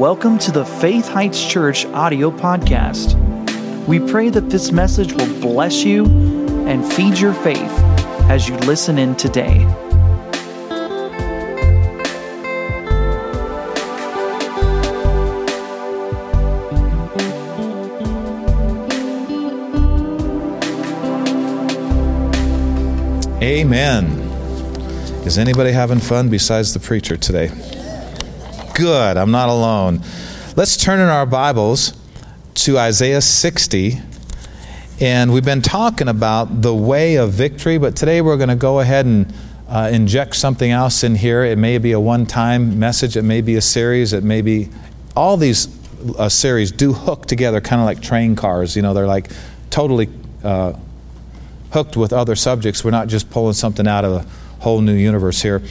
welcome 0.00 0.38
to 0.38 0.50
the 0.50 0.64
Faith 0.64 1.06
Heights 1.06 1.46
Church 1.46 1.84
audio 1.84 2.30
podcast. 2.30 3.16
We 3.86 3.98
pray 4.00 4.30
that 4.30 4.48
this 4.48 4.72
message 4.72 5.12
will 5.12 5.40
bless 5.42 5.84
you 5.84 6.06
and 6.66 6.90
feed 6.94 7.18
your 7.18 7.34
faith 7.34 7.60
as 8.30 8.48
you 8.48 8.56
listen 8.60 8.96
in 8.96 9.14
today. 9.14 9.66
Amen. 23.42 24.06
Is 25.26 25.36
anybody 25.36 25.72
having 25.72 25.98
fun 25.98 26.30
besides 26.30 26.72
the 26.72 26.80
preacher 26.80 27.18
today? 27.18 27.50
Good, 28.80 29.18
I'm 29.18 29.30
not 29.30 29.50
alone. 29.50 30.00
Let's 30.56 30.78
turn 30.78 31.00
in 31.00 31.08
our 31.08 31.26
Bibles 31.26 31.92
to 32.54 32.78
Isaiah 32.78 33.20
60. 33.20 34.00
And 35.02 35.34
we've 35.34 35.44
been 35.44 35.60
talking 35.60 36.08
about 36.08 36.62
the 36.62 36.74
way 36.74 37.16
of 37.16 37.30
victory, 37.30 37.76
but 37.76 37.94
today 37.94 38.22
we're 38.22 38.38
going 38.38 38.48
to 38.48 38.56
go 38.56 38.80
ahead 38.80 39.04
and 39.04 39.34
uh, 39.68 39.90
inject 39.92 40.34
something 40.34 40.70
else 40.70 41.04
in 41.04 41.14
here. 41.14 41.44
It 41.44 41.58
may 41.58 41.76
be 41.76 41.92
a 41.92 42.00
one 42.00 42.24
time 42.24 42.78
message, 42.78 43.18
it 43.18 43.22
may 43.22 43.42
be 43.42 43.56
a 43.56 43.60
series, 43.60 44.14
it 44.14 44.24
may 44.24 44.40
be 44.40 44.70
all 45.14 45.36
these 45.36 45.68
uh, 46.16 46.30
series 46.30 46.72
do 46.72 46.94
hook 46.94 47.26
together, 47.26 47.60
kind 47.60 47.82
of 47.82 47.84
like 47.84 48.00
train 48.00 48.34
cars. 48.34 48.76
You 48.76 48.80
know, 48.80 48.94
they're 48.94 49.06
like 49.06 49.30
totally 49.68 50.08
uh, 50.42 50.72
hooked 51.72 51.98
with 51.98 52.14
other 52.14 52.34
subjects. 52.34 52.82
We're 52.82 52.92
not 52.92 53.08
just 53.08 53.28
pulling 53.28 53.52
something 53.52 53.86
out 53.86 54.06
of 54.06 54.12
a 54.12 54.26
whole 54.60 54.80
new 54.80 54.94
universe 54.94 55.42
here. 55.42 55.62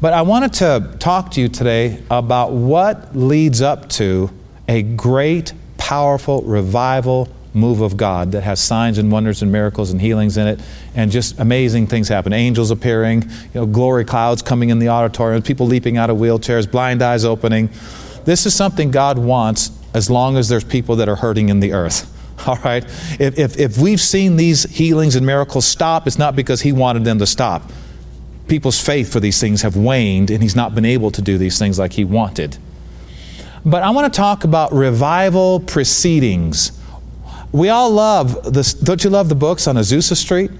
But 0.00 0.12
I 0.12 0.22
wanted 0.22 0.52
to 0.54 0.96
talk 0.98 1.30
to 1.32 1.40
you 1.40 1.48
today 1.48 2.02
about 2.10 2.52
what 2.52 3.14
leads 3.14 3.62
up 3.62 3.88
to 3.90 4.30
a 4.66 4.82
great, 4.82 5.52
powerful 5.76 6.42
revival 6.42 7.28
move 7.54 7.80
of 7.80 7.96
God 7.96 8.32
that 8.32 8.42
has 8.42 8.60
signs 8.60 8.98
and 8.98 9.10
wonders 9.10 9.42
and 9.42 9.50
miracles 9.50 9.90
and 9.90 10.00
healings 10.00 10.36
in 10.36 10.46
it, 10.46 10.60
and 10.94 11.10
just 11.10 11.38
amazing 11.38 11.86
things 11.86 12.08
happen. 12.08 12.32
Angels 12.32 12.70
appearing, 12.70 13.22
you 13.22 13.30
know, 13.54 13.66
glory 13.66 14.04
clouds 14.04 14.42
coming 14.42 14.70
in 14.70 14.78
the 14.78 14.88
auditorium, 14.88 15.42
people 15.42 15.66
leaping 15.66 15.96
out 15.96 16.10
of 16.10 16.16
wheelchairs, 16.16 16.70
blind 16.70 17.02
eyes 17.02 17.24
opening. 17.24 17.70
This 18.24 18.46
is 18.46 18.54
something 18.54 18.90
God 18.90 19.18
wants 19.18 19.70
as 19.94 20.10
long 20.10 20.36
as 20.36 20.48
there's 20.48 20.64
people 20.64 20.96
that 20.96 21.08
are 21.08 21.16
hurting 21.16 21.48
in 21.48 21.60
the 21.60 21.72
earth. 21.72 22.14
All 22.46 22.58
right? 22.64 22.84
If, 23.18 23.38
if, 23.38 23.58
if 23.58 23.78
we've 23.78 24.00
seen 24.00 24.36
these 24.36 24.62
healings 24.64 25.16
and 25.16 25.26
miracles 25.26 25.66
stop, 25.66 26.06
it's 26.06 26.18
not 26.18 26.36
because 26.36 26.60
He 26.60 26.72
wanted 26.72 27.04
them 27.04 27.18
to 27.18 27.26
stop 27.26 27.62
people's 28.48 28.80
faith 28.80 29.12
for 29.12 29.20
these 29.20 29.40
things 29.40 29.62
have 29.62 29.76
waned 29.76 30.30
and 30.30 30.42
he's 30.42 30.56
not 30.56 30.74
been 30.74 30.84
able 30.84 31.10
to 31.12 31.22
do 31.22 31.38
these 31.38 31.58
things 31.58 31.78
like 31.78 31.92
he 31.92 32.04
wanted. 32.04 32.58
But 33.64 33.82
I 33.82 33.90
want 33.90 34.12
to 34.12 34.16
talk 34.16 34.44
about 34.44 34.72
revival 34.72 35.60
proceedings. 35.60 36.72
We 37.52 37.68
all 37.68 37.90
love 37.90 38.52
this. 38.52 38.74
Don't 38.74 39.02
you 39.04 39.10
love 39.10 39.28
the 39.28 39.34
books 39.34 39.66
on 39.66 39.76
Azusa 39.76 40.16
Street? 40.16 40.50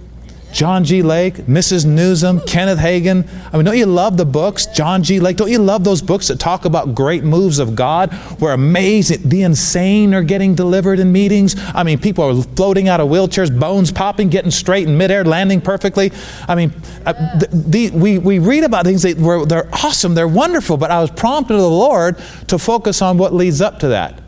John 0.53 0.85
G. 0.85 1.03
Lake, 1.03 1.35
Mrs. 1.35 1.85
Newsom, 1.85 2.41
Kenneth 2.41 2.79
Hagin. 2.79 3.29
I 3.53 3.57
mean, 3.57 3.65
don't 3.65 3.77
you 3.77 3.87
love 3.87 4.17
the 4.17 4.25
books? 4.25 4.67
John 4.67 5.03
G. 5.03 5.21
Lake, 5.21 5.37
don't 5.37 5.51
you 5.51 5.59
love 5.59 5.85
those 5.85 6.03
books 6.03 6.29
that 6.29 6.41
talk 6.41 6.65
about 6.65 6.95
great 6.95 7.23
moves 7.25 7.59
of 7.59 7.77
God 7.77 8.13
where 8.39 8.53
amazing, 8.53 9.29
the 9.29 9.43
insane 9.43 10.15
are 10.15 10.23
getting 10.23 10.55
delivered 10.55 10.99
in 10.99 11.13
meetings? 11.13 11.55
I 11.75 11.83
mean, 11.83 11.99
people 11.99 12.25
are 12.25 12.43
floating 12.43 12.89
out 12.89 13.01
of 13.01 13.09
wheelchairs, 13.09 13.59
bones 13.59 13.93
popping, 13.93 14.29
getting 14.29 14.51
straight 14.51 14.89
in 14.89 14.97
midair, 14.97 15.25
landing 15.25 15.61
perfectly. 15.61 16.13
I 16.49 16.55
mean, 16.55 16.73
uh, 17.05 17.13
the, 17.39 17.49
the, 17.51 17.91
we, 17.91 18.19
we 18.19 18.39
read 18.39 18.65
about 18.65 18.85
things 18.85 19.03
that 19.03 19.19
were, 19.19 19.45
they're 19.45 19.69
awesome, 19.73 20.15
they're 20.15 20.29
wonderful, 20.29 20.77
but 20.77 20.91
I 20.91 21.01
was 21.01 21.11
prompted 21.11 21.55
of 21.55 21.61
the 21.61 21.71
Lord 21.71 22.19
to 22.49 22.59
focus 22.59 23.03
on 23.03 23.19
what 23.19 23.35
leads 23.35 23.61
up 23.61 23.79
to 23.81 23.89
that. 23.89 24.23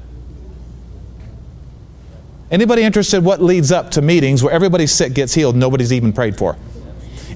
Anybody 2.51 2.83
interested 2.83 3.19
in 3.19 3.25
what 3.25 3.41
leads 3.41 3.71
up 3.71 3.93
to 3.93 4.03
meetings 4.03 4.43
where 4.43 4.53
everybody's 4.53 4.93
sick 4.93 5.15
gets 5.15 5.35
healed, 5.35 5.55
nobody's 5.55 5.93
even 5.93 6.13
prayed 6.13 6.37
for? 6.37 6.57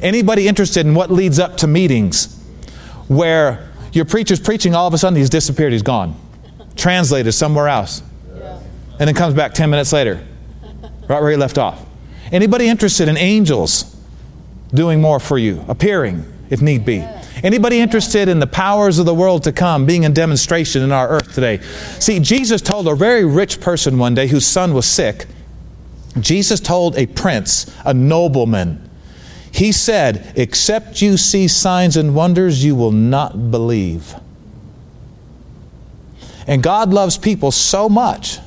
Anybody 0.03 0.49
interested 0.49 0.85
in 0.87 0.95
what 0.95 1.11
leads 1.11 1.39
up 1.39 1.57
to 1.59 1.67
meetings 1.67 2.37
where 3.07 3.71
your 3.93 4.05
preacher's 4.05 4.41
preaching, 4.41 4.75
all 4.75 4.89
of 4.89 4.95
a 4.95 4.99
sudden 4.99 5.17
he's 5.17 5.31
disappeared, 5.31 5.73
he's 5.73 5.83
gone, 5.83 6.17
translated 6.75 7.33
somewhere 7.33 7.69
else, 7.69 8.03
and 8.99 9.09
then 9.09 9.15
comes 9.15 9.35
back 9.35 9.55
10 9.55 9.71
minutes 9.71 9.93
later, 9.93 10.25
right 11.09 11.21
where 11.23 11.31
he 11.31 11.37
left 11.37 11.59
off? 11.59 11.85
Anybody 12.33 12.67
interested 12.67 13.09
in 13.09 13.17
angels 13.17 13.97
doing 14.73 15.01
more 15.01 15.21
for 15.21 15.39
you, 15.39 15.65
appearing 15.69 16.25
if 16.51 16.61
need 16.61 16.85
be? 16.85 17.07
Anybody 17.43 17.81
interested 17.81 18.29
in 18.29 18.39
the 18.39 18.47
powers 18.47 18.99
of 18.99 19.07
the 19.07 19.15
world 19.15 19.43
to 19.45 19.53
come 19.53 19.87
being 19.87 20.05
in 20.05 20.13
demonstration 20.13 20.83
in 20.83 20.93
our 20.93 21.09
earth 21.09 21.35
today? 21.35 21.61
See, 21.99 22.21
Jesus 22.21 22.63
told 22.63 22.87
a 22.87 22.95
very 22.95 23.25
rich 23.25 23.61
person 23.61 23.99
one 23.99 24.15
day 24.15 24.29
whose 24.29 24.47
son 24.47 24.73
was 24.73 24.87
sick, 24.87 25.27
Jesus 26.21 26.61
told 26.61 26.97
a 26.97 27.07
prince, 27.07 27.75
a 27.85 27.93
nobleman, 27.93 28.89
he 29.55 29.73
said, 29.73 30.33
Except 30.37 31.01
you 31.01 31.17
see 31.17 31.47
signs 31.47 31.97
and 31.97 32.15
wonders, 32.15 32.65
you 32.65 32.75
will 32.75 32.93
not 32.93 33.51
believe. 33.51 34.15
And 36.47 36.63
God 36.63 36.93
loves 36.93 37.17
people 37.17 37.53
so 37.53 37.89
much 37.89 38.39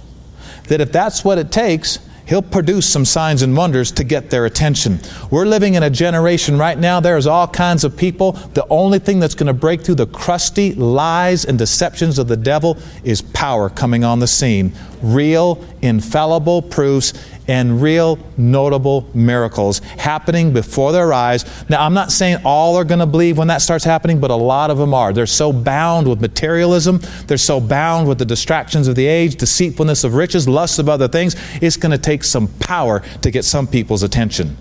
that 0.68 0.81
if 0.81 0.92
that's 0.92 1.24
what 1.24 1.38
it 1.38 1.52
takes, 1.52 2.00
He'll 2.28 2.42
produce 2.42 2.88
some 2.88 3.06
signs 3.06 3.42
and 3.42 3.56
wonders 3.56 3.92
to 3.94 4.04
get 4.04 4.30
their 4.30 4.46
attention. 4.46 5.00
We're 5.32 5.46
living 5.46 5.76
in 5.76 5.84
a 5.84 5.90
generation 5.90 6.58
right 6.58 6.78
now, 6.78 7.00
there's 7.00 7.26
all 7.26 7.48
kinds 7.48 7.84
of 7.84 7.96
people. 7.96 8.34
The 8.34 8.68
only 8.70 9.00
thing 9.00 9.20
that's 9.20 9.36
going 9.36 9.48
to 9.48 9.54
break 9.54 9.82
through 9.82 9.96
the 9.96 10.08
crusty 10.08 10.74
lies 10.74 11.46
and 11.46 11.58
deceptions 11.58 12.20
of 12.20 12.28
the 12.28 12.38
devil 12.38 12.78
is 13.04 13.22
power 13.22 13.70
coming 13.70 14.04
on 14.04 14.20
the 14.20 14.28
scene. 14.28 14.74
Real, 15.02 15.63
infallible 15.81 16.62
proofs 16.62 17.13
and 17.47 17.81
real 17.81 18.19
notable 18.35 19.09
miracles 19.13 19.80
happening 19.80 20.52
before 20.52 20.91
their 20.91 21.13
eyes. 21.13 21.46
Now, 21.69 21.85
I'm 21.85 21.94
not 21.94 22.12
saying 22.12 22.40
all 22.44 22.75
are 22.75 22.84
going 22.84 23.00
to 23.00 23.06
believe 23.06 23.38
when 23.38 23.47
that 23.47 23.62
starts 23.62 23.86
happening, 23.86 24.19
but 24.19 24.31
a 24.31 24.36
lot 24.36 24.69
of 24.69 24.78
them 24.78 24.94
are. 24.94 25.13
They're 25.13 25.25
so 25.25 25.53
bound 25.53 26.07
with 26.07 26.19
materialism, 26.19 27.00
they're 27.28 27.38
so 27.38 27.59
bound 27.59 28.07
with 28.07 28.19
the 28.19 28.25
distractions 28.25 28.88
of 28.88 28.96
the 28.96 29.06
age, 29.06 29.36
deceitfulness 29.36 30.03
of 30.03 30.16
riches, 30.16 30.47
lust 30.47 30.80
of 30.80 30.90
other 30.90 31.07
things. 31.07 31.36
It's 31.62 31.78
going 31.78 31.91
to 31.91 31.97
take 31.97 32.24
some 32.24 32.47
power 32.59 33.02
to 33.22 33.31
get 33.31 33.46
some 33.46 33.68
people's 33.68 34.03
attention. 34.03 34.57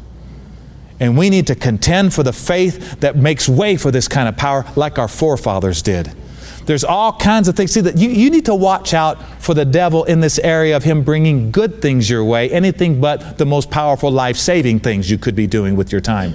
And 0.99 1.19
we 1.19 1.29
need 1.29 1.47
to 1.49 1.55
contend 1.55 2.15
for 2.15 2.23
the 2.23 2.33
faith 2.33 3.01
that 3.01 3.17
makes 3.17 3.49
way 3.49 3.77
for 3.77 3.91
this 3.91 4.09
kind 4.09 4.29
of 4.29 4.37
power, 4.37 4.65
like 4.77 4.99
our 4.99 5.09
forefathers 5.09 5.83
did. 5.83 6.15
There's 6.67 6.85
all 6.85 7.13
kinds 7.13 7.49
of 7.49 7.57
things. 7.57 7.73
See, 7.73 7.81
that 7.81 7.97
you, 7.97 8.11
you 8.11 8.29
need 8.29 8.47
to 8.47 8.55
watch 8.55 8.93
out 8.93 9.23
for 9.41 9.55
the 9.55 9.65
devil 9.65 10.05
in 10.05 10.21
this 10.21 10.39
area 10.41 10.77
of 10.77 10.83
him 10.83 11.03
bringing 11.03 11.53
good 11.53 11.81
things 11.81 12.11
your 12.11 12.25
way, 12.25 12.51
anything 12.51 13.01
but 13.01 13.39
the 13.39 13.47
most 13.47 13.71
powerful 13.71 14.11
life 14.11 14.37
saving 14.37 14.81
things 14.81 15.11
you 15.11 15.17
could 15.17 15.37
be 15.37 15.47
doing 15.47 15.77
with 15.77 15.93
your 15.93 16.01
time. 16.01 16.35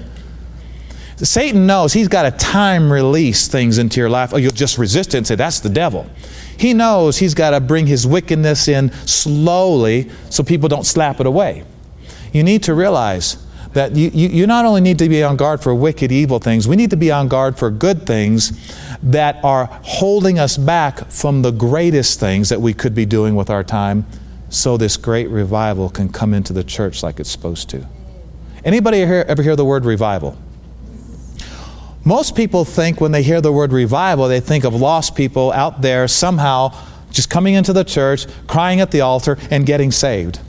Satan 1.18 1.68
knows 1.68 1.94
he's 1.94 2.08
got 2.08 2.24
to 2.24 2.32
time 2.32 2.92
release 2.92 3.48
things 3.48 3.78
into 3.78 4.00
your 4.00 4.10
life, 4.10 4.34
or 4.34 4.40
you'll 4.40 4.52
just 4.52 4.78
resist 4.78 5.14
it 5.14 5.20
and 5.20 5.28
say, 5.28 5.36
That's 5.36 5.60
the 5.60 5.70
devil. 5.70 6.10
He 6.58 6.74
knows 6.74 7.18
he's 7.18 7.36
got 7.36 7.52
to 7.52 7.60
bring 7.60 7.88
his 7.88 8.08
wickedness 8.08 8.68
in 8.68 8.92
slowly 9.06 10.10
so 10.30 10.44
people 10.44 10.70
don't 10.70 10.86
slap 10.86 11.20
it 11.20 11.28
away. 11.28 11.64
You 12.34 12.44
need 12.44 12.64
to 12.64 12.74
realize 12.74 13.38
that 13.74 13.96
you, 13.96 14.10
you, 14.14 14.28
you, 14.30 14.48
not 14.48 14.66
only 14.66 14.82
need 14.82 15.00
to 15.00 15.08
be 15.08 15.24
on 15.24 15.38
guard 15.38 15.62
for 15.62 15.74
wicked, 15.74 16.12
evil 16.12 16.40
things, 16.40 16.68
we 16.68 16.76
need 16.76 16.90
to 16.90 16.98
be 16.98 17.12
on 17.12 17.28
guard 17.28 17.58
for 17.58 17.70
good 17.70 18.06
things 18.06 18.52
that 19.02 19.44
are 19.44 19.66
holding 19.84 20.38
us 20.40 20.58
back 20.58 21.10
from 21.10 21.42
the 21.42 21.52
greatest 21.52 22.20
things 22.20 22.50
that 22.50 22.60
we 22.60 22.74
could 22.74 22.94
be 22.94 23.06
doing 23.06 23.36
with 23.36 23.50
our 23.50 23.64
time 23.64 24.06
so 24.50 24.76
this 24.76 24.98
great 24.98 25.30
revival 25.30 25.90
can 25.90 26.10
come 26.10 26.34
into 26.34 26.52
the 26.52 26.64
church 26.64 27.02
like 27.02 27.20
it's 27.20 27.32
supposed 27.32 27.70
to. 27.70 27.88
Anybody 28.66 28.98
here, 28.98 29.26
ever 29.28 29.42
hear 29.42 29.56
the 29.56 29.66
word 29.66 29.86
revival? 29.86 30.38
Most 32.04 32.36
people 32.36 32.66
think 32.66 33.00
when 33.00 33.12
they 33.12 33.24
hear 33.24 33.42
the 33.42 33.52
word 33.52 33.72
revival, 33.72 34.28
they 34.28 34.40
think 34.40 34.66
of 34.66 34.74
lost 34.74 35.16
people 35.16 35.52
out 35.54 35.82
there 35.82 36.08
somehow 36.08 36.76
just 37.12 37.30
coming 37.30 37.54
into 37.54 37.74
the 37.74 37.84
church, 37.84 38.26
crying 38.48 38.82
at 38.82 38.92
the 38.92 39.02
altar, 39.02 39.38
and 39.50 39.66
getting 39.66 39.92
saved 39.92 40.40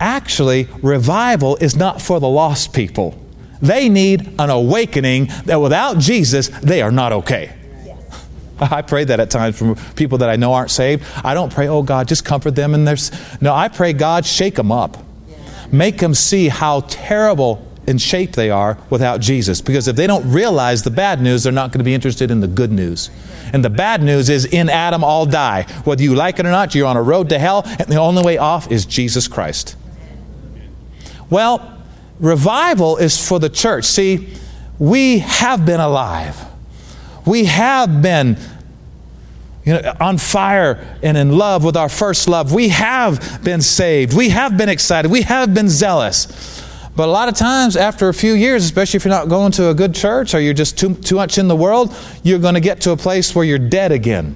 actually, 0.00 0.68
revival 0.82 1.56
is 1.56 1.76
not 1.76 2.02
for 2.02 2.18
the 2.18 2.28
lost 2.28 2.72
people. 2.72 3.16
They 3.62 3.88
need 3.88 4.26
an 4.38 4.50
awakening 4.50 5.26
that 5.44 5.60
without 5.60 5.98
Jesus, 5.98 6.48
they 6.48 6.82
are 6.82 6.90
not 6.90 7.12
okay. 7.12 7.54
I 8.60 8.82
pray 8.82 9.04
that 9.04 9.20
at 9.20 9.30
times 9.30 9.58
from 9.58 9.76
people 9.94 10.18
that 10.18 10.30
I 10.30 10.36
know 10.36 10.52
aren't 10.52 10.70
saved. 10.70 11.04
I 11.24 11.34
don't 11.34 11.52
pray, 11.52 11.68
oh 11.68 11.82
God, 11.82 12.08
just 12.08 12.24
comfort 12.24 12.56
them 12.56 12.74
and 12.74 12.86
there's 12.86 13.10
no, 13.40 13.54
I 13.54 13.68
pray 13.68 13.92
God 13.92 14.24
shake 14.24 14.54
them 14.54 14.72
up. 14.72 14.96
Make 15.72 15.98
them 15.98 16.14
see 16.14 16.48
how 16.48 16.80
terrible 16.88 17.66
in 17.86 17.98
shape 17.98 18.32
they 18.32 18.50
are 18.50 18.78
without 18.88 19.20
Jesus. 19.20 19.60
Because 19.60 19.88
if 19.88 19.96
they 19.96 20.06
don't 20.06 20.28
realize 20.30 20.82
the 20.82 20.90
bad 20.90 21.20
news, 21.20 21.42
they're 21.42 21.52
not 21.52 21.70
going 21.72 21.78
to 21.78 21.84
be 21.84 21.94
interested 21.94 22.30
in 22.30 22.40
the 22.40 22.48
good 22.48 22.72
news. 22.72 23.10
And 23.52 23.64
the 23.64 23.70
bad 23.70 24.02
news 24.02 24.28
is 24.28 24.44
in 24.44 24.68
Adam 24.68 25.02
all 25.04 25.26
die. 25.26 25.62
Whether 25.84 26.02
you 26.02 26.14
like 26.14 26.38
it 26.38 26.46
or 26.46 26.50
not, 26.50 26.74
you're 26.74 26.86
on 26.86 26.96
a 26.96 27.02
road 27.02 27.28
to 27.30 27.38
hell, 27.38 27.62
and 27.64 27.88
the 27.88 27.96
only 27.96 28.22
way 28.22 28.38
off 28.38 28.70
is 28.70 28.86
Jesus 28.86 29.26
Christ. 29.26 29.76
Well, 31.30 31.78
revival 32.18 32.96
is 32.96 33.26
for 33.26 33.38
the 33.38 33.48
church. 33.48 33.84
See, 33.84 34.34
we 34.78 35.20
have 35.20 35.64
been 35.64 35.80
alive. 35.80 36.44
We 37.26 37.44
have 37.44 38.02
been 38.02 38.36
you 39.64 39.74
know, 39.74 39.94
on 40.00 40.18
fire 40.18 40.98
and 41.02 41.16
in 41.16 41.36
love 41.36 41.64
with 41.64 41.76
our 41.76 41.88
first 41.88 42.28
love. 42.28 42.52
We 42.52 42.70
have 42.70 43.42
been 43.44 43.62
saved. 43.62 44.14
We 44.14 44.30
have 44.30 44.56
been 44.56 44.68
excited. 44.68 45.10
We 45.10 45.22
have 45.22 45.54
been 45.54 45.68
zealous. 45.68 46.66
But 46.96 47.08
a 47.08 47.12
lot 47.12 47.28
of 47.28 47.34
times, 47.34 47.76
after 47.76 48.08
a 48.08 48.14
few 48.14 48.32
years, 48.32 48.64
especially 48.64 48.96
if 48.96 49.04
you're 49.04 49.14
not 49.14 49.28
going 49.28 49.52
to 49.52 49.68
a 49.68 49.74
good 49.74 49.94
church 49.94 50.34
or 50.34 50.40
you're 50.40 50.54
just 50.54 50.78
too, 50.78 50.94
too 50.96 51.16
much 51.16 51.38
in 51.38 51.46
the 51.46 51.56
world, 51.56 51.94
you're 52.22 52.38
going 52.38 52.54
to 52.54 52.60
get 52.60 52.80
to 52.82 52.90
a 52.90 52.96
place 52.96 53.34
where 53.34 53.44
you're 53.44 53.58
dead 53.58 53.92
again. 53.92 54.34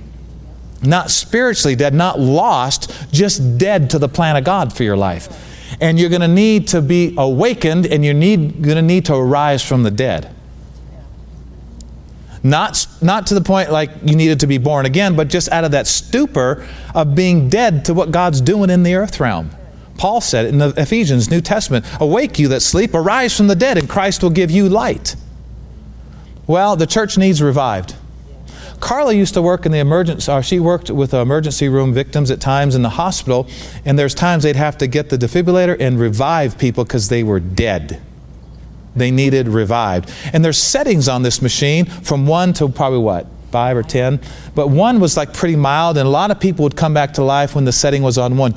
Not 0.82 1.11
spiritually 1.11 1.75
dead, 1.75 1.94
not 1.94 2.20
lost, 2.20 2.93
just 3.11 3.58
dead 3.58 3.91
to 3.91 3.99
the 3.99 4.08
plan 4.08 4.37
of 4.37 4.44
God 4.44 4.76
for 4.76 4.82
your 4.82 4.96
life. 4.96 5.54
And 5.81 5.99
you're 5.99 6.11
going 6.11 6.21
to 6.21 6.29
need 6.29 6.69
to 6.69 6.83
be 6.83 7.15
awakened 7.17 7.87
and 7.87 8.05
you're 8.05 8.15
need, 8.15 8.63
going 8.63 8.77
to 8.77 8.83
need 8.83 9.05
to 9.07 9.15
arise 9.15 9.63
from 9.65 9.83
the 9.83 9.91
dead. 9.91 10.35
Not, 12.43 12.87
not 13.01 13.27
to 13.29 13.35
the 13.35 13.41
point 13.41 13.73
like 13.73 13.91
you 14.05 14.15
needed 14.15 14.41
to 14.41 14.47
be 14.47 14.59
born 14.59 14.85
again, 14.85 15.17
but 15.17 15.29
just 15.29 15.51
out 15.51 15.65
of 15.65 15.71
that 15.71 15.87
stupor 15.87 16.67
of 16.95 17.15
being 17.15 17.49
dead 17.49 17.87
to 17.87 17.95
what 17.95 18.11
God's 18.11 18.43
doing 18.43 18.69
in 18.69 18.83
the 18.83 18.95
earth 18.95 19.19
realm. 19.19 19.51
Paul 19.97 20.21
said 20.21 20.47
in 20.47 20.59
the 20.59 20.75
Ephesians, 20.77 21.31
New 21.31 21.41
Testament, 21.41 21.87
Awake 22.01 22.39
you 22.39 22.49
that 22.49 22.61
sleep, 22.61 22.95
arise 22.95 23.35
from 23.35 23.47
the 23.47 23.57
dead, 23.57 23.79
and 23.79 23.89
Christ 23.89 24.23
will 24.23 24.31
give 24.31 24.51
you 24.51 24.69
light. 24.69 25.17
Well, 26.47 26.77
the 26.77 26.87
church 26.87 27.17
needs 27.17 27.41
revived. 27.41 27.95
Carla 28.85 29.15
used 29.15 29.35
to 29.35 29.43
work 29.43 29.65
in 29.65 29.73
the 29.73 29.79
emergency, 29.79 30.31
or 30.31 30.43
she 30.43 30.61
worked 30.61 30.91
with 30.91 31.15
emergency 31.15 31.69
room 31.69 31.95
victims 31.95 32.31
at 32.31 32.39
times 32.39 32.75
in 32.75 32.83
the 32.83 32.91
hospital, 32.91 33.49
and 33.85 33.99
there's 33.99 34.15
times 34.15 34.43
they'd 34.43 34.57
have 34.57 34.77
to 34.79 34.87
get 34.87 35.09
the 35.09 35.17
defibrillator 35.17 35.77
and 35.81 35.99
revive 35.99 36.59
people 36.59 36.85
because 36.85 37.09
they 37.09 37.23
were 37.23 37.41
dead 37.41 38.01
they 38.97 39.11
needed 39.11 39.49
revived. 39.49 40.11
And 40.33 40.45
there's 40.45 40.59
settings 40.59 41.09
on 41.09 41.23
this 41.23 41.43
machine 41.43 41.85
from 41.87 42.27
one 42.27 42.53
to 42.55 42.69
probably 42.69 43.01
what? 43.01 43.27
Five 43.51 43.77
or 43.77 43.83
ten. 43.83 44.21
But 44.55 44.69
one 44.69 45.01
was 45.01 45.17
like 45.17 45.33
pretty 45.33 45.57
mild, 45.57 45.97
and 45.97 46.07
a 46.07 46.11
lot 46.11 46.31
of 46.31 46.41
people 46.41 46.65
would 46.65 46.77
come 46.77 46.95
back 46.95 47.15
to 47.15 47.25
life 47.25 47.55
when 47.55 47.65
the 47.65 47.73
setting 47.73 48.03
was 48.03 48.19
on 48.19 48.37
one, 48.37 48.55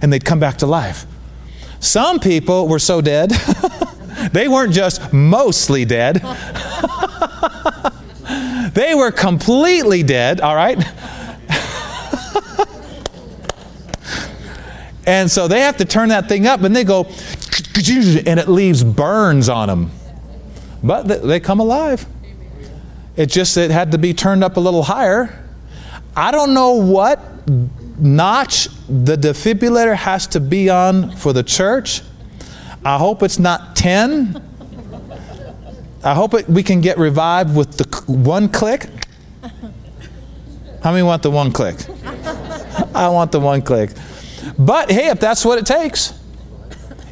and 0.00 0.12
they'd 0.12 0.24
come 0.24 0.40
back 0.40 0.58
to 0.58 0.66
life. 0.66 1.06
Some 1.80 2.20
people 2.20 2.68
were 2.68 2.78
so 2.78 3.00
dead, 3.00 3.30
they 4.32 4.46
weren't 4.46 4.72
just 4.72 5.12
mostly 5.12 5.84
dead, 5.84 6.22
they 8.74 8.94
were 8.94 9.10
completely 9.10 10.02
dead, 10.02 10.40
all 10.40 10.54
right? 10.54 10.78
and 15.06 15.30
so 15.30 15.48
they 15.48 15.60
have 15.60 15.76
to 15.78 15.84
turn 15.84 16.08
that 16.10 16.28
thing 16.28 16.46
up, 16.46 16.62
and 16.62 16.74
they 16.74 16.84
go, 16.84 17.04
and 17.04 18.40
it 18.40 18.48
leaves 18.48 18.84
burns 18.84 19.48
on 19.48 19.68
them. 19.68 19.90
But 20.82 21.02
they 21.22 21.40
come 21.40 21.60
alive. 21.60 22.06
It 23.16 23.26
just 23.26 23.56
it 23.56 23.70
had 23.70 23.92
to 23.92 23.98
be 23.98 24.14
turned 24.14 24.42
up 24.42 24.56
a 24.56 24.60
little 24.60 24.82
higher. 24.82 25.38
I 26.16 26.30
don't 26.30 26.54
know 26.54 26.72
what 26.72 27.20
notch 27.98 28.68
the 28.88 29.16
defibrillator 29.16 29.94
has 29.94 30.26
to 30.28 30.40
be 30.40 30.70
on 30.70 31.14
for 31.16 31.32
the 31.32 31.42
church. 31.42 32.02
I 32.84 32.98
hope 32.98 33.22
it's 33.22 33.38
not 33.38 33.76
10. 33.76 34.42
I 36.04 36.14
hope 36.14 36.34
it, 36.34 36.48
we 36.48 36.62
can 36.62 36.80
get 36.80 36.98
revived 36.98 37.56
with 37.56 37.76
the 37.76 38.12
one 38.12 38.48
click. 38.48 38.88
How 40.82 40.90
many 40.90 41.02
want 41.04 41.22
the 41.22 41.30
one 41.30 41.52
click? 41.52 41.76
I 42.94 43.08
want 43.08 43.30
the 43.30 43.38
one 43.38 43.62
click. 43.62 43.90
But 44.58 44.90
hey, 44.90 45.08
if 45.08 45.20
that's 45.20 45.44
what 45.44 45.58
it 45.58 45.66
takes, 45.66 46.12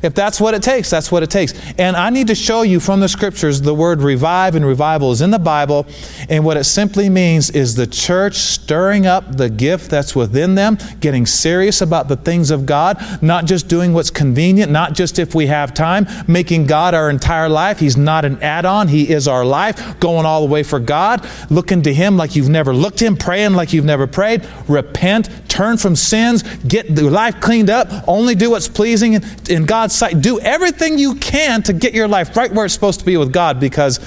if 0.02 0.14
that's 0.14 0.41
what 0.41 0.55
it 0.55 0.62
takes, 0.62 0.91
that's 0.91 1.12
what 1.12 1.23
it 1.23 1.31
takes. 1.31 1.55
And 1.79 1.97
I 1.97 2.11
need 2.11 2.29
to 2.29 2.35
show 2.35 2.62
you 2.62 2.81
from 2.81 3.00
the 3.00 3.08
scriptures 3.08 3.61
the 3.61 3.75
word 3.75 4.00
revive 4.02 4.55
and 4.55 4.64
revival 4.64 5.12
is 5.12 5.20
in 5.20 5.31
the 5.31 5.38
Bible. 5.38 5.87
And 6.29 6.44
what 6.44 6.56
it 6.56 6.64
simply 6.64 7.08
means 7.08 7.50
is 7.50 7.75
the 7.75 7.87
church 7.87 8.35
stirring 8.35 9.06
up 9.06 9.37
the 9.37 9.50
gift 9.50 9.91
that's 9.91 10.14
within 10.17 10.55
them, 10.55 10.79
getting 11.00 11.26
serious 11.26 11.81
about 11.81 12.08
the 12.08 12.17
things 12.17 12.50
of 12.50 12.67
God, 12.67 13.23
not 13.23 13.44
just 13.44 13.69
doing 13.69 13.93
what's 13.93 14.11
convenient, 14.11 14.73
not 14.73 14.94
just 14.94 15.19
if 15.19 15.35
we 15.35 15.47
have 15.47 15.75
time, 15.75 16.06
making 16.26 16.67
God 16.67 16.94
our 16.94 17.11
entire 17.11 17.49
life. 17.49 17.79
He's 17.79 17.97
not 17.97 18.25
an 18.25 18.43
add 18.43 18.64
on, 18.64 18.88
He 18.88 19.11
is 19.11 19.29
our 19.29 19.44
life, 19.44 19.99
going 20.00 20.26
all 20.26 20.47
the 20.47 20.52
way 20.52 20.62
for 20.62 20.81
God, 20.81 21.29
looking 21.50 21.82
to 21.82 21.93
Him 21.93 22.17
like 22.17 22.37
you've 22.37 22.49
never 22.49 22.75
looked 22.75 23.00
Him, 23.00 23.17
praying 23.17 23.52
like 23.52 23.73
you've 23.73 23.85
never 23.85 24.06
prayed. 24.06 24.47
Repent, 24.69 25.29
turn 25.49 25.76
from 25.76 25.97
sins, 25.97 26.43
get 26.67 26.94
the 26.94 27.02
life 27.02 27.41
cleaned 27.41 27.70
up, 27.70 27.88
only 28.08 28.35
do 28.35 28.50
what's 28.50 28.69
pleasing 28.69 29.20
in 29.49 29.64
God's 29.67 29.90
God's 29.91 29.99
sight. 29.99 30.21
Do 30.21 30.39
everything 30.39 30.99
you 30.99 31.17
can 31.17 31.63
to 31.65 31.73
get 31.73 31.95
your 31.95 32.07
life 32.07 32.37
right 32.37 32.53
where 32.53 32.65
it's 32.65 32.75
supposed 32.75 33.01
to 33.01 33.07
be 33.07 33.17
with 33.17 33.33
God 33.33 33.59
because 33.59 33.99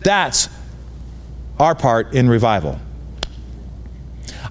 that's 0.00 0.48
our 1.58 1.74
part 1.74 2.14
in 2.14 2.28
revival. 2.28 2.78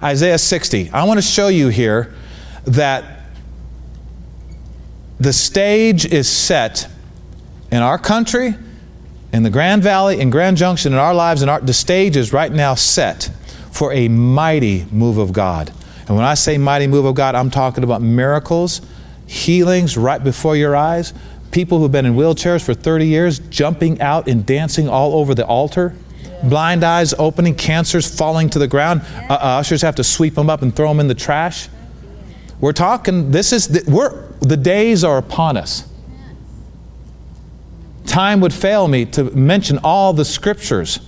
Isaiah 0.02 0.38
60. 0.38 0.90
I 0.90 1.04
want 1.04 1.18
to 1.18 1.22
show 1.22 1.48
you 1.48 1.68
here 1.68 2.14
that 2.64 3.20
the 5.18 5.32
stage 5.32 6.04
is 6.04 6.28
set 6.28 6.88
in 7.70 7.78
our 7.78 7.98
country, 7.98 8.54
in 9.32 9.42
the 9.44 9.50
Grand 9.50 9.82
Valley, 9.82 10.20
in 10.20 10.28
Grand 10.28 10.58
Junction, 10.58 10.92
in 10.92 10.98
our 10.98 11.14
lives, 11.14 11.40
and 11.42 11.66
the 11.66 11.72
stage 11.72 12.16
is 12.16 12.32
right 12.32 12.52
now 12.52 12.74
set 12.74 13.30
for 13.70 13.92
a 13.92 14.08
mighty 14.08 14.84
move 14.90 15.16
of 15.16 15.32
God. 15.32 15.72
And 16.06 16.16
when 16.16 16.24
I 16.26 16.34
say 16.34 16.58
mighty 16.58 16.86
move 16.86 17.06
of 17.06 17.14
God, 17.14 17.34
I'm 17.34 17.50
talking 17.50 17.82
about 17.82 18.02
miracles 18.02 18.82
healings 19.26 19.96
right 19.96 20.22
before 20.22 20.56
your 20.56 20.76
eyes, 20.76 21.12
people 21.50 21.78
who've 21.78 21.92
been 21.92 22.06
in 22.06 22.14
wheelchairs 22.14 22.64
for 22.64 22.74
30 22.74 23.06
years 23.06 23.38
jumping 23.38 24.00
out 24.00 24.28
and 24.28 24.44
dancing 24.44 24.88
all 24.88 25.14
over 25.14 25.34
the 25.34 25.46
altar, 25.46 25.94
blind 26.42 26.82
eyes 26.82 27.14
opening, 27.14 27.54
cancers 27.54 28.14
falling 28.14 28.50
to 28.50 28.58
the 28.58 28.66
ground. 28.66 29.02
Uh, 29.28 29.34
ushers 29.34 29.82
have 29.82 29.94
to 29.94 30.04
sweep 30.04 30.34
them 30.34 30.50
up 30.50 30.62
and 30.62 30.74
throw 30.74 30.88
them 30.88 31.00
in 31.00 31.08
the 31.08 31.14
trash. 31.14 31.68
We're 32.60 32.72
talking, 32.72 33.30
this 33.30 33.52
is, 33.52 33.68
the, 33.68 33.84
we're, 33.90 34.28
the 34.40 34.56
days 34.56 35.04
are 35.04 35.18
upon 35.18 35.56
us. 35.56 35.88
Time 38.06 38.40
would 38.40 38.52
fail 38.52 38.88
me 38.88 39.04
to 39.06 39.24
mention 39.24 39.78
all 39.82 40.12
the 40.12 40.24
scriptures 40.24 41.00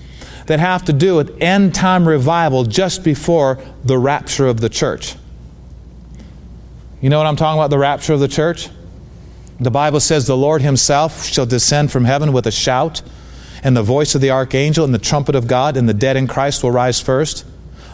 that 0.47 0.61
have 0.61 0.85
to 0.85 0.93
do 0.93 1.17
with 1.17 1.41
end 1.41 1.75
time 1.75 2.07
revival 2.07 2.65
just 2.65 3.03
before 3.03 3.59
the 3.85 3.99
rapture 3.99 4.47
of 4.47 4.61
the 4.61 4.69
church. 4.69 5.17
You 7.05 7.11
know 7.11 7.19
what 7.19 7.27
I'm 7.27 7.37
talking 7.37 7.59
about? 7.59 7.69
The 7.69 7.77
rapture 7.77 8.15
of 8.15 8.21
the 8.21 8.29
church? 8.29 8.71
The 9.61 9.71
Bible 9.71 10.01
says 10.01 10.27
the 10.27 10.39
Lord 10.39 10.63
Himself 10.63 11.27
shall 11.27 11.45
descend 11.45 11.93
from 11.93 12.07
heaven 12.07 12.33
with 12.33 12.47
a 12.47 12.51
shout, 12.51 13.03
and 13.63 13.77
the 13.77 13.83
voice 13.83 14.15
of 14.15 14.23
the 14.23 14.31
archangel, 14.31 14.87
and 14.87 14.95
the 14.95 14.99
trumpet 14.99 15.35
of 15.35 15.47
God, 15.47 15.77
and 15.77 15.87
the 15.87 15.93
dead 15.93 16.17
in 16.17 16.27
Christ 16.27 16.63
will 16.63 16.71
rise 16.71 17.03
first. 17.03 17.45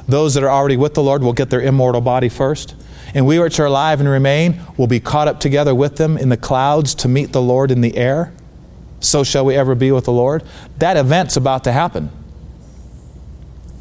Those 0.07 0.35
that 0.35 0.45
are 0.45 0.49
already 0.49 0.77
with 0.77 0.95
the 0.95 1.03
Lord 1.03 1.25
will 1.25 1.33
get 1.33 1.51
their 1.51 1.61
immortal 1.61 2.01
body 2.01 2.29
first. 2.29 2.77
And 3.13 3.27
we 3.27 3.41
which 3.41 3.59
are 3.59 3.67
alive 3.67 3.99
and 3.99 4.09
remain 4.09 4.61
will 4.77 4.87
be 4.87 5.01
caught 5.01 5.27
up 5.27 5.41
together 5.41 5.75
with 5.75 5.97
them 5.97 6.17
in 6.17 6.29
the 6.29 6.37
clouds 6.37 6.95
to 6.95 7.09
meet 7.09 7.33
the 7.33 7.43
Lord 7.43 7.73
in 7.73 7.81
the 7.81 7.97
air. 7.97 8.33
So 9.01 9.25
shall 9.25 9.45
we 9.45 9.57
ever 9.57 9.75
be 9.75 9.91
with 9.91 10.05
the 10.05 10.13
Lord. 10.13 10.45
That 10.79 10.97
event's 10.97 11.37
about 11.37 11.65
to 11.65 11.73
happen. 11.73 12.13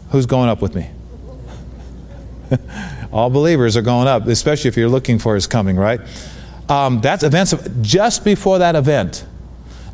Who's 0.10 0.26
going 0.26 0.50
up 0.50 0.60
with 0.60 0.74
me? 0.74 0.90
All 3.12 3.30
believers 3.30 3.76
are 3.76 3.82
going 3.82 4.08
up, 4.08 4.28
especially 4.28 4.68
if 4.68 4.78
you're 4.78 4.90
looking 4.90 5.20
for 5.20 5.36
his 5.36 5.48
coming, 5.48 5.76
right? 5.76 6.00
Um, 6.70 7.02
that's 7.02 7.24
events 7.24 7.54
of, 7.54 7.82
just 7.82 8.24
before 8.24 8.60
that 8.60 8.76
event. 8.76 9.26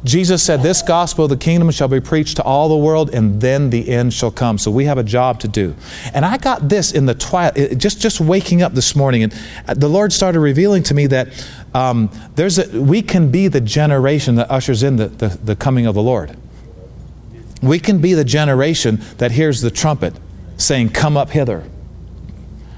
Jesus 0.05 0.43
said, 0.43 0.61
This 0.61 0.81
gospel 0.81 1.25
of 1.25 1.29
the 1.29 1.37
kingdom 1.37 1.71
shall 1.71 1.87
be 1.87 1.99
preached 1.99 2.35
to 2.37 2.43
all 2.43 2.69
the 2.69 2.77
world, 2.77 3.09
and 3.13 3.41
then 3.41 3.71
the 3.71 3.89
end 3.89 4.13
shall 4.13 4.29
come. 4.29 4.57
So 4.57 4.69
we 4.69 4.85
have 4.85 4.99
a 4.99 5.03
job 5.03 5.39
to 5.39 5.47
do. 5.47 5.75
And 6.13 6.23
I 6.23 6.37
got 6.37 6.69
this 6.69 6.91
in 6.91 7.07
the 7.07 7.15
twilight, 7.15 7.77
just, 7.77 7.99
just 7.99 8.21
waking 8.21 8.61
up 8.61 8.73
this 8.73 8.95
morning, 8.95 9.23
and 9.23 9.33
the 9.67 9.87
Lord 9.87 10.13
started 10.13 10.39
revealing 10.41 10.83
to 10.83 10.93
me 10.93 11.07
that 11.07 11.47
um, 11.73 12.11
there's 12.35 12.59
a, 12.59 12.81
we 12.81 13.01
can 13.01 13.31
be 13.31 13.47
the 13.47 13.61
generation 13.61 14.35
that 14.35 14.51
ushers 14.51 14.83
in 14.83 14.97
the, 14.97 15.07
the, 15.07 15.29
the 15.43 15.55
coming 15.55 15.87
of 15.87 15.95
the 15.95 16.03
Lord. 16.03 16.37
We 17.63 17.79
can 17.79 17.99
be 17.99 18.13
the 18.13 18.25
generation 18.25 19.01
that 19.17 19.31
hears 19.31 19.61
the 19.61 19.71
trumpet 19.71 20.13
saying, 20.57 20.89
Come 20.89 21.17
up 21.17 21.31
hither. 21.31 21.63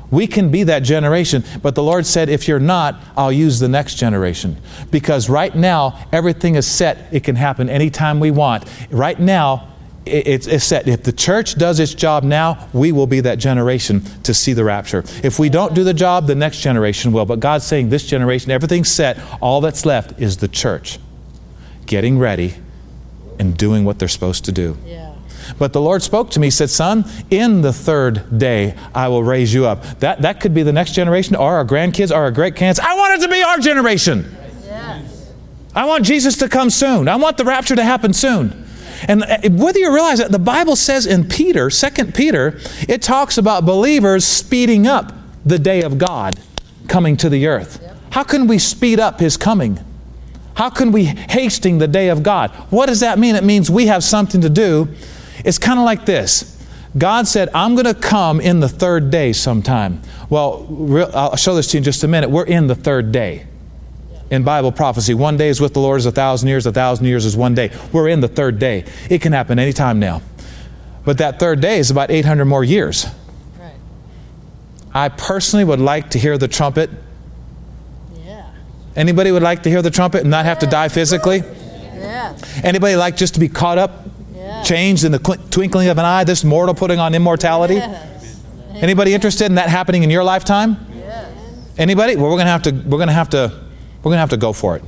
We 0.09 0.27
can 0.27 0.49
be 0.49 0.63
that 0.63 0.83
generation, 0.83 1.43
but 1.61 1.75
the 1.75 1.83
Lord 1.83 2.05
said, 2.05 2.29
if 2.29 2.47
you're 2.47 2.59
not, 2.59 3.01
I'll 3.17 3.31
use 3.31 3.59
the 3.59 3.67
next 3.67 3.95
generation. 3.95 4.57
Because 4.89 5.29
right 5.29 5.53
now, 5.53 5.99
everything 6.13 6.55
is 6.55 6.65
set. 6.65 7.07
It 7.11 7.23
can 7.23 7.35
happen 7.35 7.69
anytime 7.69 8.19
we 8.19 8.31
want. 8.31 8.63
Right 8.89 9.19
now, 9.19 9.67
it's, 10.09 10.63
set. 10.63 10.87
If 10.87 11.03
the 11.03 11.11
church 11.11 11.55
does 11.55 11.79
its 11.79 11.93
job 11.93 12.23
now, 12.23 12.69
we 12.73 12.91
will 12.91 13.07
be 13.07 13.19
that 13.21 13.39
generation 13.39 14.01
to 14.23 14.33
see 14.33 14.53
the 14.53 14.63
rapture. 14.63 15.03
If 15.23 15.39
we 15.39 15.49
don't 15.49 15.73
do 15.73 15.83
the 15.83 15.93
job, 15.93 16.27
the 16.27 16.35
next 16.35 16.61
generation 16.61 17.11
will. 17.11 17.25
But 17.25 17.39
God's 17.39 17.65
saying 17.65 17.89
this 17.89 18.05
generation, 18.05 18.51
everything's 18.51 18.89
set. 18.89 19.19
All 19.41 19.61
that's 19.61 19.85
left 19.85 20.19
is 20.21 20.37
the 20.37 20.47
church 20.47 20.99
getting 21.85 22.17
ready 22.19 22.55
and 23.39 23.57
doing 23.57 23.85
what 23.85 23.99
they're 23.99 24.07
supposed 24.07 24.45
to 24.45 24.51
do. 24.51 24.77
Yeah. 24.85 25.06
But 25.57 25.73
the 25.73 25.81
Lord 25.81 26.03
spoke 26.03 26.31
to 26.31 26.39
me, 26.39 26.49
said, 26.49 26.69
Son, 26.69 27.05
in 27.29 27.61
the 27.61 27.73
third 27.73 28.37
day 28.37 28.75
I 28.93 29.07
will 29.07 29.23
raise 29.23 29.53
you 29.53 29.65
up. 29.65 29.83
That, 29.99 30.21
that 30.21 30.39
could 30.39 30.53
be 30.53 30.63
the 30.63 30.73
next 30.73 30.93
generation, 30.93 31.35
or 31.35 31.55
our 31.55 31.65
grandkids, 31.65 32.11
or 32.11 32.21
our 32.21 32.31
great 32.31 32.55
kids. 32.55 32.79
I 32.79 32.95
want 32.95 33.19
it 33.21 33.25
to 33.25 33.31
be 33.31 33.41
our 33.41 33.59
generation. 33.59 34.35
Yes. 34.65 35.31
I 35.75 35.85
want 35.85 36.05
Jesus 36.05 36.37
to 36.37 36.49
come 36.49 36.69
soon. 36.69 37.07
I 37.07 37.15
want 37.15 37.37
the 37.37 37.45
rapture 37.45 37.75
to 37.75 37.83
happen 37.83 38.13
soon. 38.13 38.65
And 39.07 39.23
uh, 39.23 39.37
whether 39.49 39.79
you 39.79 39.93
realize 39.93 40.17
that 40.19 40.31
the 40.31 40.39
Bible 40.39 40.75
says 40.75 41.05
in 41.05 41.27
Peter, 41.27 41.69
2 41.69 42.05
Peter, 42.11 42.59
it 42.87 43.01
talks 43.01 43.37
about 43.37 43.65
believers 43.65 44.25
speeding 44.25 44.87
up 44.87 45.13
the 45.45 45.59
day 45.59 45.81
of 45.81 45.97
God 45.97 46.39
coming 46.87 47.17
to 47.17 47.29
the 47.29 47.47
earth. 47.47 47.83
How 48.11 48.23
can 48.23 48.47
we 48.47 48.57
speed 48.57 48.99
up 48.99 49.19
his 49.19 49.37
coming? 49.37 49.79
How 50.55 50.69
can 50.71 50.91
we 50.91 51.05
hasting 51.05 51.77
the 51.77 51.87
day 51.87 52.09
of 52.09 52.23
God? 52.23 52.49
What 52.71 52.87
does 52.87 53.01
that 53.01 53.19
mean? 53.19 53.35
It 53.35 53.43
means 53.43 53.69
we 53.69 53.87
have 53.87 54.03
something 54.03 54.41
to 54.41 54.49
do. 54.49 54.87
It's 55.45 55.57
kind 55.57 55.79
of 55.79 55.85
like 55.85 56.05
this. 56.05 56.53
God 56.97 57.27
said, 57.27 57.49
I'm 57.53 57.75
going 57.75 57.85
to 57.85 57.93
come 57.93 58.41
in 58.41 58.59
the 58.59 58.69
third 58.69 59.11
day 59.11 59.33
sometime. 59.33 60.01
Well, 60.29 61.09
I'll 61.13 61.35
show 61.35 61.55
this 61.55 61.67
to 61.67 61.77
you 61.77 61.79
in 61.79 61.83
just 61.83 62.03
a 62.03 62.07
minute. 62.07 62.29
We're 62.29 62.45
in 62.45 62.67
the 62.67 62.75
third 62.75 63.11
day 63.11 63.45
in 64.29 64.43
Bible 64.43 64.71
prophecy. 64.71 65.13
One 65.13 65.37
day 65.37 65.49
is 65.49 65.61
with 65.61 65.73
the 65.73 65.79
Lord 65.79 65.99
is 65.99 66.05
a 66.05 66.11
thousand 66.11 66.47
years, 66.47 66.65
a 66.65 66.71
thousand 66.71 67.05
years 67.05 67.25
is 67.25 67.37
one 67.37 67.53
day. 67.53 67.71
We're 67.91 68.07
in 68.07 68.21
the 68.21 68.27
third 68.27 68.59
day. 68.59 68.85
It 69.09 69.21
can 69.21 69.33
happen 69.33 69.59
anytime 69.59 69.99
now. 69.99 70.21
But 71.05 71.19
that 71.19 71.39
third 71.39 71.61
day 71.61 71.79
is 71.79 71.91
about 71.91 72.11
800 72.11 72.45
more 72.45 72.63
years. 72.63 73.05
Right. 73.59 73.73
I 74.93 75.09
personally 75.09 75.63
would 75.63 75.79
like 75.79 76.09
to 76.11 76.19
hear 76.19 76.37
the 76.37 76.47
trumpet 76.47 76.89
Anybody 78.97 79.31
would 79.31 79.43
like 79.43 79.61
to 79.63 79.69
hear 79.69 79.83
the 79.83 79.91
trumpet 79.91 80.21
and 80.21 80.31
not 80.31 80.45
have 80.45 80.57
to 80.59 80.65
die 80.65 80.89
physically? 80.89 81.37
Yeah. 81.37 82.35
Anybody 82.63 82.95
like 82.95 83.15
just 83.15 83.35
to 83.35 83.39
be 83.39 83.47
caught 83.47 83.77
up, 83.77 83.91
yeah. 84.05 84.16
Changed 84.67 85.03
in 85.03 85.11
the 85.11 85.19
twinkling 85.49 85.87
of 85.87 85.97
an 85.97 86.05
eye, 86.05 86.23
this 86.23 86.43
mortal 86.43 86.75
putting 86.75 86.99
on 86.99 87.15
immortality? 87.15 87.75
Yes. 87.75 88.43
Anybody 88.75 89.13
interested 89.13 89.45
in 89.45 89.55
that 89.55 89.69
happening 89.69 90.03
in 90.03 90.09
your 90.09 90.23
lifetime? 90.23 90.77
Yes. 90.93 91.33
Anybody? 91.77 92.15
Well, 92.15 92.29
we're 92.29 92.37
gonna 92.37 92.49
have 92.49 92.63
to. 92.63 92.71
We're 92.71 92.99
gonna 92.99 93.13
have 93.13 93.29
to. 93.29 93.51
We're 94.03 94.11
gonna 94.11 94.21
have 94.21 94.29
to 94.31 94.37
go 94.37 94.53
for 94.53 94.75
it. 94.75 94.83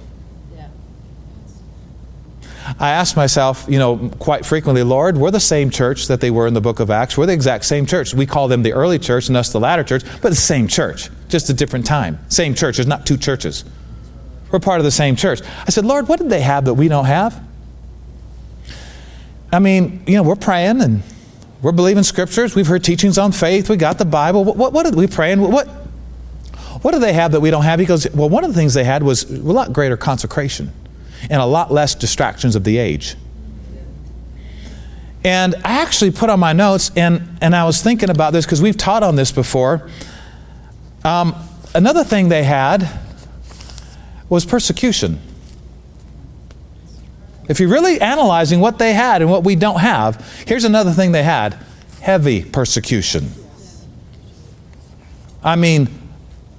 I 2.77 2.91
ask 2.91 3.15
myself, 3.15 3.65
you 3.67 3.79
know, 3.79 4.09
quite 4.19 4.45
frequently, 4.45 4.83
Lord, 4.83 5.17
we're 5.17 5.31
the 5.31 5.39
same 5.39 5.71
church 5.71 6.07
that 6.07 6.21
they 6.21 6.29
were 6.29 6.45
in 6.45 6.53
the 6.53 6.61
book 6.61 6.79
of 6.79 6.91
Acts. 6.91 7.17
We're 7.17 7.25
the 7.25 7.33
exact 7.33 7.65
same 7.65 7.85
church. 7.85 8.13
We 8.13 8.27
call 8.27 8.47
them 8.47 8.61
the 8.61 8.73
early 8.73 8.99
church 8.99 9.27
and 9.27 9.35
us 9.35 9.51
the 9.51 9.59
latter 9.59 9.83
church, 9.83 10.03
but 10.21 10.29
the 10.29 10.35
same 10.35 10.67
church, 10.67 11.09
just 11.29 11.49
a 11.49 11.53
different 11.53 11.87
time. 11.87 12.19
Same 12.29 12.53
church. 12.53 12.77
There's 12.77 12.87
not 12.87 13.07
two 13.07 13.17
churches. 13.17 13.65
We're 14.51 14.59
part 14.59 14.79
of 14.79 14.85
the 14.85 14.91
same 14.91 15.15
church. 15.15 15.41
I 15.65 15.71
said, 15.71 15.85
Lord, 15.85 16.07
what 16.07 16.19
did 16.19 16.29
they 16.29 16.41
have 16.41 16.65
that 16.65 16.75
we 16.75 16.87
don't 16.87 17.05
have? 17.05 17.43
I 19.51 19.59
mean, 19.59 20.03
you 20.05 20.15
know, 20.15 20.23
we're 20.23 20.35
praying 20.35 20.81
and 20.81 21.01
we're 21.61 21.71
believing 21.71 22.03
scriptures. 22.03 22.55
We've 22.55 22.67
heard 22.67 22.83
teachings 22.83 23.17
on 23.17 23.31
faith. 23.31 23.69
We 23.69 23.77
got 23.77 23.97
the 23.97 24.05
Bible. 24.05 24.43
What, 24.43 24.57
what, 24.57 24.73
what 24.73 24.95
we 24.95 25.07
pray? 25.07 25.31
And 25.31 25.41
what, 25.41 25.67
what 26.81 26.93
do 26.93 26.99
they 26.99 27.13
have 27.13 27.31
that 27.33 27.39
we 27.39 27.51
don't 27.51 27.63
have? 27.63 27.79
He 27.79 27.85
goes, 27.85 28.09
well, 28.11 28.29
one 28.29 28.43
of 28.43 28.51
the 28.51 28.55
things 28.55 28.73
they 28.73 28.83
had 28.83 29.03
was 29.03 29.23
a 29.29 29.37
lot 29.37 29.73
greater 29.73 29.97
consecration 29.97 30.71
and 31.23 31.41
a 31.41 31.45
lot 31.45 31.71
less 31.71 31.95
distractions 31.95 32.55
of 32.55 32.63
the 32.63 32.77
age. 32.77 33.15
And 35.23 35.55
I 35.65 35.81
actually 35.81 36.11
put 36.11 36.29
on 36.29 36.39
my 36.39 36.53
notes, 36.53 36.91
and, 36.95 37.37
and 37.41 37.53
I 37.53 37.65
was 37.65 37.81
thinking 37.81 38.09
about 38.09 38.31
this 38.31 38.45
because 38.45 38.61
we've 38.61 38.77
taught 38.77 39.03
on 39.03 39.17
this 39.17 39.33
before. 39.33 39.89
Um, 41.03 41.35
another 41.75 42.05
thing 42.05 42.29
they 42.29 42.43
had 42.43 42.89
was 44.29 44.45
persecution. 44.45 45.19
If 47.49 47.59
you're 47.59 47.69
really 47.69 47.99
analyzing 47.99 48.59
what 48.59 48.77
they 48.77 48.93
had 48.93 49.23
and 49.23 49.29
what 49.29 49.43
we 49.43 49.55
don't 49.55 49.79
have, 49.79 50.23
here's 50.47 50.63
another 50.63 50.91
thing 50.91 51.11
they 51.11 51.23
had 51.23 51.57
heavy 51.99 52.43
persecution. 52.43 53.29
I 55.43 55.55
mean, 55.55 55.89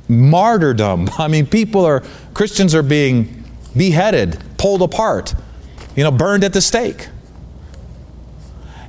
martyrdom. 0.08 1.08
I 1.18 1.28
mean, 1.28 1.46
people 1.46 1.84
are, 1.84 2.02
Christians 2.34 2.74
are 2.74 2.82
being 2.82 3.44
beheaded, 3.76 4.42
pulled 4.58 4.82
apart, 4.82 5.34
you 5.94 6.02
know, 6.02 6.10
burned 6.10 6.42
at 6.42 6.52
the 6.52 6.60
stake. 6.60 7.08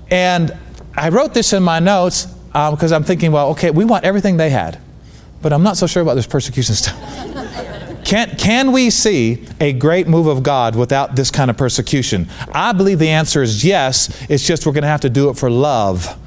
And 0.10 0.58
I 0.96 1.10
wrote 1.10 1.34
this 1.34 1.54
in 1.54 1.64
my 1.64 1.80
notes 1.80 2.26
because 2.26 2.92
um, 2.92 2.98
I'm 2.98 3.04
thinking, 3.04 3.32
well, 3.32 3.50
okay, 3.52 3.70
we 3.70 3.86
want 3.86 4.04
everything 4.04 4.38
they 4.38 4.50
had, 4.50 4.80
but 5.42 5.54
I'm 5.54 5.64
not 5.64 5.78
so 5.78 5.88
sure 5.88 6.02
about 6.02 6.16
this 6.16 6.28
persecution 6.28 6.76
stuff. 6.76 7.68
Can, 8.12 8.36
can 8.36 8.74
we 8.74 8.90
see 8.90 9.42
a 9.62 9.72
great 9.72 10.06
move 10.06 10.28
of 10.28 10.44
God 10.44 10.76
without 10.76 11.16
this 11.16 11.32
kind 11.32 11.50
of 11.50 11.56
persecution? 11.56 12.28
I 12.54 12.74
believe 12.74 13.00
the 13.00 13.08
answer 13.08 13.42
is 13.42 13.64
yes. 13.64 14.10
It's 14.30 14.46
just 14.46 14.66
we're 14.66 14.74
going 14.74 14.82
to 14.82 14.90
have 14.90 15.00
to 15.02 15.10
do 15.10 15.30
it 15.30 15.38
for 15.38 15.50
love. 15.50 16.20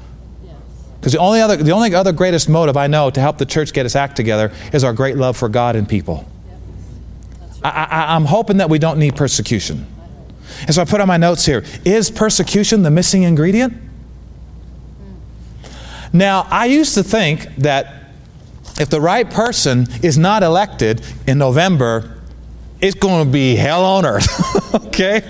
Because 0.99 1.13
the 1.13 1.19
only 1.19 1.41
other, 1.41 1.57
the 1.57 1.73
only 1.73 1.93
other 1.93 2.11
greatest 2.11 2.49
motive 2.49 2.75
I 2.75 2.87
know 2.87 3.11
to 3.11 3.21
help 3.21 3.37
the 3.37 3.45
church 3.45 3.71
get 3.71 3.85
its 3.85 3.95
act 3.95 4.15
together 4.15 4.51
is 4.73 4.83
our 4.83 4.93
great 4.93 5.15
love 5.15 5.37
for 5.37 5.47
God 5.47 5.75
and 5.75 5.87
people. 5.87 6.27
I, 7.63 8.15
am 8.15 8.25
hoping 8.25 8.57
that 8.57 8.69
we 8.71 8.79
don't 8.79 8.97
need 8.97 9.15
persecution. 9.15 9.85
And 10.61 10.73
so 10.73 10.81
I 10.81 10.85
put 10.85 11.01
on 11.01 11.07
my 11.07 11.17
notes 11.17 11.45
here 11.45 11.63
is 11.85 12.09
persecution 12.09 12.81
the 12.81 12.89
missing 12.89 13.21
ingredient? 13.21 13.73
Now, 16.11 16.47
I 16.49 16.65
used 16.65 16.95
to 16.95 17.03
think 17.03 17.45
that 17.57 18.04
if 18.79 18.89
the 18.89 18.99
right 18.99 19.29
person 19.29 19.87
is 20.03 20.17
not 20.17 20.43
elected 20.43 21.01
in 21.27 21.37
November, 21.37 22.15
it's 22.81 22.95
going 22.95 23.25
to 23.25 23.31
be 23.31 23.55
hell 23.55 23.83
on 23.83 24.05
earth. 24.05 24.75
okay? 24.87 25.21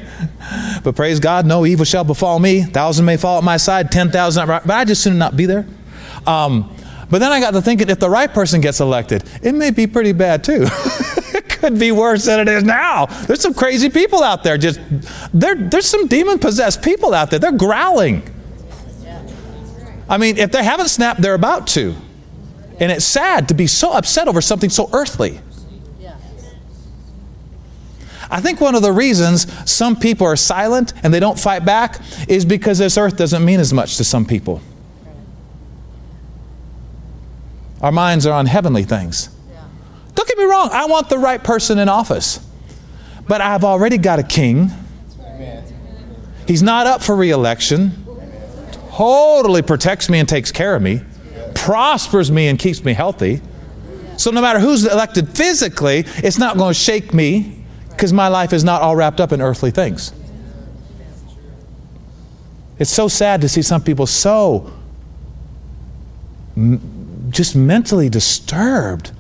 But 0.83 0.95
praise 0.95 1.19
God, 1.19 1.45
no 1.45 1.65
evil 1.65 1.85
shall 1.85 2.03
befall 2.03 2.39
me. 2.39 2.63
Thousand 2.63 3.05
may 3.05 3.17
fall 3.17 3.37
at 3.37 3.43
my 3.43 3.57
side, 3.57 3.91
ten 3.91 4.11
thousand, 4.11 4.47
but 4.47 4.69
I 4.69 4.85
just 4.85 5.03
soon 5.03 5.17
not 5.17 5.37
be 5.37 5.45
there. 5.45 5.65
Um, 6.25 6.75
but 7.09 7.19
then 7.19 7.31
I 7.31 7.39
got 7.39 7.51
to 7.51 7.61
thinking 7.61 7.89
if 7.89 7.99
the 7.99 8.09
right 8.09 8.31
person 8.31 8.61
gets 8.61 8.79
elected, 8.79 9.23
it 9.43 9.53
may 9.53 9.71
be 9.71 9.85
pretty 9.87 10.11
bad 10.11 10.43
too. 10.43 10.65
it 11.33 11.49
could 11.49 11.79
be 11.79 11.91
worse 11.91 12.25
than 12.25 12.39
it 12.39 12.47
is 12.47 12.63
now. 12.63 13.05
There's 13.05 13.41
some 13.41 13.53
crazy 13.53 13.89
people 13.89 14.23
out 14.23 14.43
there. 14.43 14.57
Just 14.57 14.79
there, 15.33 15.55
there's 15.55 15.85
some 15.85 16.07
demon 16.07 16.39
possessed 16.39 16.81
people 16.81 17.13
out 17.13 17.29
there. 17.29 17.39
They're 17.39 17.51
growling. 17.51 18.31
I 20.07 20.17
mean, 20.17 20.37
if 20.37 20.51
they 20.51 20.63
haven't 20.63 20.89
snapped, 20.89 21.21
they're 21.21 21.33
about 21.33 21.67
to. 21.67 21.95
And 22.79 22.91
it's 22.91 23.05
sad 23.05 23.48
to 23.50 23.53
be 23.53 23.67
so 23.67 23.94
upset 23.94 24.27
over 24.27 24.41
something 24.41 24.70
so 24.70 24.89
earthly. 24.91 25.39
I 28.29 28.41
think 28.41 28.60
one 28.60 28.75
of 28.75 28.82
the 28.82 28.91
reasons 28.91 29.46
some 29.70 29.96
people 29.96 30.25
are 30.25 30.36
silent 30.36 30.94
and 31.03 31.13
they 31.13 31.20
don't 31.20 31.39
fight 31.39 31.63
back 31.63 32.01
is 32.27 32.44
because 32.44 32.79
this 32.79 32.98
earth 32.98 33.17
doesn't 33.17 33.46
mean 33.46 33.60
as 33.60 33.72
much 33.72 33.98
to 33.98 34.03
some 34.03 34.25
people. 34.25 34.62
Our 37.82 37.91
minds 37.91 38.25
are 38.25 38.34
on 38.34 38.48
heavenly 38.48 38.84
things. 38.84 39.29
Don't 40.15 40.27
get 40.27 40.38
me 40.38 40.46
wrong, 40.46 40.70
I 40.72 40.86
want 40.88 41.10
the 41.10 41.20
right 41.20 41.44
person 41.44 41.77
in 41.77 41.88
office. 41.88 42.39
But 43.27 43.41
I've 43.41 43.63
already 43.63 43.98
got 43.98 44.17
a 44.17 44.24
king. 44.24 44.72
He's 46.48 46.63
not 46.63 46.88
up 46.88 47.03
for 47.03 47.15
reelection. 47.15 48.05
Totally 48.89 49.62
protects 49.62 50.10
me 50.10 50.20
and 50.20 50.27
takes 50.27 50.51
care 50.51 50.75
of 50.75 50.82
me 50.82 51.01
prospers 51.55 52.31
me 52.31 52.47
and 52.47 52.59
keeps 52.59 52.83
me 52.83 52.93
healthy. 52.93 53.41
So 54.17 54.29
no 54.31 54.41
matter 54.41 54.59
who's 54.59 54.85
elected 54.85 55.29
physically, 55.29 56.05
it's 56.17 56.38
not 56.38 56.57
going 56.57 56.74
to 56.74 56.79
shake 56.79 57.13
me 57.13 57.63
because 57.89 58.13
my 58.13 58.27
life 58.27 58.53
is 58.53 58.63
not 58.63 58.81
all 58.81 58.95
wrapped 58.95 59.19
up 59.19 59.31
in 59.31 59.41
earthly 59.41 59.71
things. 59.71 60.13
It's 62.77 62.91
so 62.91 63.07
sad 63.07 63.41
to 63.41 63.50
see 63.50 63.62
some 63.62 63.81
people 63.81 64.05
so 64.05 64.71
m- 66.57 67.29
just 67.29 67.55
mentally 67.55 68.09
disturbed 68.09 69.12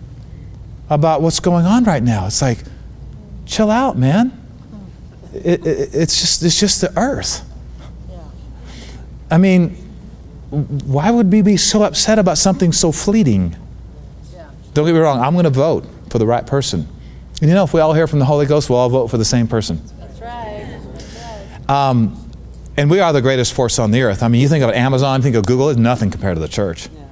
about 0.89 1.21
what's 1.21 1.39
going 1.39 1.65
on 1.65 1.85
right 1.85 2.03
now. 2.03 2.27
It's 2.27 2.41
like, 2.41 2.59
chill 3.45 3.71
out, 3.71 3.97
man. 3.97 4.41
It, 5.33 5.65
it, 5.65 5.95
it's 5.95 6.19
just 6.19 6.43
it's 6.43 6.59
just 6.59 6.81
the 6.81 6.97
earth. 6.97 7.43
I 9.29 9.37
mean, 9.37 9.75
why 10.49 11.11
would 11.11 11.31
we 11.31 11.41
be 11.41 11.57
so 11.57 11.83
upset 11.83 12.19
about 12.19 12.37
something 12.37 12.71
so 12.71 12.91
fleeting? 12.91 13.55
Yeah. 14.33 14.49
Don't 14.73 14.85
get 14.85 14.93
me 14.93 14.99
wrong, 14.99 15.19
I'm 15.19 15.33
going 15.33 15.45
to 15.45 15.49
vote 15.49 15.85
for 16.09 16.19
the 16.19 16.25
right 16.25 16.45
person. 16.45 16.87
And 17.41 17.49
you 17.49 17.55
know, 17.55 17.63
if 17.63 17.73
we 17.73 17.81
all 17.81 17.93
hear 17.93 18.07
from 18.07 18.19
the 18.19 18.25
Holy 18.25 18.45
Ghost, 18.45 18.69
we'll 18.69 18.79
all 18.79 18.89
vote 18.89 19.07
for 19.07 19.17
the 19.17 19.25
same 19.25 19.47
person. 19.47 19.81
That's 19.99 20.19
right. 20.21 20.79
That's 20.93 21.67
right. 21.67 21.69
Um, 21.69 22.31
and 22.77 22.89
we 22.89 22.99
are 22.99 23.11
the 23.11 23.21
greatest 23.21 23.53
force 23.53 23.79
on 23.79 23.91
the 23.91 24.01
earth. 24.03 24.23
I 24.23 24.27
mean, 24.27 24.41
you 24.41 24.47
think 24.47 24.63
of 24.63 24.69
Amazon, 24.71 25.19
you 25.19 25.23
think 25.23 25.35
of 25.35 25.45
Google, 25.45 25.69
it's 25.69 25.79
nothing 25.79 26.11
compared 26.11 26.35
to 26.35 26.41
the 26.41 26.47
church. 26.47 26.87
Yeah. 26.87 27.05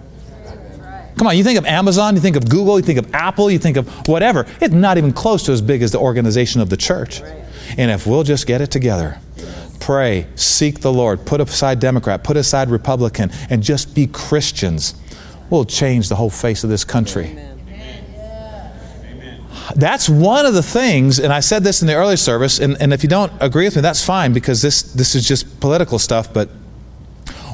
Come 1.17 1.27
on, 1.27 1.37
you 1.37 1.43
think 1.43 1.59
of 1.59 1.65
Amazon, 1.65 2.15
you 2.15 2.21
think 2.21 2.35
of 2.35 2.49
Google, 2.49 2.79
you 2.79 2.85
think 2.85 2.99
of 2.99 3.13
Apple, 3.13 3.51
you 3.51 3.59
think 3.59 3.77
of 3.77 3.87
whatever. 4.07 4.45
It's 4.59 4.73
not 4.73 4.97
even 4.97 5.13
close 5.13 5.43
to 5.43 5.51
as 5.51 5.61
big 5.61 5.81
as 5.81 5.91
the 5.91 5.99
organization 5.99 6.59
of 6.59 6.69
the 6.69 6.77
church. 6.77 7.21
And 7.77 7.91
if 7.91 8.07
we'll 8.07 8.23
just 8.23 8.47
get 8.47 8.61
it 8.61 8.71
together, 8.71 9.19
pray, 9.83 10.27
seek 10.35 10.79
the 10.79 10.93
Lord, 10.93 11.25
put 11.25 11.41
aside 11.41 11.79
Democrat, 11.81 12.23
put 12.23 12.37
aside 12.37 12.69
Republican, 12.69 13.31
and 13.49 13.61
just 13.61 13.93
be 13.93 14.07
Christians, 14.07 14.95
we'll 15.49 15.65
change 15.65 16.07
the 16.07 16.15
whole 16.15 16.29
face 16.29 16.63
of 16.63 16.69
this 16.69 16.85
country. 16.85 17.25
Amen. 17.25 17.49
That's 19.75 20.07
one 20.07 20.45
of 20.45 20.53
the 20.53 20.63
things, 20.63 21.19
and 21.19 21.33
I 21.33 21.41
said 21.41 21.63
this 21.63 21.81
in 21.81 21.87
the 21.87 21.95
early 21.95 22.17
service, 22.17 22.59
and, 22.59 22.81
and 22.81 22.93
if 22.93 23.03
you 23.03 23.09
don't 23.09 23.31
agree 23.39 23.65
with 23.65 23.75
me, 23.75 23.81
that's 23.81 24.03
fine 24.03 24.33
because 24.33 24.61
this, 24.61 24.81
this 24.81 25.15
is 25.15 25.27
just 25.27 25.59
political 25.59 25.99
stuff, 25.99 26.33
but 26.33 26.49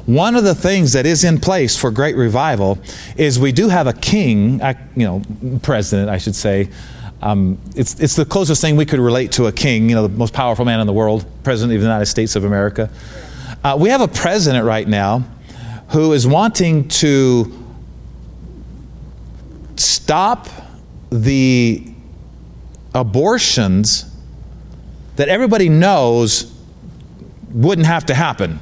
one 0.06 0.36
of 0.36 0.44
the 0.44 0.56
things 0.56 0.94
that 0.94 1.06
is 1.06 1.24
in 1.24 1.40
place 1.40 1.78
for 1.78 1.92
great 1.92 2.16
revival 2.16 2.80
is 3.16 3.40
we 3.40 3.52
do 3.52 3.70
have 3.70 3.86
a 3.86 3.94
king, 3.94 4.60
you 4.96 5.06
know, 5.06 5.22
president, 5.62 6.10
I 6.10 6.18
should 6.18 6.36
say, 6.36 6.70
Um, 7.22 7.60
it's, 7.76 8.00
it's 8.00 8.16
the 8.16 8.26
closest 8.26 8.62
thing 8.62 8.76
we 8.76 8.86
could 8.86 9.00
relate 9.00 9.34
to 9.34 9.48
a 9.48 9.52
king, 9.52 9.90
you 9.90 9.96
know, 9.96 10.08
the 10.08 10.18
most 10.18 10.34
powerful 10.34 10.64
man 10.64 10.80
in 10.80 10.88
the 10.88 10.94
world, 10.94 11.26
President 11.44 11.76
of 11.76 11.82
the 11.82 11.88
United 11.88 12.06
States 12.06 12.36
of 12.36 12.46
America. 12.46 12.90
Uh, 13.64 13.78
we 13.80 13.90
have 13.90 14.02
a 14.02 14.08
president 14.08 14.66
right 14.66 14.88
now 14.88 15.26
who 15.90 16.14
is 16.14 16.26
wanting 16.26 16.88
to 16.88 17.52
stop 19.76 20.48
the 21.12 21.86
abortions 22.94 24.06
that 25.18 25.28
everybody 25.28 25.68
knows 25.68 26.56
wouldn't 27.52 27.88
have 27.88 28.06
to 28.06 28.14
happen. 28.14 28.60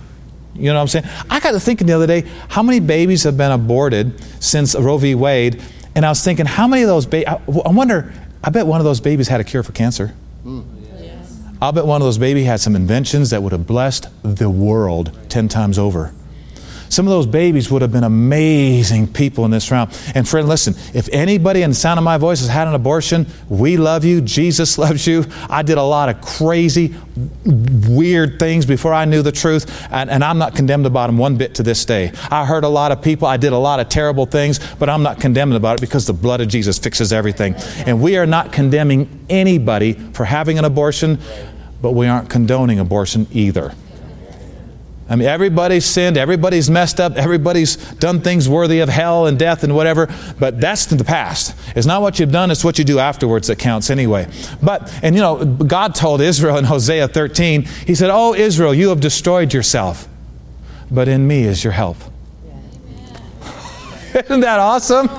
You 0.56 0.70
know 0.70 0.76
what 0.76 0.82
I'm 0.82 0.88
saying? 0.88 1.06
I 1.30 1.40
got 1.40 1.52
to 1.52 1.60
thinking 1.60 1.86
the 1.86 1.94
other 1.94 2.08
day, 2.08 2.22
how 2.50 2.64
many 2.64 2.80
babies 2.80 3.24
have 3.24 3.38
been 3.38 3.52
aborted 3.52 4.20
since 4.44 4.74
Roe 4.74 4.98
v. 4.98 5.14
Wade? 5.14 5.62
And 5.94 6.06
I 6.06 6.10
was 6.10 6.24
thinking, 6.24 6.46
how 6.46 6.68
many 6.68 6.82
of 6.82 6.88
those 6.88 7.06
babies, 7.06 7.28
I, 7.28 7.36
I 7.36 7.72
wonder, 7.72 8.12
I 8.48 8.50
bet 8.50 8.66
one 8.66 8.80
of 8.80 8.86
those 8.86 9.02
babies 9.02 9.28
had 9.28 9.42
a 9.42 9.44
cure 9.44 9.62
for 9.62 9.74
cancer. 9.74 10.14
Mm. 10.46 10.64
Yes. 11.02 11.38
I'll 11.62 11.74
bet 11.74 11.86
one 11.86 12.02
of 12.02 12.06
those 12.06 12.18
babies 12.18 12.46
had 12.46 12.62
some 12.62 12.78
inventions 12.78 13.30
that 13.32 13.44
would 13.44 13.52
have 13.52 13.68
blessed 13.68 14.08
the 14.24 14.50
world 14.50 15.12
10 15.28 15.50
times 15.50 15.78
over. 15.78 16.14
Some 16.90 17.06
of 17.06 17.12
those 17.12 17.26
babies 17.26 17.70
would 17.70 17.82
have 17.82 17.92
been 17.92 18.04
amazing 18.04 19.08
people 19.08 19.46
in 19.46 19.52
this 19.52 19.72
round. 19.72 19.98
And 20.16 20.28
friend, 20.28 20.48
listen, 20.48 20.76
if 20.94 21.10
anybody 21.10 21.62
in 21.62 21.72
the 21.72 21.76
sound 21.76 21.98
of 21.98 22.04
my 22.04 22.18
voice 22.18 22.40
has 22.40 22.50
had 22.50 22.68
an 22.68 22.74
abortion, 22.74 23.28
we 23.50 23.78
love 23.78 24.06
you. 24.06 24.22
Jesus 24.22 24.78
loves 24.78 25.06
you. 25.08 25.26
I 25.50 25.64
did 25.64 25.78
a 25.78 25.84
lot 25.84 26.10
of 26.10 26.22
crazy, 26.22 26.96
weird 27.46 28.40
things 28.40 28.66
before 28.66 28.94
I 28.94 29.06
knew 29.06 29.22
the 29.22 29.32
truth, 29.32 29.88
and, 29.92 30.10
and 30.10 30.24
I'm 30.24 30.38
not 30.38 30.56
condemned 30.56 30.86
about 30.86 31.08
them 31.08 31.18
one 31.18 31.38
bit 31.38 31.56
to 31.56 31.64
this 31.64 31.86
day. 31.86 32.12
I 32.30 32.46
hurt 32.46 32.64
a 32.64 32.70
lot 32.70 32.92
of 32.92 33.02
people. 33.02 33.28
I 33.28 33.38
did 33.38 33.54
a 33.54 33.58
lot 33.58 33.80
of 33.80 33.90
terrible 33.90 34.26
things, 34.26 34.60
but 34.76 34.90
I'm 34.90 35.04
not 35.04 35.20
condemned 35.20 35.54
about 35.54 35.80
it 35.80 35.82
because 35.82 36.06
the 36.06 36.14
blood 36.14 36.42
of 36.42 36.48
Jesus 36.48 36.78
fixes 36.80 37.12
everything. 37.12 37.56
And 37.86 38.02
we 38.02 38.18
are 38.18 38.26
not 38.26 38.52
condemning 38.52 39.26
anybody 39.30 39.94
for 39.94 40.26
having 40.26 40.58
an 40.58 40.66
abortion, 40.66 41.20
but 41.82 41.92
we 41.92 42.08
aren't 42.08 42.30
condoning 42.30 42.80
abortion 42.80 43.28
either. 43.32 43.74
I 45.10 45.16
mean, 45.16 45.28
everybody's 45.28 45.86
sinned, 45.86 46.18
everybody's 46.18 46.70
messed 46.70 47.00
up, 47.00 47.16
everybody's 47.16 47.78
done 47.96 48.20
things 48.20 48.50
worthy 48.50 48.80
of 48.80 48.90
hell 48.90 49.26
and 49.26 49.40
death 49.40 49.64
and 49.64 49.74
whatever, 49.74 50.14
but 50.38 50.60
that's 50.60 50.86
the 50.86 51.04
past. 51.04 51.56
It's 51.78 51.88
not 51.88 52.02
what 52.02 52.20
you've 52.20 52.32
done, 52.32 52.52
it's 52.52 52.64
what 52.64 52.78
you 52.78 52.84
do 52.84 53.00
afterwards 53.00 53.48
that 53.48 53.58
counts 53.58 53.90
anyway. 53.90 54.28
But, 54.62 54.94
and 55.02 55.16
you 55.16 55.22
know, 55.22 55.46
God 55.46 55.96
told 55.96 56.20
Israel 56.20 56.58
in 56.58 56.66
Hosea 56.66 57.08
13, 57.08 57.64
He 57.64 57.96
said, 57.96 58.10
Oh, 58.12 58.34
Israel, 58.34 58.74
you 58.74 58.90
have 58.90 59.00
destroyed 59.00 59.54
yourself, 59.54 60.10
but 60.92 61.08
in 61.08 61.26
me 61.26 61.44
is 61.44 61.64
your 61.64 61.74
help. 61.74 61.98
Isn't 64.14 64.42
that 64.42 64.60
awesome? 64.60 65.10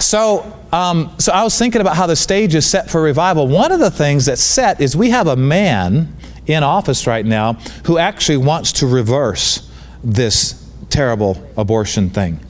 So, 0.00 0.58
um, 0.72 1.14
so 1.18 1.32
I 1.32 1.44
was 1.44 1.58
thinking 1.58 1.82
about 1.82 1.96
how 1.96 2.06
the 2.06 2.16
stage 2.16 2.54
is 2.54 2.68
set 2.68 2.90
for 2.90 3.02
revival. 3.02 3.48
One 3.48 3.70
of 3.70 3.80
the 3.80 3.90
things 3.90 4.26
that's 4.26 4.42
set 4.42 4.80
is 4.80 4.96
we 4.96 5.10
have 5.10 5.26
a 5.26 5.36
man 5.36 6.14
in 6.46 6.62
office 6.62 7.06
right 7.06 7.24
now 7.24 7.54
who 7.84 7.98
actually 7.98 8.38
wants 8.38 8.72
to 8.72 8.86
reverse 8.86 9.70
this 10.02 10.58
terrible 10.90 11.42
abortion 11.56 12.10
thing 12.10 12.40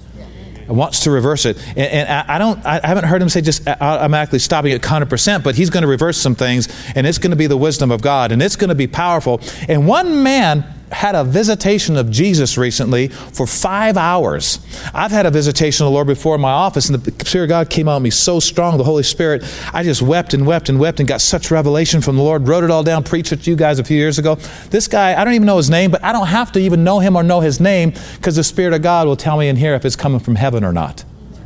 wants 0.69 1.01
to 1.01 1.11
reverse 1.11 1.45
it. 1.45 1.59
And, 1.71 1.79
and 1.79 2.09
I, 2.09 2.37
I, 2.37 2.39
don't, 2.39 2.65
I 2.65 2.87
haven't 2.87 3.05
heard 3.05 3.23
him 3.23 3.29
say 3.29 3.41
just 3.41 3.67
automatically 3.69 4.39
stopping 4.39 4.73
at 4.73 4.81
100%, 4.81 5.43
but 5.43 5.55
he's 5.55 5.71
going 5.71 5.83
to 5.83 5.89
reverse 5.89 6.17
some 6.17 6.35
things, 6.35 6.69
and 6.95 7.07
it's 7.07 7.19
going 7.19 7.31
to 7.31 7.37
be 7.37 7.47
the 7.47 7.57
wisdom 7.57 7.91
of 7.91 8.01
God, 8.01 8.33
and 8.33 8.43
it's 8.43 8.57
going 8.57 8.69
to 8.69 8.75
be 8.75 8.87
powerful. 8.87 9.41
And 9.69 9.87
one 9.87 10.23
man 10.23 10.65
had 10.93 11.15
a 11.15 11.25
visitation 11.25 11.97
of 11.97 12.11
Jesus 12.11 12.57
recently 12.59 13.09
for 13.09 13.47
five 13.47 13.97
hours. 13.97 14.61
I've 14.95 15.11
had 15.11 15.27
a 15.27 15.31
visitation 15.31 15.85
of 15.85 15.91
the 15.91 15.95
Lord 15.95 16.07
before 16.07 16.35
in 16.35 16.41
my 16.41 16.53
office, 16.53 16.89
and 16.89 16.99
the 16.99 17.25
Spirit 17.25 17.45
of 17.45 17.49
God 17.49 17.71
came 17.71 17.89
on 17.89 18.03
me 18.03 18.11
so 18.11 18.41
strong, 18.41 18.77
the 18.77 18.85
Holy 18.85 19.03
Spirit. 19.03 19.43
I 19.73 19.83
just 19.83 20.03
wept 20.03 20.35
and 20.35 20.47
wept 20.47 20.69
and 20.69 20.79
wept 20.79 21.01
and 21.01 21.09
got 21.09 21.21
such 21.21 21.51
revelation 21.51 22.01
from 22.01 22.17
the 22.17 22.23
Lord, 22.23 22.47
wrote 22.47 22.63
it 22.63 22.71
all 22.71 22.83
down, 22.83 23.03
preached 23.05 23.33
it 23.33 23.43
to 23.43 23.51
you 23.51 23.57
guys 23.57 23.79
a 23.79 23.85
few 23.85 23.97
years 23.97 24.19
ago. 24.19 24.37
This 24.71 24.87
guy, 24.87 25.21
I 25.21 25.25
don't 25.25 25.35
even 25.35 25.47
know 25.47 25.57
his 25.57 25.71
name, 25.71 25.91
but 25.91 26.05
I 26.05 26.13
don't 26.13 26.29
have 26.29 26.53
to 26.53 26.61
even 26.61 26.85
know 26.85 27.01
him 27.01 27.17
or 27.17 27.23
know 27.23 27.41
his 27.41 27.61
name 27.61 27.95
because 28.17 28.37
the 28.37 28.45
Spirit 28.45 28.75
of 28.75 28.83
God 28.83 29.07
will 29.07 29.17
tell 29.17 29.39
me 29.39 29.49
in 29.49 29.57
here 29.57 29.75
if 29.75 29.85
it's 29.85 29.97
coming 29.97 30.21
from 30.21 30.37
heaven 30.37 30.63
or 30.63 30.73
not. 30.73 31.05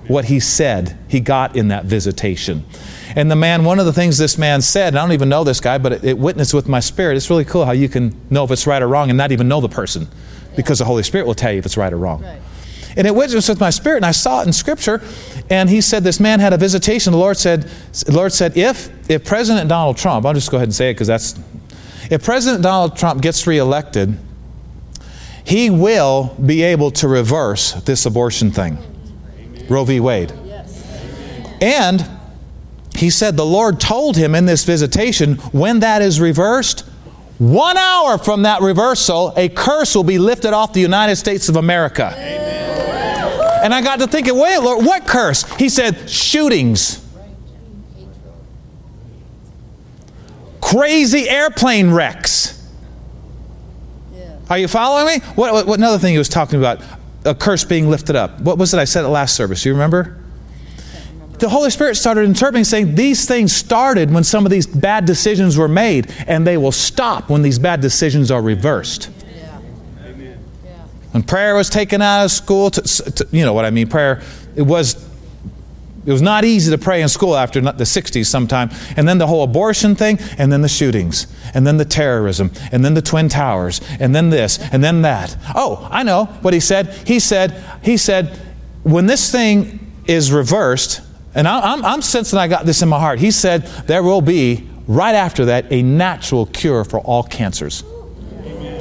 What 0.08 0.26
he 0.26 0.38
said 0.38 0.96
he 1.08 1.20
got 1.20 1.56
in 1.56 1.68
that 1.68 1.84
visitation. 1.84 2.64
And 3.16 3.30
the 3.30 3.36
man, 3.36 3.64
one 3.64 3.80
of 3.80 3.86
the 3.86 3.94
things 3.94 4.18
this 4.18 4.36
man 4.36 4.60
said, 4.60 4.88
and 4.88 4.98
I 4.98 5.02
don't 5.02 5.12
even 5.12 5.30
know 5.30 5.42
this 5.42 5.58
guy, 5.58 5.78
but 5.78 5.92
it, 5.92 6.04
it 6.04 6.18
witnessed 6.18 6.52
with 6.52 6.68
my 6.68 6.80
spirit. 6.80 7.16
It's 7.16 7.30
really 7.30 7.46
cool 7.46 7.64
how 7.64 7.72
you 7.72 7.88
can 7.88 8.14
know 8.28 8.44
if 8.44 8.50
it's 8.50 8.66
right 8.66 8.82
or 8.82 8.86
wrong 8.86 9.08
and 9.08 9.16
not 9.16 9.32
even 9.32 9.48
know 9.48 9.62
the 9.62 9.70
person 9.70 10.06
because 10.54 10.80
the 10.80 10.84
Holy 10.84 11.02
Spirit 11.02 11.26
will 11.26 11.34
tell 11.34 11.50
you 11.50 11.58
if 11.58 11.66
it's 11.66 11.78
right 11.78 11.92
or 11.92 11.96
wrong. 11.96 12.22
Right. 12.22 12.40
And 12.94 13.06
it 13.06 13.14
witnessed 13.14 13.48
with 13.48 13.60
my 13.60 13.70
spirit, 13.70 13.96
and 13.96 14.06
I 14.06 14.10
saw 14.10 14.42
it 14.42 14.46
in 14.46 14.52
Scripture. 14.52 15.02
And 15.50 15.68
he 15.68 15.80
said 15.80 16.04
this 16.04 16.20
man 16.20 16.40
had 16.40 16.52
a 16.52 16.58
visitation. 16.58 17.12
The 17.12 17.18
Lord 17.18 17.36
said, 17.36 17.62
the 18.04 18.12
Lord 18.12 18.32
said, 18.32 18.56
if 18.56 18.90
if 19.10 19.24
President 19.24 19.68
Donald 19.68 19.96
Trump, 19.96 20.24
I'll 20.24 20.34
just 20.34 20.50
go 20.50 20.58
ahead 20.58 20.68
and 20.68 20.74
say 20.74 20.90
it 20.90 20.94
because 20.94 21.06
that's, 21.06 21.38
if 22.10 22.22
President 22.22 22.62
Donald 22.62 22.96
Trump 22.96 23.22
gets 23.22 23.46
reelected, 23.46 24.18
he 25.44 25.70
will 25.70 26.34
be 26.44 26.62
able 26.62 26.90
to 26.92 27.08
reverse 27.08 27.72
this 27.72 28.04
abortion 28.04 28.50
thing, 28.50 28.78
Roe 29.68 29.84
v. 29.84 30.00
Wade. 30.00 30.32
And 31.60 32.15
he 32.98 33.10
said 33.10 33.36
the 33.36 33.46
Lord 33.46 33.80
told 33.80 34.16
him 34.16 34.34
in 34.34 34.46
this 34.46 34.64
visitation 34.64 35.36
when 35.52 35.80
that 35.80 36.02
is 36.02 36.20
reversed, 36.20 36.80
one 37.38 37.76
hour 37.76 38.18
from 38.18 38.42
that 38.42 38.62
reversal, 38.62 39.32
a 39.36 39.48
curse 39.48 39.94
will 39.94 40.04
be 40.04 40.18
lifted 40.18 40.52
off 40.54 40.72
the 40.72 40.80
United 40.80 41.16
States 41.16 41.48
of 41.48 41.56
America. 41.56 42.12
Amen. 42.16 43.64
And 43.64 43.74
I 43.74 43.82
got 43.82 43.98
to 43.98 44.06
thinking, 44.06 44.38
wait, 44.38 44.58
Lord, 44.58 44.84
what 44.84 45.06
curse? 45.06 45.42
He 45.56 45.68
said, 45.68 46.08
shootings. 46.08 47.04
Crazy 50.60 51.28
airplane 51.28 51.90
wrecks. 51.90 52.52
Are 54.48 54.58
you 54.58 54.68
following 54.68 55.06
me? 55.06 55.26
What, 55.34 55.66
what, 55.66 55.78
another 55.78 55.98
thing 55.98 56.12
he 56.12 56.18
was 56.18 56.28
talking 56.28 56.58
about? 56.58 56.80
A 57.24 57.34
curse 57.34 57.64
being 57.64 57.90
lifted 57.90 58.14
up. 58.14 58.40
What 58.40 58.58
was 58.58 58.72
it 58.72 58.78
I 58.78 58.84
said 58.84 59.04
at 59.04 59.08
last 59.08 59.34
service? 59.34 59.64
You 59.64 59.72
remember? 59.72 60.22
The 61.38 61.48
Holy 61.48 61.70
Spirit 61.70 61.96
started 61.96 62.24
interpreting, 62.24 62.64
saying 62.64 62.94
these 62.94 63.26
things 63.26 63.54
started 63.54 64.10
when 64.10 64.24
some 64.24 64.44
of 64.44 64.50
these 64.50 64.66
bad 64.66 65.04
decisions 65.04 65.56
were 65.56 65.68
made, 65.68 66.12
and 66.26 66.46
they 66.46 66.56
will 66.56 66.72
stop 66.72 67.30
when 67.30 67.42
these 67.42 67.58
bad 67.58 67.80
decisions 67.80 68.30
are 68.30 68.42
reversed. 68.42 69.10
Yeah. 69.34 69.58
When 71.12 71.22
prayer 71.22 71.54
was 71.54 71.70
taken 71.70 72.02
out 72.02 72.24
of 72.24 72.30
school, 72.30 72.70
to, 72.70 72.82
to, 72.82 73.26
you 73.30 73.44
know 73.44 73.52
what 73.52 73.64
I 73.64 73.70
mean. 73.70 73.88
Prayer, 73.88 74.22
it 74.54 74.62
was 74.62 75.06
it 76.06 76.12
was 76.12 76.22
not 76.22 76.44
easy 76.44 76.70
to 76.70 76.78
pray 76.78 77.02
in 77.02 77.08
school 77.08 77.36
after 77.36 77.60
the 77.60 77.84
60s 77.84 78.26
sometime. 78.26 78.70
And 78.96 79.08
then 79.08 79.18
the 79.18 79.26
whole 79.26 79.42
abortion 79.42 79.96
thing, 79.96 80.18
and 80.38 80.52
then 80.52 80.62
the 80.62 80.68
shootings, 80.68 81.26
and 81.52 81.66
then 81.66 81.78
the 81.78 81.84
terrorism, 81.84 82.52
and 82.70 82.84
then 82.84 82.94
the 82.94 83.02
Twin 83.02 83.28
Towers, 83.28 83.80
and 83.98 84.14
then 84.14 84.30
this, 84.30 84.60
and 84.72 84.84
then 84.84 85.02
that. 85.02 85.36
Oh, 85.56 85.88
I 85.90 86.04
know 86.04 86.26
what 86.42 86.54
he 86.54 86.60
said. 86.60 86.88
He 87.06 87.18
said, 87.18 87.62
he 87.82 87.96
said, 87.96 88.38
when 88.84 89.06
this 89.06 89.32
thing 89.32 89.92
is 90.06 90.30
reversed, 90.30 91.00
and 91.36 91.46
I'm, 91.46 91.84
I'm 91.84 92.00
sensing 92.00 92.38
I 92.38 92.48
got 92.48 92.64
this 92.64 92.80
in 92.80 92.88
my 92.88 92.98
heart. 92.98 93.18
He 93.18 93.30
said 93.30 93.66
there 93.86 94.02
will 94.02 94.22
be, 94.22 94.66
right 94.88 95.14
after 95.14 95.44
that, 95.44 95.70
a 95.70 95.82
natural 95.82 96.46
cure 96.46 96.82
for 96.82 96.98
all 97.00 97.22
cancers. 97.22 97.84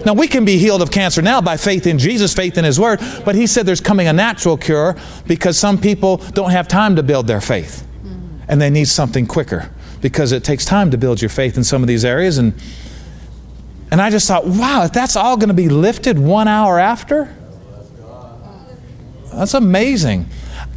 Now, 0.05 0.13
we 0.13 0.27
can 0.27 0.45
be 0.45 0.57
healed 0.57 0.81
of 0.81 0.89
cancer 0.89 1.21
now 1.21 1.41
by 1.41 1.57
faith 1.57 1.85
in 1.85 1.99
Jesus, 1.99 2.33
faith 2.33 2.57
in 2.57 2.63
His 2.63 2.79
Word, 2.79 3.01
but 3.25 3.35
He 3.35 3.45
said 3.45 3.65
there's 3.65 3.81
coming 3.81 4.07
a 4.07 4.13
natural 4.13 4.55
cure 4.55 4.95
because 5.27 5.57
some 5.57 5.77
people 5.77 6.17
don't 6.17 6.51
have 6.51 6.67
time 6.67 6.95
to 6.95 7.03
build 7.03 7.27
their 7.27 7.41
faith 7.41 7.85
and 8.47 8.61
they 8.61 8.69
need 8.69 8.87
something 8.87 9.27
quicker 9.27 9.69
because 10.01 10.31
it 10.31 10.43
takes 10.43 10.63
time 10.63 10.91
to 10.91 10.97
build 10.97 11.21
your 11.21 11.29
faith 11.29 11.57
in 11.57 11.63
some 11.63 11.81
of 11.81 11.87
these 11.87 12.05
areas. 12.05 12.37
And, 12.37 12.53
and 13.91 14.01
I 14.01 14.09
just 14.09 14.27
thought, 14.27 14.45
wow, 14.45 14.83
if 14.83 14.93
that's 14.93 15.17
all 15.17 15.35
going 15.35 15.49
to 15.49 15.55
be 15.55 15.67
lifted 15.67 16.19
one 16.19 16.47
hour 16.47 16.79
after, 16.79 17.35
that's 19.33 19.55
amazing. 19.55 20.27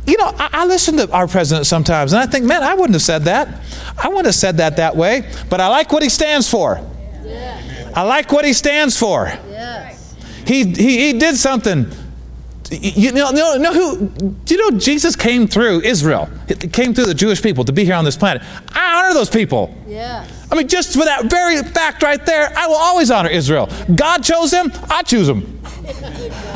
You 0.08 0.16
know, 0.16 0.34
I, 0.38 0.48
I, 0.52 0.64
listen 0.64 0.96
to 0.96 1.12
our 1.12 1.28
president 1.28 1.66
sometimes 1.66 2.14
and 2.14 2.22
I 2.22 2.24
think, 2.24 2.46
man, 2.46 2.62
I 2.62 2.72
wouldn't 2.72 2.94
have 2.94 3.02
said 3.02 3.24
that. 3.24 3.62
I 4.02 4.08
wouldn't 4.08 4.24
have 4.24 4.34
said 4.34 4.56
that 4.56 4.76
that 4.76 4.96
way, 4.96 5.30
but 5.50 5.60
I 5.60 5.68
like 5.68 5.92
what 5.92 6.02
he 6.02 6.08
stands 6.08 6.48
for. 6.48 6.80
Yes. 7.22 7.92
I 7.94 8.02
like 8.02 8.32
what 8.32 8.46
he 8.46 8.54
stands 8.54 8.98
for. 8.98 9.26
Yes. 9.50 10.16
He, 10.46 10.64
he, 10.64 11.12
he 11.12 11.18
did 11.18 11.36
something. 11.36 11.90
You 12.70 13.12
know, 13.12 13.30
know, 13.30 13.56
know 13.56 13.72
who? 13.72 14.08
Do 14.08 14.54
you 14.54 14.70
know 14.70 14.78
Jesus 14.78 15.14
came 15.14 15.46
through 15.46 15.82
Israel? 15.82 16.30
It 16.48 16.72
came 16.72 16.94
through 16.94 17.06
the 17.06 17.14
Jewish 17.14 17.42
people 17.42 17.64
to 17.64 17.72
be 17.72 17.84
here 17.84 17.94
on 17.94 18.04
this 18.04 18.16
planet. 18.16 18.42
I 18.72 19.04
honor 19.04 19.14
those 19.14 19.30
people. 19.30 19.74
Yeah. 19.86 20.26
I 20.50 20.54
mean, 20.54 20.68
just 20.68 20.92
for 20.92 21.04
that 21.04 21.26
very 21.30 21.62
fact 21.62 22.02
right 22.02 22.24
there, 22.24 22.50
I 22.56 22.66
will 22.66 22.76
always 22.76 23.10
honor 23.10 23.30
Israel. 23.30 23.70
God 23.94 24.22
chose 24.22 24.50
them, 24.50 24.72
I 24.88 25.02
choose 25.02 25.26
them. 25.26 25.60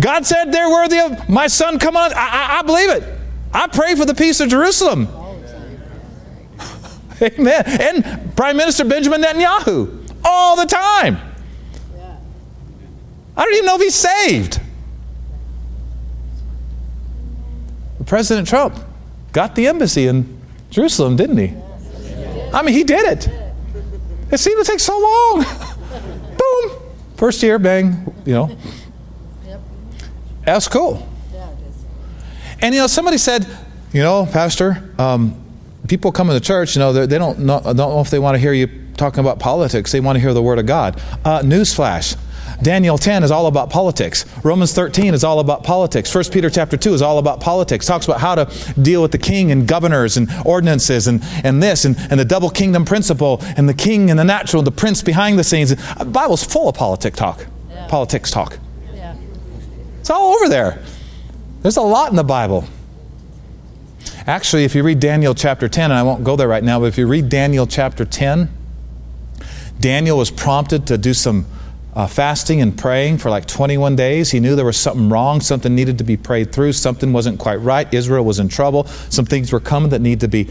God 0.00 0.26
said 0.26 0.52
they're 0.52 0.70
worthy 0.70 0.98
of 0.98 1.28
my 1.28 1.46
son 1.46 1.78
come 1.78 1.96
on. 1.96 2.12
I, 2.12 2.16
I, 2.16 2.58
I 2.58 2.62
believe 2.62 2.90
it. 2.90 3.04
I 3.52 3.66
pray 3.68 3.94
for 3.94 4.04
the 4.04 4.14
peace 4.14 4.40
of 4.40 4.48
Jerusalem. 4.48 5.08
Amen. 7.22 7.62
And 7.66 8.36
Prime 8.36 8.56
Minister 8.56 8.84
Benjamin 8.84 9.22
Netanyahu 9.22 10.10
all 10.24 10.56
the 10.56 10.66
time. 10.66 11.18
I 13.36 13.44
don't 13.44 13.54
even 13.54 13.66
know 13.66 13.76
if 13.76 13.82
he's 13.82 13.94
saved. 13.94 14.60
President 18.06 18.46
Trump 18.46 18.78
got 19.32 19.54
the 19.54 19.66
embassy 19.66 20.06
in 20.06 20.40
Jerusalem, 20.70 21.16
didn't 21.16 21.38
he? 21.38 21.54
I 22.52 22.62
mean, 22.62 22.74
he 22.74 22.84
did 22.84 23.04
it. 23.04 23.28
It 24.30 24.38
seemed 24.38 24.64
to 24.64 24.70
take 24.70 24.80
so 24.80 24.98
long. 24.98 25.44
Boom. 26.38 26.80
First 27.16 27.42
year, 27.42 27.58
bang, 27.58 28.12
you 28.24 28.34
know. 28.34 28.56
That's 30.44 30.68
cool. 30.68 31.06
Yeah, 31.32 31.48
And 32.60 32.74
you 32.74 32.80
know, 32.80 32.86
somebody 32.86 33.18
said, 33.18 33.46
you 33.92 34.02
know, 34.02 34.26
Pastor, 34.26 34.92
um, 34.98 35.40
people 35.88 36.12
come 36.12 36.28
to 36.28 36.40
church, 36.40 36.76
you 36.76 36.80
know, 36.80 36.92
they 36.92 37.18
don't 37.18 37.40
know, 37.40 37.60
don't 37.60 37.76
know 37.76 38.00
if 38.00 38.10
they 38.10 38.18
want 38.18 38.34
to 38.34 38.38
hear 38.38 38.52
you 38.52 38.68
talking 38.96 39.20
about 39.20 39.38
politics. 39.38 39.92
They 39.92 40.00
want 40.00 40.16
to 40.16 40.20
hear 40.20 40.34
the 40.34 40.42
Word 40.42 40.58
of 40.58 40.66
God. 40.66 41.00
Uh, 41.24 41.40
newsflash. 41.40 42.16
Daniel 42.62 42.96
10 42.96 43.24
is 43.24 43.30
all 43.30 43.46
about 43.46 43.68
politics. 43.70 44.24
Romans 44.44 44.72
13 44.72 45.12
is 45.12 45.24
all 45.24 45.40
about 45.40 45.64
politics. 45.64 46.14
1 46.14 46.24
Peter 46.30 46.48
chapter 46.48 46.76
2 46.76 46.94
is 46.94 47.02
all 47.02 47.18
about 47.18 47.40
politics. 47.40 47.84
Talks 47.84 48.06
about 48.06 48.20
how 48.20 48.36
to 48.36 48.74
deal 48.80 49.02
with 49.02 49.12
the 49.12 49.18
king 49.18 49.50
and 49.50 49.66
governors 49.66 50.16
and 50.16 50.28
ordinances 50.44 51.08
and, 51.08 51.20
and 51.42 51.62
this 51.62 51.84
and, 51.84 51.96
and 52.10 52.20
the 52.20 52.24
double 52.24 52.50
kingdom 52.50 52.84
principle 52.84 53.38
and 53.56 53.68
the 53.68 53.74
king 53.74 54.08
and 54.10 54.18
the 54.18 54.24
natural, 54.24 54.62
the 54.62 54.70
prince 54.70 55.02
behind 55.02 55.38
the 55.38 55.44
scenes. 55.44 55.74
The 55.74 56.04
Bible's 56.04 56.44
full 56.44 56.68
of 56.68 56.76
politic 56.76 57.14
talk. 57.14 57.46
Yeah. 57.70 57.86
Politics 57.88 58.30
talk. 58.30 58.58
It's 60.04 60.10
all 60.10 60.34
over 60.34 60.50
there. 60.50 60.82
There's 61.62 61.78
a 61.78 61.80
lot 61.80 62.10
in 62.10 62.16
the 62.16 62.22
Bible. 62.22 62.66
Actually, 64.26 64.64
if 64.64 64.74
you 64.74 64.82
read 64.82 65.00
Daniel 65.00 65.34
chapter 65.34 65.66
10, 65.66 65.84
and 65.84 65.94
I 65.94 66.02
won't 66.02 66.24
go 66.24 66.36
there 66.36 66.46
right 66.46 66.62
now, 66.62 66.78
but 66.78 66.84
if 66.88 66.98
you 66.98 67.06
read 67.06 67.30
Daniel 67.30 67.66
chapter 67.66 68.04
10, 68.04 68.50
Daniel 69.80 70.18
was 70.18 70.30
prompted 70.30 70.86
to 70.88 70.98
do 70.98 71.14
some 71.14 71.46
uh, 71.94 72.06
fasting 72.06 72.60
and 72.60 72.76
praying 72.76 73.16
for 73.16 73.30
like 73.30 73.46
21 73.46 73.96
days. 73.96 74.30
He 74.30 74.40
knew 74.40 74.54
there 74.54 74.66
was 74.66 74.76
something 74.76 75.08
wrong, 75.08 75.40
something 75.40 75.74
needed 75.74 75.96
to 75.96 76.04
be 76.04 76.18
prayed 76.18 76.52
through, 76.52 76.74
something 76.74 77.14
wasn't 77.14 77.38
quite 77.38 77.62
right. 77.62 77.88
Israel 77.94 78.26
was 78.26 78.38
in 78.38 78.48
trouble, 78.48 78.84
some 79.08 79.24
things 79.24 79.52
were 79.52 79.60
coming 79.60 79.88
that 79.88 80.02
need 80.02 80.20
to 80.20 80.28
be, 80.28 80.50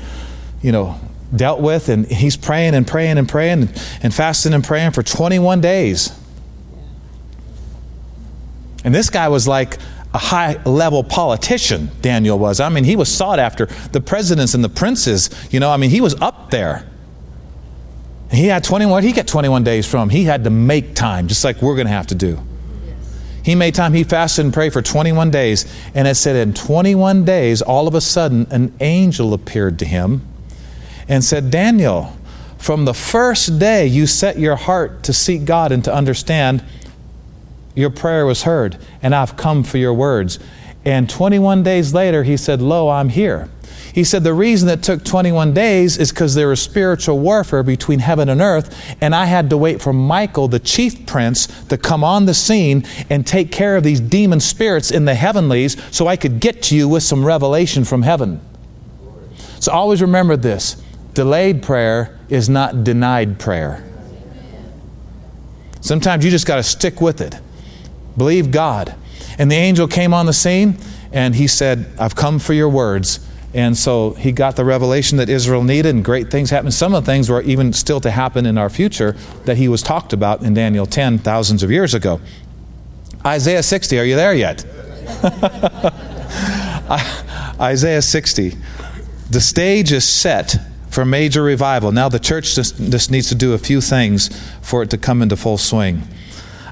you 0.63 0.71
know, 0.71 0.99
dealt 1.35 1.61
with. 1.61 1.89
And 1.89 2.07
he's 2.07 2.35
praying 2.35 2.73
and 2.73 2.87
praying 2.87 3.19
and 3.19 3.29
praying 3.29 3.61
and, 3.61 3.83
and 4.01 4.15
fasting 4.15 4.55
and 4.55 4.63
praying 4.63 4.93
for 4.93 5.03
21 5.03 5.61
days. 5.61 6.11
And 8.83 8.93
this 8.93 9.09
guy 9.09 9.27
was 9.29 9.47
like 9.47 9.77
a 10.13 10.17
high 10.17 10.61
level 10.63 11.03
politician, 11.03 11.89
Daniel 12.01 12.37
was. 12.37 12.59
I 12.59 12.69
mean, 12.69 12.83
he 12.83 12.95
was 12.95 13.13
sought 13.13 13.39
after. 13.39 13.65
The 13.65 14.01
presidents 14.01 14.53
and 14.53 14.63
the 14.63 14.69
princes, 14.69 15.29
you 15.51 15.59
know, 15.59 15.71
I 15.71 15.77
mean, 15.77 15.89
he 15.89 16.01
was 16.01 16.19
up 16.21 16.51
there. 16.51 16.87
He 18.31 18.47
had 18.47 18.63
21, 18.63 19.03
he 19.03 19.11
got 19.11 19.27
21 19.27 19.63
days 19.63 19.87
from. 19.89 20.09
He 20.09 20.23
had 20.23 20.43
to 20.43 20.49
make 20.49 20.95
time, 20.95 21.27
just 21.27 21.43
like 21.43 21.61
we're 21.61 21.75
going 21.75 21.87
to 21.87 21.93
have 21.93 22.07
to 22.07 22.15
do. 22.15 22.39
He 23.43 23.55
made 23.55 23.75
time, 23.75 23.93
he 23.93 24.03
fasted 24.03 24.45
and 24.45 24.53
prayed 24.53 24.71
for 24.73 24.81
21 24.81 25.29
days. 25.29 25.71
And 25.93 26.07
it 26.07 26.15
said, 26.15 26.35
in 26.35 26.53
21 26.53 27.25
days, 27.25 27.61
all 27.61 27.87
of 27.87 27.93
a 27.93 28.01
sudden, 28.01 28.47
an 28.49 28.73
angel 28.79 29.33
appeared 29.33 29.77
to 29.79 29.85
him 29.85 30.25
and 31.07 31.23
said, 31.23 31.51
Daniel, 31.51 32.15
from 32.57 32.85
the 32.85 32.93
first 32.93 33.59
day 33.59 33.85
you 33.85 34.07
set 34.07 34.39
your 34.39 34.55
heart 34.55 35.03
to 35.03 35.13
seek 35.13 35.43
God 35.43 35.71
and 35.71 35.83
to 35.83 35.93
understand, 35.93 36.63
your 37.75 37.89
prayer 37.89 38.25
was 38.25 38.43
heard, 38.43 38.77
and 39.01 39.15
I've 39.15 39.35
come 39.35 39.63
for 39.63 39.77
your 39.77 39.93
words. 39.93 40.39
And 40.85 41.09
21 41.09 41.63
days 41.63 41.93
later, 41.93 42.23
he 42.23 42.37
said, 42.37 42.61
Lo, 42.61 42.89
I'm 42.89 43.09
here. 43.09 43.49
He 43.93 44.03
said 44.03 44.23
the 44.23 44.33
reason 44.33 44.69
it 44.69 44.81
took 44.81 45.05
21 45.05 45.53
days 45.53 45.97
is 45.97 46.11
because 46.11 46.33
there 46.33 46.47
was 46.47 46.61
spiritual 46.61 47.19
warfare 47.19 47.61
between 47.61 47.99
heaven 47.99 48.27
and 48.27 48.41
earth, 48.41 48.95
and 48.99 49.13
I 49.13 49.25
had 49.25 49.51
to 49.51 49.57
wait 49.57 49.81
for 49.81 49.93
Michael, 49.93 50.47
the 50.47 50.59
chief 50.59 51.05
prince, 51.05 51.47
to 51.65 51.77
come 51.77 52.03
on 52.03 52.25
the 52.25 52.33
scene 52.33 52.85
and 53.09 53.25
take 53.25 53.51
care 53.51 53.77
of 53.77 53.83
these 53.83 53.99
demon 53.99 54.39
spirits 54.39 54.89
in 54.89 55.05
the 55.05 55.13
heavenlies 55.13 55.77
so 55.95 56.07
I 56.07 56.15
could 56.15 56.39
get 56.39 56.63
to 56.63 56.75
you 56.75 56.89
with 56.89 57.03
some 57.03 57.23
revelation 57.23 57.83
from 57.83 58.01
heaven. 58.01 58.41
So 59.59 59.71
always 59.71 60.01
remember 60.01 60.35
this 60.35 60.81
delayed 61.13 61.61
prayer 61.61 62.17
is 62.29 62.49
not 62.49 62.83
denied 62.83 63.39
prayer. 63.39 63.83
Sometimes 65.81 66.25
you 66.25 66.31
just 66.31 66.47
got 66.47 66.55
to 66.55 66.63
stick 66.63 66.99
with 66.99 67.21
it. 67.21 67.35
Believe 68.17 68.51
God. 68.51 68.95
And 69.37 69.51
the 69.51 69.55
angel 69.55 69.87
came 69.87 70.13
on 70.13 70.25
the 70.25 70.33
scene 70.33 70.77
and 71.11 71.35
he 71.35 71.47
said, 71.47 71.87
I've 71.99 72.15
come 72.15 72.39
for 72.39 72.53
your 72.53 72.69
words. 72.69 73.19
And 73.53 73.77
so 73.77 74.11
he 74.11 74.31
got 74.31 74.55
the 74.55 74.65
revelation 74.65 75.19
that 75.19 75.29
Israel 75.29 75.63
needed, 75.63 75.93
and 75.93 76.03
great 76.03 76.31
things 76.31 76.49
happened. 76.49 76.73
Some 76.73 76.95
of 76.95 77.05
the 77.05 77.11
things 77.11 77.29
were 77.29 77.43
even 77.43 77.71
still 77.71 78.01
to 78.01 78.09
happen 78.09 78.47
in 78.47 78.57
our 78.57 78.69
future 78.69 79.15
that 79.45 79.57
he 79.57 79.67
was 79.67 79.83
talked 79.83 80.11
about 80.11 80.41
in 80.41 80.55
Daniel 80.55 80.87
10 80.87 81.19
thousands 81.19 81.61
of 81.61 81.69
years 81.69 81.93
ago. 81.93 82.19
Isaiah 83.23 83.61
60, 83.61 83.99
are 83.99 84.03
you 84.03 84.15
there 84.15 84.33
yet? 84.33 84.65
Isaiah 87.61 88.01
60. 88.01 88.57
The 89.29 89.39
stage 89.39 89.91
is 89.91 90.07
set 90.07 90.55
for 90.89 91.05
major 91.05 91.43
revival. 91.43 91.91
Now 91.91 92.09
the 92.09 92.19
church 92.19 92.55
just, 92.55 92.77
just 92.77 93.11
needs 93.11 93.29
to 93.29 93.35
do 93.35 93.53
a 93.53 93.57
few 93.57 93.81
things 93.81 94.29
for 94.61 94.81
it 94.81 94.89
to 94.89 94.97
come 94.97 95.21
into 95.21 95.37
full 95.37 95.57
swing. 95.57 96.01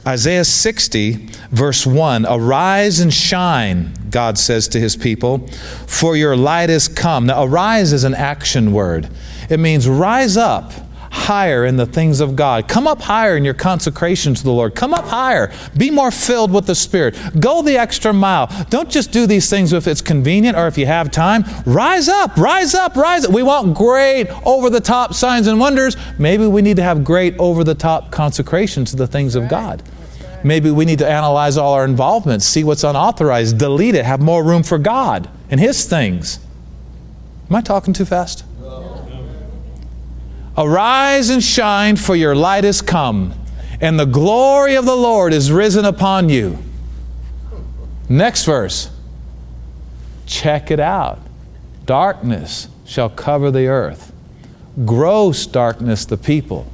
Isaiah 0.05 0.45
60, 0.45 1.29
verse 1.51 1.85
1 1.85 2.25
Arise 2.27 2.99
and 2.99 3.13
shine, 3.13 3.93
God 4.09 4.37
says 4.37 4.67
to 4.69 4.79
his 4.79 4.95
people, 4.95 5.47
for 5.87 6.15
your 6.15 6.35
light 6.35 6.69
is 6.69 6.87
come. 6.87 7.27
Now, 7.27 7.43
arise 7.43 7.93
is 7.93 8.03
an 8.03 8.15
action 8.15 8.73
word, 8.73 9.09
it 9.49 9.59
means 9.59 9.87
rise 9.87 10.37
up 10.37 10.73
higher 11.11 11.65
in 11.65 11.75
the 11.75 11.85
things 11.85 12.21
of 12.21 12.35
God. 12.35 12.67
Come 12.67 12.87
up 12.87 13.01
higher 13.01 13.35
in 13.35 13.45
your 13.45 13.53
consecration 13.53 14.33
to 14.33 14.43
the 14.43 14.51
Lord. 14.51 14.73
Come 14.75 14.93
up 14.93 15.05
higher. 15.05 15.51
Be 15.77 15.91
more 15.91 16.09
filled 16.09 16.51
with 16.51 16.65
the 16.65 16.73
Spirit. 16.73 17.15
Go 17.39 17.61
the 17.61 17.77
extra 17.77 18.13
mile. 18.13 18.47
Don't 18.69 18.89
just 18.89 19.11
do 19.11 19.27
these 19.27 19.49
things 19.49 19.73
if 19.73 19.87
it's 19.87 20.01
convenient 20.01 20.57
or 20.57 20.67
if 20.67 20.77
you 20.77 20.85
have 20.85 21.11
time. 21.11 21.43
Rise 21.65 22.07
up, 22.07 22.37
rise 22.37 22.73
up, 22.73 22.95
rise 22.95 23.25
up. 23.25 23.31
We 23.31 23.43
want 23.43 23.75
great 23.75 24.27
over 24.45 24.69
the 24.69 24.79
top 24.79 25.13
signs 25.13 25.47
and 25.47 25.59
wonders. 25.59 25.97
Maybe 26.17 26.47
we 26.47 26.61
need 26.61 26.77
to 26.77 26.83
have 26.83 27.03
great 27.03 27.35
over 27.37 27.63
the 27.63 27.75
top 27.75 28.11
consecration 28.11 28.85
to 28.85 28.95
the 28.95 29.07
things 29.07 29.35
of 29.35 29.49
God. 29.49 29.83
Maybe 30.43 30.71
we 30.71 30.85
need 30.85 30.99
to 30.99 31.07
analyze 31.07 31.57
all 31.57 31.73
our 31.73 31.85
involvements, 31.85 32.45
see 32.45 32.63
what's 32.63 32.83
unauthorized, 32.83 33.59
delete 33.59 33.93
it, 33.95 34.05
have 34.05 34.21
more 34.21 34.43
room 34.43 34.63
for 34.63 34.79
God 34.79 35.29
and 35.51 35.59
His 35.59 35.85
things. 35.85 36.39
Am 37.49 37.55
I 37.55 37.61
talking 37.61 37.93
too 37.93 38.05
fast? 38.05 38.43
Arise 40.57 41.29
and 41.29 41.43
shine, 41.43 41.95
for 41.95 42.15
your 42.15 42.35
light 42.35 42.65
is 42.65 42.81
come, 42.81 43.33
and 43.79 43.99
the 43.99 44.05
glory 44.05 44.75
of 44.75 44.85
the 44.85 44.95
Lord 44.95 45.33
is 45.33 45.51
risen 45.51 45.85
upon 45.85 46.29
you. 46.29 46.57
Next 48.09 48.43
verse. 48.43 48.89
Check 50.25 50.69
it 50.69 50.79
out. 50.79 51.19
Darkness 51.85 52.67
shall 52.85 53.09
cover 53.09 53.51
the 53.51 53.67
earth, 53.67 54.11
gross 54.85 55.45
darkness 55.45 56.05
the 56.05 56.17
people. 56.17 56.67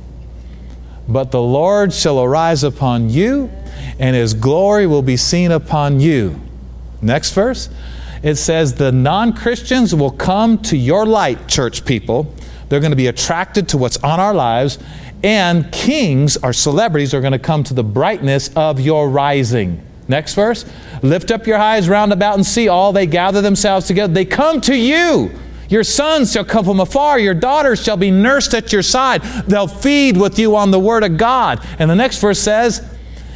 But 1.08 1.32
the 1.32 1.42
Lord 1.42 1.94
shall 1.94 2.22
arise 2.22 2.64
upon 2.64 3.10
you, 3.10 3.52
and 4.00 4.16
his 4.16 4.34
glory 4.34 4.88
will 4.88 5.04
be 5.04 5.18
seen 5.18 5.52
upon 5.52 6.00
you. 6.00 6.40
Next 7.02 7.34
verse. 7.34 7.70
It 8.24 8.36
says, 8.36 8.74
The 8.74 8.92
non 8.92 9.34
Christians 9.34 9.94
will 9.94 10.12
come 10.12 10.58
to 10.64 10.76
your 10.76 11.06
light, 11.06 11.48
church 11.48 11.86
people 11.86 12.34
they're 12.70 12.80
going 12.80 12.92
to 12.92 12.98
be 12.98 13.08
attracted 13.08 13.70
to 13.70 13.78
what's 13.78 13.98
on 13.98 14.20
our 14.20 14.34
lives. 14.34 14.78
And 15.24 15.72
kings 15.72 16.38
or 16.38 16.54
celebrities 16.54 17.14
are 17.14 17.22
going 17.22 17.34
to 17.34 17.40
come 17.40 17.64
to 17.66 17.74
the 17.74 17.84
brightness 17.84 18.50
of 18.56 18.80
your 18.80 19.10
rising. 19.10 19.84
Next 20.08 20.36
verse. 20.36 20.66
Lift 21.02 21.32
up 21.32 21.48
your 21.48 21.58
eyes 21.58 21.90
round 21.90 22.14
about 22.14 22.36
and 22.36 22.46
see 22.46 22.68
all 22.68 22.94
they 22.94 23.08
gather 23.08 23.42
themselves 23.42 23.88
together. 23.88 24.14
They 24.14 24.26
come 24.26 24.62
to 24.62 24.76
you. 24.76 25.32
Your 25.70 25.84
sons 25.84 26.32
shall 26.32 26.46
come 26.46 26.64
from 26.64 26.80
afar. 26.80 27.20
Your 27.20 27.34
daughters 27.34 27.84
shall 27.84 27.98
be 27.98 28.12
nursed 28.12 28.54
at 28.54 28.72
your 28.72 28.84
side. 28.84 29.22
They'll 29.48 29.68
feed 29.68 30.16
with 30.16 30.40
you 30.40 30.56
on 30.56 30.72
the 30.72 30.80
word 30.80 31.04
of 31.04 31.18
God. 31.18 31.66
And 31.78 31.90
the 31.90 31.96
next 31.96 32.20
verse 32.20 32.40
says, 32.40 32.88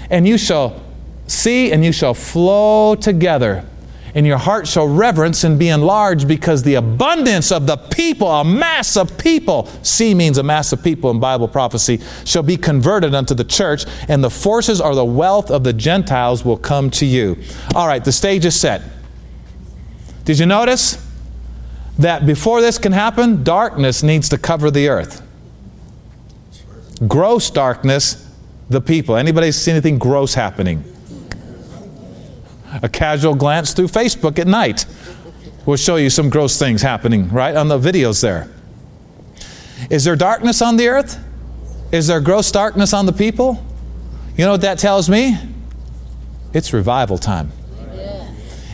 And 0.09 0.25
you 0.25 0.37
shall 0.37 0.81
see 1.27 1.71
and 1.71 1.83
you 1.83 1.91
shall 1.91 2.13
flow 2.13 2.95
together 2.95 3.65
and 4.13 4.27
your 4.27 4.37
heart 4.37 4.67
shall 4.67 4.87
reverence 4.87 5.43
and 5.43 5.57
be 5.57 5.69
enlarged 5.69 6.27
because 6.27 6.63
the 6.63 6.75
abundance 6.75 7.51
of 7.51 7.67
the 7.67 7.77
people, 7.77 8.27
a 8.27 8.43
mass 8.43 8.97
of 8.97 9.17
people, 9.17 9.67
see 9.83 10.13
means 10.13 10.37
a 10.37 10.43
mass 10.43 10.73
of 10.73 10.83
people 10.83 11.09
in 11.11 11.19
Bible 11.19 11.47
prophecy, 11.47 11.99
shall 12.25 12.43
be 12.43 12.57
converted 12.57 13.15
unto 13.15 13.33
the 13.33 13.43
church, 13.43 13.85
and 14.07 14.23
the 14.23 14.29
forces 14.29 14.81
or 14.81 14.95
the 14.95 15.05
wealth 15.05 15.49
of 15.49 15.63
the 15.63 15.73
Gentiles 15.73 16.43
will 16.43 16.57
come 16.57 16.89
to 16.91 17.05
you. 17.05 17.37
All 17.75 17.87
right, 17.87 18.03
the 18.03 18.11
stage 18.11 18.45
is 18.45 18.59
set. 18.59 18.81
Did 20.25 20.39
you 20.39 20.45
notice 20.45 21.05
that 21.97 22.25
before 22.25 22.61
this 22.61 22.77
can 22.77 22.91
happen, 22.91 23.43
darkness 23.43 24.03
needs 24.03 24.29
to 24.29 24.37
cover 24.37 24.69
the 24.71 24.87
earth? 24.87 25.21
Gross 27.07 27.49
darkness, 27.49 28.29
the 28.69 28.81
people. 28.81 29.15
Anybody 29.15 29.51
see 29.51 29.71
anything 29.71 29.97
gross 29.97 30.33
happening? 30.33 30.83
A 32.81 32.89
casual 32.89 33.35
glance 33.35 33.73
through 33.73 33.87
Facebook 33.87 34.39
at 34.39 34.47
night 34.47 34.85
will 35.65 35.77
show 35.77 35.95
you 35.95 36.09
some 36.09 36.29
gross 36.29 36.57
things 36.57 36.81
happening, 36.81 37.29
right, 37.29 37.55
on 37.55 37.67
the 37.67 37.77
videos 37.77 38.21
there. 38.21 38.49
Is 39.89 40.03
there 40.03 40.15
darkness 40.15 40.61
on 40.61 40.77
the 40.77 40.87
earth? 40.87 41.19
Is 41.91 42.07
there 42.07 42.21
gross 42.21 42.51
darkness 42.51 42.93
on 42.93 43.05
the 43.05 43.13
people? 43.13 43.63
You 44.37 44.45
know 44.45 44.51
what 44.51 44.61
that 44.61 44.79
tells 44.79 45.09
me? 45.09 45.37
It's 46.53 46.73
revival 46.73 47.17
time. 47.17 47.51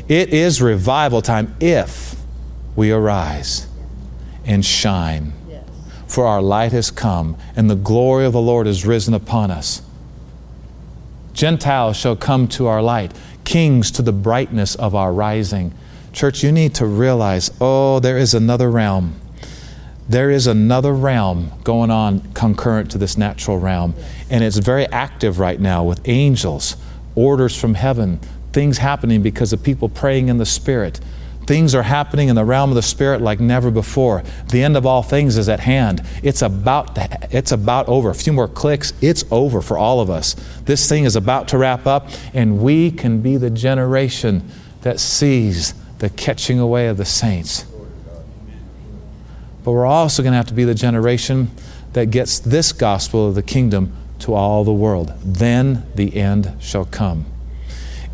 It 0.07 0.29
is 0.29 0.61
revival 0.61 1.21
time 1.21 1.55
if 1.59 2.15
we 2.75 2.91
arise 2.91 3.67
and 4.45 4.63
shine. 4.63 5.33
For 6.07 6.25
our 6.25 6.41
light 6.41 6.71
has 6.71 6.89
come, 6.89 7.37
and 7.55 7.69
the 7.69 7.75
glory 7.75 8.25
of 8.25 8.31
the 8.31 8.41
Lord 8.41 8.65
is 8.65 8.85
risen 8.85 9.13
upon 9.13 9.51
us. 9.51 9.81
Gentiles 11.33 11.97
shall 11.97 12.15
come 12.15 12.47
to 12.49 12.67
our 12.67 12.81
light, 12.81 13.11
kings 13.47 13.91
to 13.91 14.01
the 14.01 14.11
brightness 14.11 14.75
of 14.75 14.93
our 14.93 15.13
rising. 15.13 15.73
Church, 16.11 16.43
you 16.43 16.51
need 16.51 16.75
to 16.75 16.85
realize 16.85 17.49
oh, 17.61 17.99
there 18.01 18.17
is 18.17 18.33
another 18.33 18.69
realm. 18.69 19.15
There 20.09 20.29
is 20.29 20.47
another 20.47 20.93
realm 20.93 21.53
going 21.63 21.89
on 21.89 22.33
concurrent 22.33 22.91
to 22.91 22.97
this 22.97 23.17
natural 23.17 23.57
realm, 23.57 23.95
and 24.29 24.43
it's 24.43 24.57
very 24.57 24.85
active 24.87 25.39
right 25.39 25.61
now 25.61 25.85
with 25.85 26.01
angels, 26.09 26.75
orders 27.15 27.57
from 27.57 27.75
heaven, 27.75 28.19
things 28.51 28.79
happening 28.79 29.21
because 29.21 29.53
of 29.53 29.63
people 29.63 29.87
praying 29.87 30.27
in 30.27 30.39
the 30.39 30.45
Spirit. 30.45 30.99
Things 31.47 31.73
are 31.73 31.83
happening 31.83 32.27
in 32.27 32.35
the 32.35 32.43
realm 32.43 32.71
of 32.71 32.75
the 32.75 32.81
Spirit 32.81 33.21
like 33.21 33.39
never 33.39 33.71
before. 33.71 34.21
The 34.49 34.61
end 34.61 34.75
of 34.75 34.85
all 34.85 35.01
things 35.01 35.37
is 35.37 35.47
at 35.47 35.61
hand. 35.61 36.05
It's 36.21 36.41
about, 36.41 36.95
to, 36.95 37.29
it's 37.31 37.53
about 37.53 37.87
over. 37.87 38.09
A 38.09 38.15
few 38.15 38.33
more 38.33 38.49
clicks, 38.49 38.91
it's 39.01 39.23
over 39.31 39.61
for 39.61 39.77
all 39.77 40.01
of 40.01 40.09
us. 40.09 40.35
This 40.65 40.89
thing 40.89 41.05
is 41.05 41.15
about 41.15 41.47
to 41.47 41.57
wrap 41.57 41.87
up, 41.87 42.09
and 42.33 42.59
we 42.59 42.91
can 42.91 43.21
be 43.21 43.37
the 43.37 43.49
generation 43.49 44.43
that 44.81 44.99
sees 44.99 45.73
the 45.99 46.09
catching 46.09 46.59
away 46.59 46.87
of 46.87 46.97
the 46.97 47.05
saints. 47.05 47.65
But 49.63 49.71
we're 49.71 49.85
also 49.85 50.23
going 50.23 50.33
to 50.33 50.37
have 50.37 50.47
to 50.47 50.53
be 50.53 50.65
the 50.65 50.75
generation 50.75 51.49
that 51.93 52.11
gets 52.11 52.39
this 52.39 52.73
gospel 52.73 53.29
of 53.29 53.35
the 53.35 53.43
kingdom 53.43 53.95
to 54.19 54.33
all 54.33 54.65
the 54.65 54.73
world. 54.73 55.13
Then 55.23 55.85
the 55.95 56.17
end 56.17 56.57
shall 56.59 56.83
come 56.83 57.25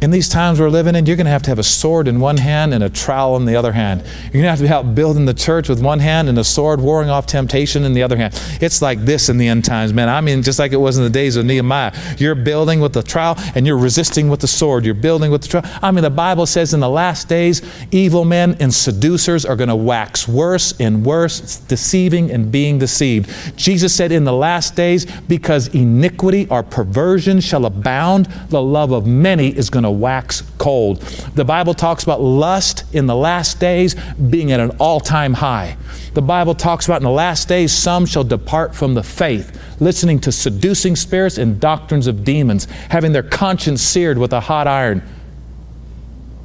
in 0.04 0.12
these 0.12 0.28
times 0.28 0.60
we're 0.60 0.70
living 0.70 0.96
in, 0.96 1.06
you're 1.06 1.16
going 1.16 1.28
to 1.28 1.32
have 1.32 1.44
to 1.44 1.50
have 1.50 1.60
a 1.60 1.64
sword 1.64 2.10
in 2.10 2.20
one 2.20 2.36
hand 2.36 2.74
and 2.74 2.84
a 2.84 2.90
trowel 2.90 3.38
in 3.38 3.46
the 3.46 3.56
other 3.56 3.72
hand. 3.72 4.02
You're 4.02 4.32
going 4.32 4.44
to 4.44 4.50
have 4.50 4.60
to 4.60 4.66
be 4.66 4.70
out 4.70 4.94
building 4.94 5.24
the 5.24 5.34
church 5.34 5.70
with 5.70 5.82
one 5.82 6.00
hand 6.00 6.28
and 6.28 6.38
a 6.38 6.44
sword 6.44 6.82
warring 6.82 7.10
off 7.10 7.26
temptation 7.26 7.86
in 7.86 7.94
the 7.94 8.04
other 8.04 8.18
hand. 8.18 8.38
It's 8.60 8.82
like 8.82 9.00
this 9.06 9.30
in 9.30 9.38
the 9.38 9.48
end 9.48 9.64
times, 9.64 9.94
man. 9.94 10.10
I 10.10 10.20
mean, 10.20 10.44
just 10.44 10.60
like 10.60 10.74
it 10.74 10.78
was 10.78 10.98
in 10.98 11.06
the 11.06 11.10
days 11.10 11.38
of 11.38 11.46
Nehemiah. 11.46 11.94
You're 12.18 12.36
building 12.36 12.82
with 12.82 12.92
the 12.92 13.02
trowel 13.02 13.38
and 13.56 13.66
you're 13.66 13.78
resisting 13.78 14.28
with 14.28 14.42
the 14.42 14.48
sword. 14.48 14.84
You're 14.84 14.94
building 14.94 15.32
with 15.32 15.44
the 15.44 15.48
trowel. 15.48 15.80
I 15.82 15.92
mean, 15.92 16.04
the 16.04 16.10
Bible 16.10 16.48
says 16.48 16.74
in 16.74 16.82
the 16.82 16.90
last 16.90 17.30
days, 17.30 17.62
evil 17.92 18.26
men 18.26 18.58
and 18.60 18.74
seducers 18.74 19.46
are 19.46 19.56
going 19.56 19.70
to 19.70 19.76
wax 19.76 20.28
worse 20.28 20.74
and 20.82 21.06
worse, 21.06 21.60
deceiving 21.60 22.30
and 22.30 22.52
being 22.52 22.78
deceived. 22.78 23.32
Jesus 23.58 23.96
said 23.96 24.12
in 24.12 24.26
the 24.26 24.34
last 24.34 24.76
days, 24.76 25.06
because 25.30 25.70
iniquity 25.70 26.46
or 26.50 26.62
perversion 26.62 27.40
shall 27.40 27.66
abound, 27.66 28.26
the 28.50 28.62
love 28.62 28.92
of 28.92 29.08
many 29.08 29.48
is 29.48 29.70
going 29.70 29.84
to 29.84 29.93
wax 29.94 30.42
cold. 30.58 31.02
The 31.36 31.46
Bible 31.46 31.74
talks 31.74 32.04
about 32.04 32.22
lust 32.22 32.84
in 32.94 33.06
the 33.06 33.16
last 33.16 33.60
days 33.60 33.96
being 34.30 34.52
at 34.52 34.60
an 34.60 34.72
all 34.80 35.00
time 35.00 35.34
high. 35.34 35.78
The 36.14 36.22
Bible 36.22 36.56
talks 36.56 36.86
about 36.86 36.98
in 36.98 37.04
the 37.04 37.10
last 37.10 37.48
days 37.48 37.72
some 37.72 38.06
shall 38.06 38.24
depart 38.24 38.76
from 38.76 38.94
the 38.94 39.04
faith, 39.04 39.60
listening 39.80 40.20
to 40.22 40.32
seducing 40.32 40.96
spirits 40.96 41.38
and 41.38 41.60
doctrines 41.60 42.08
of 42.08 42.24
demons, 42.24 42.66
having 42.90 43.14
their 43.14 43.24
conscience 43.24 43.82
seared 43.82 44.18
with 44.18 44.34
a 44.34 44.40
hot 44.40 44.68
iron. 44.68 45.02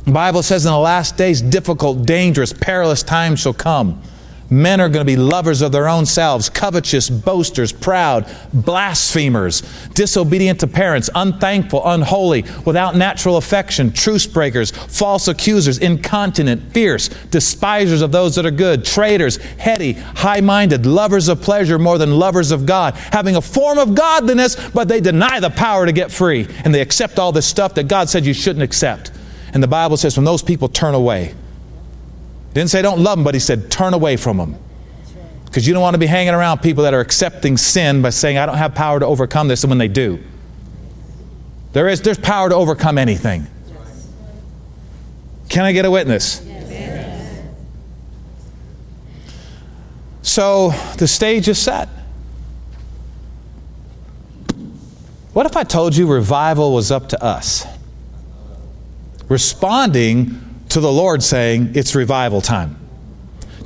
The 0.04 0.12
Bible 0.12 0.42
says 0.42 0.64
in 0.64 0.72
the 0.72 0.78
last 0.78 1.18
days, 1.18 1.42
difficult, 1.42 2.06
dangerous, 2.06 2.52
perilous 2.52 3.02
times 3.02 3.40
shall 3.40 3.52
come. 3.52 4.02
Men 4.50 4.80
are 4.80 4.88
going 4.88 5.06
to 5.06 5.12
be 5.12 5.16
lovers 5.16 5.60
of 5.60 5.72
their 5.72 5.88
own 5.88 6.06
selves, 6.06 6.48
covetous, 6.48 7.10
boasters, 7.10 7.70
proud, 7.70 8.26
blasphemers, 8.54 9.62
disobedient 9.92 10.60
to 10.60 10.66
parents, 10.66 11.10
unthankful, 11.14 11.82
unholy, 11.84 12.44
without 12.64 12.96
natural 12.96 13.36
affection, 13.36 13.92
truce 13.92 14.26
breakers, 14.26 14.70
false 14.70 15.28
accusers, 15.28 15.76
incontinent, 15.76 16.72
fierce, 16.72 17.08
despisers 17.30 18.00
of 18.00 18.10
those 18.10 18.36
that 18.36 18.46
are 18.46 18.50
good, 18.50 18.86
traitors, 18.86 19.36
heady, 19.36 19.92
high 19.92 20.40
minded, 20.40 20.86
lovers 20.86 21.28
of 21.28 21.42
pleasure 21.42 21.78
more 21.78 21.98
than 21.98 22.18
lovers 22.18 22.50
of 22.50 22.64
God, 22.64 22.94
having 22.94 23.36
a 23.36 23.42
form 23.42 23.76
of 23.76 23.94
godliness, 23.94 24.56
but 24.70 24.88
they 24.88 25.00
deny 25.00 25.40
the 25.40 25.50
power 25.50 25.84
to 25.84 25.92
get 25.92 26.10
free. 26.10 26.48
And 26.64 26.74
they 26.74 26.80
accept 26.80 27.18
all 27.18 27.32
this 27.32 27.46
stuff 27.46 27.74
that 27.74 27.86
God 27.86 28.08
said 28.08 28.24
you 28.24 28.32
shouldn't 28.32 28.62
accept. 28.62 29.10
And 29.52 29.62
the 29.62 29.68
Bible 29.68 29.98
says 29.98 30.16
when 30.16 30.24
those 30.24 30.42
people 30.42 30.68
turn 30.68 30.94
away, 30.94 31.34
didn't 32.58 32.70
say 32.70 32.82
don't 32.82 33.00
love 33.00 33.18
them, 33.18 33.24
but 33.24 33.34
he 33.34 33.40
said 33.40 33.70
turn 33.70 33.94
away 33.94 34.16
from 34.16 34.36
them. 34.36 34.56
Because 35.44 35.66
you 35.66 35.72
don't 35.72 35.82
want 35.82 35.94
to 35.94 35.98
be 35.98 36.06
hanging 36.06 36.34
around 36.34 36.58
people 36.58 36.84
that 36.84 36.92
are 36.92 37.00
accepting 37.00 37.56
sin 37.56 38.02
by 38.02 38.10
saying, 38.10 38.36
I 38.36 38.46
don't 38.46 38.58
have 38.58 38.74
power 38.74 39.00
to 39.00 39.06
overcome 39.06 39.48
this, 39.48 39.64
and 39.64 39.70
when 39.70 39.78
they 39.78 39.88
do. 39.88 40.22
There 41.72 41.88
is, 41.88 42.02
there's 42.02 42.18
power 42.18 42.48
to 42.48 42.54
overcome 42.54 42.98
anything. 42.98 43.46
Can 45.48 45.64
I 45.64 45.72
get 45.72 45.84
a 45.84 45.90
witness? 45.90 46.46
So 50.22 50.70
the 50.98 51.08
stage 51.08 51.48
is 51.48 51.58
set. 51.58 51.88
What 55.32 55.46
if 55.46 55.56
I 55.56 55.64
told 55.64 55.96
you 55.96 56.06
revival 56.06 56.74
was 56.74 56.90
up 56.90 57.08
to 57.10 57.24
us? 57.24 57.64
Responding 59.28 60.47
to 60.78 60.82
the 60.82 60.92
Lord 60.92 61.24
saying, 61.24 61.72
It's 61.74 61.94
revival 61.94 62.40
time. 62.40 62.78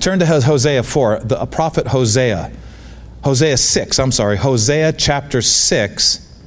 Turn 0.01 0.19
to 0.19 0.27
Hosea 0.27 0.83
4, 0.83 1.21
the 1.21 1.41
uh, 1.41 1.47
prophet 1.47 1.89
Hosea. 1.89 2.51
Hosea 3.23 3.57
6, 3.57 3.99
I'm 3.99 4.11
sorry, 4.11 4.37
Hosea 4.37 4.95
chapter 4.95 5.43
6. 5.43 6.41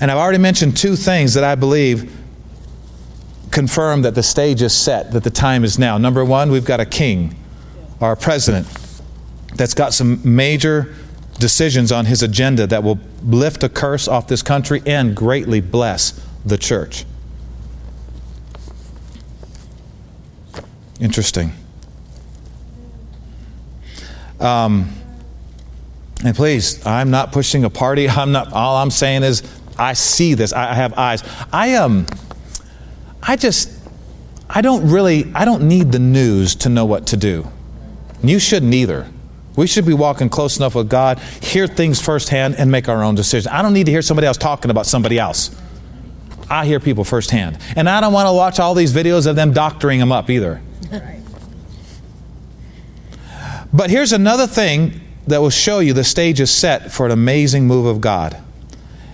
And 0.00 0.10
I've 0.10 0.16
already 0.16 0.38
mentioned 0.38 0.76
two 0.76 0.96
things 0.96 1.34
that 1.34 1.44
I 1.44 1.54
believe 1.54 2.16
confirm 3.50 4.02
that 4.02 4.14
the 4.14 4.22
stage 4.22 4.62
is 4.62 4.72
set, 4.72 5.12
that 5.12 5.22
the 5.22 5.30
time 5.30 5.64
is 5.64 5.78
now. 5.78 5.98
Number 5.98 6.24
one, 6.24 6.50
we've 6.50 6.64
got 6.64 6.80
a 6.80 6.86
king, 6.86 7.36
our 8.00 8.16
president, 8.16 8.66
that's 9.54 9.74
got 9.74 9.92
some 9.92 10.20
major 10.24 10.94
decisions 11.38 11.92
on 11.92 12.06
his 12.06 12.22
agenda 12.22 12.66
that 12.66 12.82
will 12.82 12.98
lift 13.22 13.62
a 13.62 13.68
curse 13.68 14.08
off 14.08 14.28
this 14.28 14.42
country 14.42 14.82
and 14.86 15.14
greatly 15.14 15.60
bless 15.60 16.26
the 16.44 16.56
church. 16.56 17.04
Interesting. 21.00 21.52
Um, 24.38 24.92
and 26.24 26.36
please, 26.36 26.84
I'm 26.86 27.10
not 27.10 27.32
pushing 27.32 27.64
a 27.64 27.70
party. 27.70 28.08
I'm 28.08 28.32
not. 28.32 28.52
All 28.52 28.76
I'm 28.76 28.90
saying 28.90 29.22
is, 29.22 29.42
I 29.78 29.94
see 29.94 30.34
this. 30.34 30.52
I 30.52 30.74
have 30.74 30.92
eyes. 30.98 31.22
I 31.52 31.76
um, 31.76 32.06
I 33.22 33.36
just, 33.36 33.70
I 34.48 34.60
don't 34.60 34.90
really, 34.90 35.30
I 35.34 35.44
don't 35.44 35.68
need 35.68 35.92
the 35.92 35.98
news 35.98 36.54
to 36.56 36.68
know 36.68 36.84
what 36.84 37.06
to 37.08 37.16
do. 37.16 37.50
You 38.22 38.38
shouldn't 38.38 38.74
either. 38.74 39.08
We 39.56 39.66
should 39.66 39.84
be 39.84 39.94
walking 39.94 40.28
close 40.28 40.56
enough 40.56 40.74
with 40.74 40.88
God, 40.88 41.18
hear 41.18 41.66
things 41.66 42.00
firsthand, 42.00 42.56
and 42.56 42.70
make 42.70 42.88
our 42.88 43.02
own 43.02 43.14
decisions. 43.14 43.52
I 43.52 43.62
don't 43.62 43.72
need 43.72 43.86
to 43.86 43.92
hear 43.92 44.02
somebody 44.02 44.26
else 44.26 44.36
talking 44.36 44.70
about 44.70 44.86
somebody 44.86 45.18
else. 45.18 45.54
I 46.48 46.66
hear 46.66 46.80
people 46.80 47.04
firsthand. 47.04 47.58
And 47.76 47.88
I 47.88 48.00
don't 48.00 48.12
want 48.12 48.26
to 48.26 48.32
watch 48.32 48.58
all 48.58 48.74
these 48.74 48.92
videos 48.92 49.26
of 49.26 49.36
them 49.36 49.52
doctoring 49.52 49.98
them 49.98 50.12
up 50.12 50.30
either. 50.30 50.62
But 53.72 53.90
here's 53.90 54.12
another 54.12 54.46
thing 54.46 55.00
that 55.26 55.40
will 55.40 55.50
show 55.50 55.78
you 55.78 55.92
the 55.92 56.04
stage 56.04 56.40
is 56.40 56.50
set 56.50 56.90
for 56.90 57.06
an 57.06 57.12
amazing 57.12 57.66
move 57.66 57.86
of 57.86 58.00
God. 58.00 58.36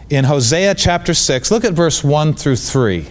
In 0.09 0.25
Hosea 0.25 0.75
chapter 0.75 1.15
6, 1.15 1.51
look 1.51 1.65
at 1.65 1.73
verse 1.73 2.03
1 2.03 2.35
through 2.35 2.57
3. 2.57 3.07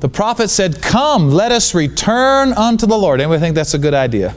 The 0.00 0.08
prophet 0.08 0.48
said, 0.48 0.82
Come, 0.82 1.30
let 1.30 1.50
us 1.50 1.74
return 1.74 2.52
unto 2.52 2.86
the 2.86 2.96
Lord. 2.96 3.20
Anybody 3.20 3.40
think 3.40 3.54
that's 3.54 3.74
a 3.74 3.78
good 3.78 3.94
idea? 3.94 4.34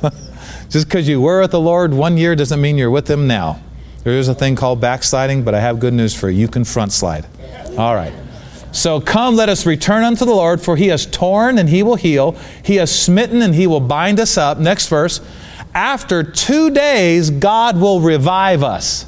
Just 0.70 0.86
because 0.86 1.08
you 1.08 1.20
were 1.20 1.40
with 1.40 1.50
the 1.50 1.60
Lord 1.60 1.92
one 1.92 2.16
year 2.16 2.36
doesn't 2.36 2.60
mean 2.60 2.78
you're 2.78 2.90
with 2.90 3.10
Him 3.10 3.26
now. 3.26 3.60
There 4.04 4.16
is 4.16 4.28
a 4.28 4.34
thing 4.34 4.56
called 4.56 4.80
backsliding, 4.80 5.42
but 5.44 5.54
I 5.54 5.60
have 5.60 5.80
good 5.80 5.92
news 5.92 6.14
for 6.14 6.30
you. 6.30 6.40
You 6.40 6.48
can 6.48 6.64
front 6.64 6.92
slide. 6.92 7.26
All 7.76 7.94
right. 7.94 8.12
So 8.72 9.00
come, 9.00 9.36
let 9.36 9.50
us 9.50 9.66
return 9.66 10.02
unto 10.02 10.24
the 10.24 10.34
Lord, 10.34 10.60
for 10.60 10.76
he 10.76 10.88
has 10.88 11.04
torn 11.04 11.58
and 11.58 11.68
he 11.68 11.82
will 11.82 11.96
heal. 11.96 12.32
He 12.64 12.76
has 12.76 12.94
smitten 12.94 13.42
and 13.42 13.54
he 13.54 13.66
will 13.66 13.80
bind 13.80 14.18
us 14.18 14.38
up. 14.38 14.58
Next 14.58 14.88
verse. 14.88 15.20
After 15.74 16.22
two 16.22 16.70
days, 16.70 17.30
God 17.30 17.78
will 17.78 18.00
revive 18.00 18.62
us. 18.62 19.06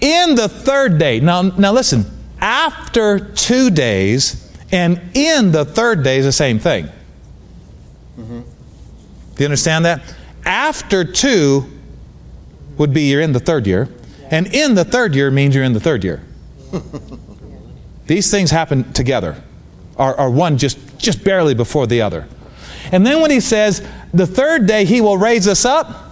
In 0.00 0.34
the 0.34 0.48
third 0.48 0.98
day. 0.98 1.20
Now, 1.20 1.42
now 1.42 1.72
listen. 1.72 2.04
After 2.40 3.20
two 3.20 3.70
days 3.70 4.52
and 4.72 5.00
in 5.14 5.52
the 5.52 5.64
third 5.64 6.02
day 6.02 6.18
is 6.18 6.24
the 6.24 6.32
same 6.32 6.58
thing. 6.58 6.86
Mm-hmm. 8.18 8.40
Do 8.40 8.46
you 9.38 9.44
understand 9.44 9.84
that? 9.84 10.14
After 10.44 11.04
two 11.04 11.70
would 12.78 12.92
be 12.92 13.02
you're 13.10 13.20
in 13.20 13.32
the 13.32 13.40
third 13.40 13.66
year, 13.66 13.88
and 14.30 14.46
in 14.46 14.74
the 14.74 14.84
third 14.84 15.14
year 15.14 15.30
means 15.30 15.54
you're 15.54 15.64
in 15.64 15.72
the 15.72 15.80
third 15.80 16.04
year. 16.04 16.22
These 18.06 18.30
things 18.30 18.50
happen 18.50 18.92
together, 18.92 19.42
are, 19.96 20.14
are 20.16 20.30
one 20.30 20.58
just, 20.58 20.98
just 20.98 21.22
barely 21.24 21.54
before 21.54 21.86
the 21.86 22.02
other. 22.02 22.26
And 22.90 23.06
then 23.06 23.20
when 23.20 23.30
he 23.30 23.40
says, 23.40 23.86
the 24.12 24.26
third 24.26 24.66
day 24.66 24.84
he 24.84 25.00
will 25.00 25.16
raise 25.16 25.46
us 25.46 25.64
up, 25.64 26.10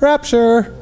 rapture. 0.00 0.76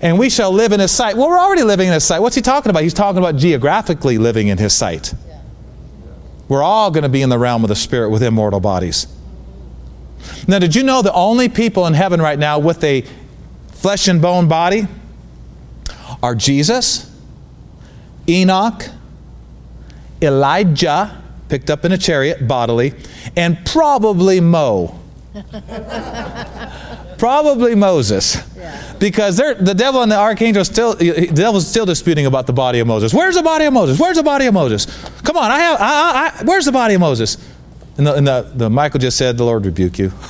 And 0.00 0.18
we 0.18 0.30
shall 0.30 0.52
live 0.52 0.70
in 0.72 0.78
his 0.78 0.92
sight. 0.92 1.16
Well, 1.16 1.28
we're 1.28 1.38
already 1.38 1.64
living 1.64 1.88
in 1.88 1.92
his 1.92 2.04
sight. 2.04 2.20
What's 2.20 2.36
he 2.36 2.42
talking 2.42 2.70
about? 2.70 2.84
He's 2.84 2.94
talking 2.94 3.18
about 3.18 3.36
geographically 3.36 4.16
living 4.16 4.46
in 4.46 4.56
his 4.56 4.72
sight. 4.72 5.12
We're 6.48 6.62
all 6.62 6.90
going 6.92 7.02
to 7.02 7.08
be 7.08 7.20
in 7.20 7.28
the 7.28 7.38
realm 7.38 7.64
of 7.64 7.68
the 7.68 7.76
Spirit 7.76 8.10
with 8.10 8.22
immortal 8.22 8.60
bodies. 8.60 9.08
Now, 10.46 10.58
did 10.58 10.74
you 10.74 10.82
know 10.82 11.02
the 11.02 11.12
only 11.12 11.48
people 11.48 11.86
in 11.86 11.94
heaven 11.94 12.20
right 12.20 12.38
now 12.38 12.58
with 12.58 12.82
a 12.84 13.04
flesh 13.72 14.08
and 14.08 14.20
bone 14.20 14.48
body 14.48 14.86
are 16.22 16.34
Jesus, 16.34 17.10
Enoch, 18.28 18.84
Elijah, 20.20 21.22
picked 21.48 21.70
up 21.70 21.84
in 21.84 21.92
a 21.92 21.98
chariot 21.98 22.46
bodily, 22.46 22.94
and 23.36 23.64
probably 23.64 24.40
Mo. 24.40 24.98
probably 27.18 27.74
Moses. 27.74 28.36
Because 28.98 29.36
the 29.36 29.74
devil 29.76 30.02
and 30.02 30.10
the 30.10 30.18
archangel 30.18 30.64
still 30.64 30.94
the 30.94 31.28
devil's 31.32 31.66
still 31.66 31.86
disputing 31.86 32.26
about 32.26 32.46
the 32.46 32.52
body 32.52 32.80
of 32.80 32.86
Moses. 32.86 33.14
Where's 33.14 33.36
the 33.36 33.42
body 33.42 33.66
of 33.66 33.72
Moses? 33.72 33.98
Where's 33.98 34.16
the 34.16 34.22
body 34.22 34.46
of 34.46 34.54
Moses? 34.54 34.86
Come 35.22 35.36
on, 35.36 35.50
I 35.50 35.58
have 35.58 35.80
I, 35.80 36.40
I, 36.40 36.44
where's 36.44 36.64
the 36.64 36.72
body 36.72 36.94
of 36.94 37.00
Moses? 37.00 37.36
And, 37.98 38.06
the, 38.06 38.14
and 38.14 38.26
the, 38.26 38.50
the 38.54 38.70
Michael 38.70 39.00
just 39.00 39.18
said, 39.18 39.36
The 39.36 39.44
Lord 39.44 39.66
rebuke 39.66 39.98
you. 39.98 40.12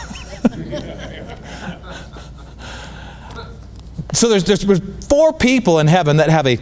So 4.19 4.29
there's, 4.29 4.43
there's, 4.45 4.61
there's, 4.61 4.81
four 5.09 5.33
people 5.33 5.79
in 5.79 5.87
heaven 5.87 6.17
that 6.19 6.29
have 6.29 6.47
a 6.47 6.57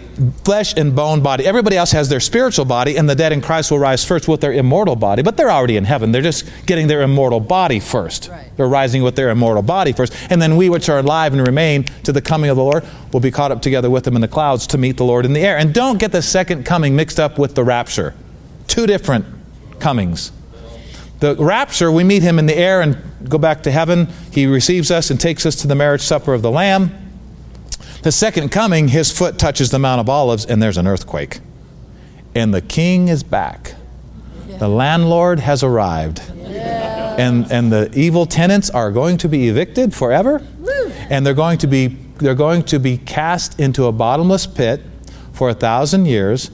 flesh 0.45 0.77
and 0.77 0.95
bone 0.95 1.23
body. 1.23 1.47
Everybody 1.47 1.77
else 1.77 1.91
has 1.93 2.09
their 2.09 2.21
spiritual 2.21 2.65
body, 2.65 2.97
and 2.97 3.09
the 3.09 3.15
dead 3.15 3.33
in 3.33 3.41
Christ 3.41 3.71
will 3.71 3.79
rise 3.79 4.05
first 4.05 4.29
with 4.29 4.41
their 4.41 4.53
immortal 4.53 4.95
body. 4.95 5.23
But 5.23 5.37
they're 5.37 5.51
already 5.51 5.77
in 5.77 5.85
heaven. 5.85 6.13
They're 6.13 6.23
just 6.23 6.49
getting 6.67 6.87
their 6.87 7.03
immortal 7.03 7.41
body 7.41 7.81
first. 7.81 8.29
Right. 8.29 8.51
They're 8.57 8.69
rising 8.69 9.03
with 9.03 9.17
their 9.17 9.31
immortal 9.31 9.63
body 9.63 9.93
first. 9.93 10.15
And 10.31 10.41
then 10.41 10.57
we, 10.57 10.69
which 10.69 10.89
are 10.89 10.99
alive 10.99 11.33
and 11.33 11.47
remain 11.47 11.85
to 12.05 12.13
the 12.13 12.23
coming 12.23 12.51
of 12.51 12.57
the 12.57 12.63
Lord, 12.63 12.85
will 13.13 13.21
be 13.21 13.31
caught 13.31 13.51
up 13.53 13.63
together 13.63 13.91
with 13.91 14.05
them 14.05 14.15
in 14.17 14.21
the 14.21 14.29
clouds 14.29 14.67
to 14.69 14.79
meet 14.79 14.97
the 14.97 15.05
Lord 15.05 15.25
in 15.25 15.33
the 15.33 15.41
air. 15.41 15.57
And 15.57 15.73
don't 15.73 15.99
get 15.99 16.13
the 16.13 16.23
second 16.23 16.65
coming 16.65 16.95
mixed 16.95 17.19
up 17.19 17.39
with 17.39 17.55
the 17.55 17.65
rapture. 17.65 18.15
Two 18.69 18.87
different 18.87 19.25
comings. 19.81 20.31
The 21.21 21.35
rapture, 21.37 21.91
we 21.91 22.05
meet 22.05 22.23
him 22.23 22.39
in 22.39 22.47
the 22.47 22.57
air 22.57 22.83
and 22.83 22.99
go 23.29 23.39
back 23.39 23.63
to 23.63 23.71
heaven. 23.71 24.09
He 24.33 24.47
receives 24.47 24.91
us 24.91 25.11
and 25.11 25.19
takes 25.19 25.47
us 25.47 25.57
to 25.57 25.67
the 25.67 25.75
marriage 25.75 26.03
supper 26.03 26.35
of 26.35 26.43
the 26.43 26.51
Lamb. 26.51 26.91
The 28.03 28.13
second 28.13 28.51
coming, 28.51 28.89
his 28.89 29.11
foot 29.11 29.39
touches 29.39 29.71
the 29.71 29.79
Mount 29.79 30.01
of 30.01 30.09
Olives, 30.09 30.45
and 30.45 30.63
there's 30.63 30.77
an 30.79 30.87
earthquake. 30.87 31.41
And 32.35 32.53
the 32.53 32.61
king 32.61 33.09
is 33.09 33.23
back. 33.23 33.75
The 34.47 34.69
landlord 34.69 35.41
has 35.41 35.63
arrived. 35.63 36.21
And, 36.29 37.51
and 37.51 37.73
the 37.73 37.91
evil 37.99 38.27
tenants 38.27 38.69
are 38.69 38.91
going 38.91 39.17
to 39.19 39.29
be 39.29 39.49
evicted 39.49 39.95
forever. 39.95 40.47
And 41.09 41.25
they're 41.25 41.35
going, 41.35 41.59
to 41.59 41.67
be, 41.67 41.89
they're 42.19 42.35
going 42.35 42.63
to 42.65 42.79
be 42.79 42.99
cast 42.99 43.59
into 43.59 43.87
a 43.87 43.93
bottomless 43.93 44.47
pit 44.47 44.83
for 45.33 45.49
a 45.49 45.55
thousand 45.55 46.07
years. 46.07 46.51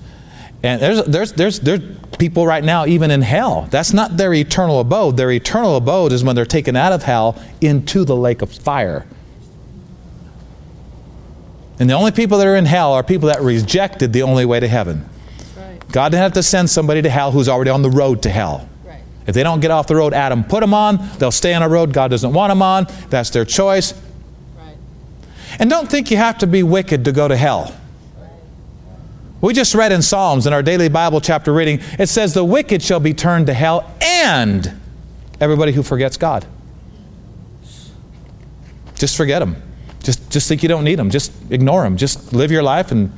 And 0.62 0.80
there's, 0.80 1.04
there's, 1.04 1.32
there's, 1.32 1.60
there's 1.60 1.82
people 2.22 2.46
right 2.46 2.62
now, 2.62 2.86
even 2.86 3.10
in 3.10 3.20
hell. 3.20 3.66
That's 3.72 3.92
not 3.92 4.16
their 4.16 4.32
eternal 4.32 4.78
abode. 4.78 5.16
Their 5.16 5.32
eternal 5.32 5.74
abode 5.74 6.12
is 6.12 6.22
when 6.22 6.36
they're 6.36 6.44
taken 6.44 6.76
out 6.76 6.92
of 6.92 7.02
hell 7.02 7.42
into 7.60 8.04
the 8.04 8.14
lake 8.14 8.42
of 8.42 8.52
fire. 8.52 9.04
And 11.80 11.90
the 11.90 11.94
only 11.94 12.12
people 12.12 12.38
that 12.38 12.46
are 12.46 12.54
in 12.54 12.64
hell 12.64 12.92
are 12.92 13.02
people 13.02 13.26
that 13.26 13.40
rejected 13.40 14.12
the 14.12 14.22
only 14.22 14.44
way 14.44 14.60
to 14.60 14.68
heaven. 14.68 15.04
Right. 15.56 15.80
God 15.90 16.10
didn't 16.10 16.22
have 16.22 16.32
to 16.34 16.44
send 16.44 16.70
somebody 16.70 17.02
to 17.02 17.10
hell 17.10 17.32
who's 17.32 17.48
already 17.48 17.72
on 17.72 17.82
the 17.82 17.90
road 17.90 18.22
to 18.22 18.30
hell. 18.30 18.68
Right. 18.84 19.00
If 19.26 19.34
they 19.34 19.42
don't 19.42 19.58
get 19.58 19.72
off 19.72 19.88
the 19.88 19.96
road 19.96 20.14
Adam 20.14 20.44
put 20.44 20.60
them 20.60 20.74
on, 20.74 21.04
they'll 21.18 21.32
stay 21.32 21.54
on 21.54 21.62
a 21.64 21.68
road 21.68 21.92
God 21.92 22.12
doesn't 22.12 22.32
want 22.32 22.52
them 22.52 22.62
on. 22.62 22.86
That's 23.10 23.30
their 23.30 23.44
choice. 23.44 23.94
Right. 24.56 24.76
And 25.58 25.68
don't 25.68 25.90
think 25.90 26.12
you 26.12 26.18
have 26.18 26.38
to 26.38 26.46
be 26.46 26.62
wicked 26.62 27.04
to 27.06 27.10
go 27.10 27.26
to 27.26 27.36
hell. 27.36 27.76
We 29.42 29.52
just 29.52 29.74
read 29.74 29.90
in 29.90 30.02
Psalms 30.02 30.46
in 30.46 30.52
our 30.52 30.62
daily 30.62 30.88
Bible 30.88 31.20
chapter 31.20 31.52
reading, 31.52 31.80
it 31.98 32.08
says, 32.08 32.32
The 32.32 32.44
wicked 32.44 32.80
shall 32.80 33.00
be 33.00 33.12
turned 33.12 33.48
to 33.48 33.54
hell 33.54 33.92
and 34.00 34.80
everybody 35.40 35.72
who 35.72 35.82
forgets 35.82 36.16
God. 36.16 36.46
Just 38.94 39.16
forget 39.16 39.40
them. 39.40 39.60
Just, 40.04 40.30
just 40.30 40.46
think 40.46 40.62
you 40.62 40.68
don't 40.68 40.84
need 40.84 40.94
them. 40.94 41.10
Just 41.10 41.32
ignore 41.50 41.82
them. 41.82 41.96
Just 41.96 42.32
live 42.32 42.52
your 42.52 42.62
life 42.62 42.92
and 42.92 43.12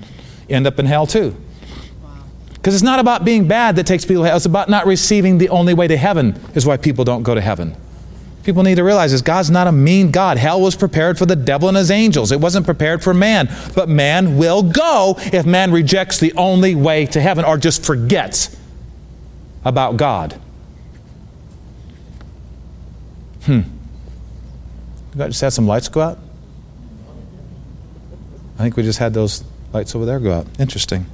end 0.48 0.66
up 0.66 0.78
in 0.78 0.86
hell 0.86 1.06
too. 1.06 1.36
Because 2.54 2.72
it's 2.72 2.82
not 2.82 3.00
about 3.00 3.26
being 3.26 3.46
bad 3.46 3.76
that 3.76 3.86
takes 3.86 4.06
people 4.06 4.22
to 4.22 4.28
hell. 4.28 4.36
It's 4.38 4.46
about 4.46 4.70
not 4.70 4.86
receiving 4.86 5.36
the 5.36 5.50
only 5.50 5.74
way 5.74 5.86
to 5.86 5.96
heaven, 5.98 6.40
is 6.54 6.64
why 6.64 6.78
people 6.78 7.04
don't 7.04 7.22
go 7.22 7.34
to 7.34 7.40
heaven. 7.42 7.76
People 8.44 8.62
need 8.62 8.74
to 8.74 8.84
realize 8.84 9.12
is 9.12 9.22
God's 9.22 9.50
not 9.50 9.66
a 9.66 9.72
mean 9.72 10.10
God. 10.10 10.36
Hell 10.36 10.60
was 10.60 10.76
prepared 10.76 11.16
for 11.18 11.24
the 11.24 11.34
devil 11.34 11.68
and 11.68 11.76
his 11.76 11.90
angels, 11.90 12.30
it 12.30 12.40
wasn't 12.40 12.66
prepared 12.66 13.02
for 13.02 13.14
man. 13.14 13.48
But 13.74 13.88
man 13.88 14.36
will 14.36 14.62
go 14.62 15.16
if 15.18 15.46
man 15.46 15.72
rejects 15.72 16.20
the 16.20 16.32
only 16.34 16.74
way 16.74 17.06
to 17.06 17.20
heaven 17.20 17.44
or 17.44 17.56
just 17.56 17.84
forgets 17.84 18.54
about 19.64 19.96
God. 19.96 20.38
Hmm. 23.44 23.60
You 25.14 25.26
just 25.26 25.40
had 25.40 25.52
some 25.52 25.66
lights 25.66 25.88
go 25.88 26.00
out? 26.00 26.18
I 28.58 28.62
think 28.62 28.76
we 28.76 28.82
just 28.82 28.98
had 28.98 29.14
those 29.14 29.44
lights 29.72 29.94
over 29.94 30.04
there 30.04 30.20
go 30.20 30.32
out. 30.32 30.46
Interesting. 30.58 31.06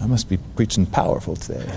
I 0.00 0.06
must 0.06 0.28
be 0.28 0.38
preaching 0.56 0.86
powerful 0.86 1.36
today. 1.36 1.70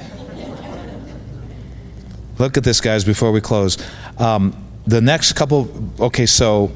Look 2.40 2.58
at 2.58 2.64
this, 2.64 2.82
guys, 2.82 3.04
before 3.04 3.32
we 3.32 3.42
close. 3.42 3.78
Um, 4.18 4.56
the 4.86 5.02
next 5.02 5.34
couple, 5.34 5.92
okay, 6.00 6.26
so 6.26 6.72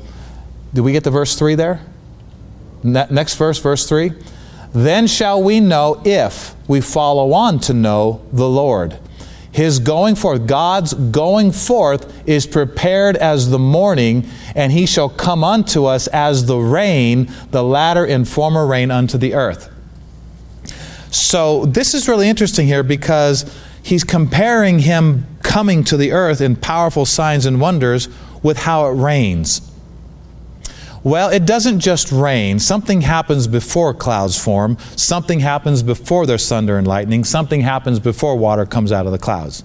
did 0.74 0.82
we 0.82 0.92
get 0.92 1.04
the 1.04 1.12
verse 1.12 1.38
3 1.38 1.56
there? 1.56 1.82
Ne- 2.84 3.08
next 3.10 3.36
verse, 3.36 3.60
verse 3.60 3.88
3. 3.88 4.12
Then 4.74 5.08
shall 5.08 5.42
we 5.42 5.60
know 5.60 6.02
if 6.06 6.56
we 6.68 6.82
follow 6.82 7.34
on 7.34 7.60
to 7.62 7.74
know 7.74 8.22
the 8.32 8.48
Lord. 8.48 9.00
His 9.52 9.80
going 9.80 10.14
forth, 10.16 10.46
God's 10.46 10.94
going 10.94 11.52
forth, 11.52 12.28
is 12.28 12.46
prepared 12.46 13.18
as 13.18 13.50
the 13.50 13.58
morning, 13.58 14.28
and 14.54 14.72
he 14.72 14.86
shall 14.86 15.10
come 15.10 15.44
unto 15.44 15.86
us 15.86 16.06
as 16.08 16.46
the 16.46 16.58
rain, 16.58 17.32
the 17.50 17.64
latter 17.64 18.06
and 18.06 18.28
former 18.28 18.68
rain 18.68 18.92
unto 18.92 19.18
the 19.18 19.34
earth. 19.34 19.74
So, 21.10 21.66
this 21.66 21.96
is 21.96 22.08
really 22.08 22.30
interesting 22.30 22.68
here 22.68 22.84
because 22.84 23.52
he's 23.82 24.04
comparing 24.04 24.78
him 24.80 25.26
coming 25.58 25.84
to 25.84 25.98
the 25.98 26.12
earth 26.12 26.40
in 26.40 26.56
powerful 26.56 27.04
signs 27.04 27.44
and 27.44 27.60
wonders 27.60 28.08
with 28.44 28.60
how 28.60 28.86
it 28.86 28.92
rains. 28.92 29.60
Well, 31.04 31.30
it 31.32 31.48
doesn't 31.48 31.80
just 31.80 32.12
rain. 32.12 32.60
Something 32.60 33.02
happens 33.02 33.48
before 33.48 33.96
clouds 33.96 34.38
form. 34.40 34.78
Something 34.96 35.40
happens 35.40 35.82
before 35.82 36.28
there's 36.28 36.48
thunder 36.48 36.78
and 36.78 36.86
lightning. 36.86 37.24
Something 37.24 37.62
happens 37.62 38.00
before 38.00 38.36
water 38.36 38.68
comes 38.68 38.92
out 38.92 39.08
of 39.08 39.12
the 39.12 39.18
clouds. 39.18 39.64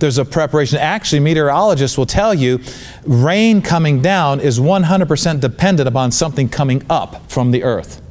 There's 0.00 0.18
a 0.18 0.24
preparation. 0.26 0.78
Actually, 0.80 1.20
meteorologists 1.20 1.96
will 1.96 2.04
tell 2.04 2.34
you 2.34 2.60
rain 3.06 3.62
coming 3.62 4.02
down 4.02 4.40
is 4.40 4.60
100% 4.60 5.40
dependent 5.40 5.88
upon 5.88 6.12
something 6.12 6.50
coming 6.50 6.84
up 6.90 7.30
from 7.30 7.52
the 7.52 7.64
earth. 7.64 8.02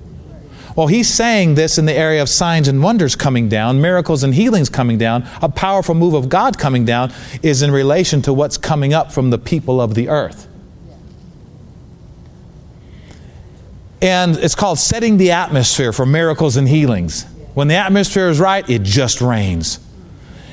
Well, 0.75 0.87
he's 0.87 1.07
saying 1.07 1.55
this 1.55 1.77
in 1.77 1.85
the 1.85 1.93
area 1.93 2.21
of 2.21 2.27
signs 2.27 2.67
and 2.67 2.83
wonders 2.83 3.15
coming 3.15 3.47
down, 3.47 3.79
miracles 3.79 4.23
and 4.23 4.35
healings 4.35 4.69
coming 4.69 4.97
down, 4.97 5.27
a 5.41 5.47
powerful 5.47 5.95
move 5.95 6.13
of 6.13 6.27
God 6.27 6.57
coming 6.57 6.83
down 6.83 7.13
is 7.41 7.61
in 7.61 7.71
relation 7.71 8.21
to 8.23 8.33
what's 8.33 8.57
coming 8.57 8.93
up 8.93 9.11
from 9.11 9.29
the 9.29 9.37
people 9.37 9.79
of 9.79 9.95
the 9.95 10.09
earth. 10.09 10.49
And 14.01 14.35
it's 14.35 14.55
called 14.55 14.77
setting 14.77 15.15
the 15.15 15.31
atmosphere 15.31 15.93
for 15.93 16.05
miracles 16.05 16.57
and 16.57 16.67
healings. 16.67 17.23
When 17.53 17.69
the 17.69 17.75
atmosphere 17.75 18.27
is 18.27 18.39
right, 18.39 18.69
it 18.69 18.83
just 18.83 19.21
rains. 19.21 19.79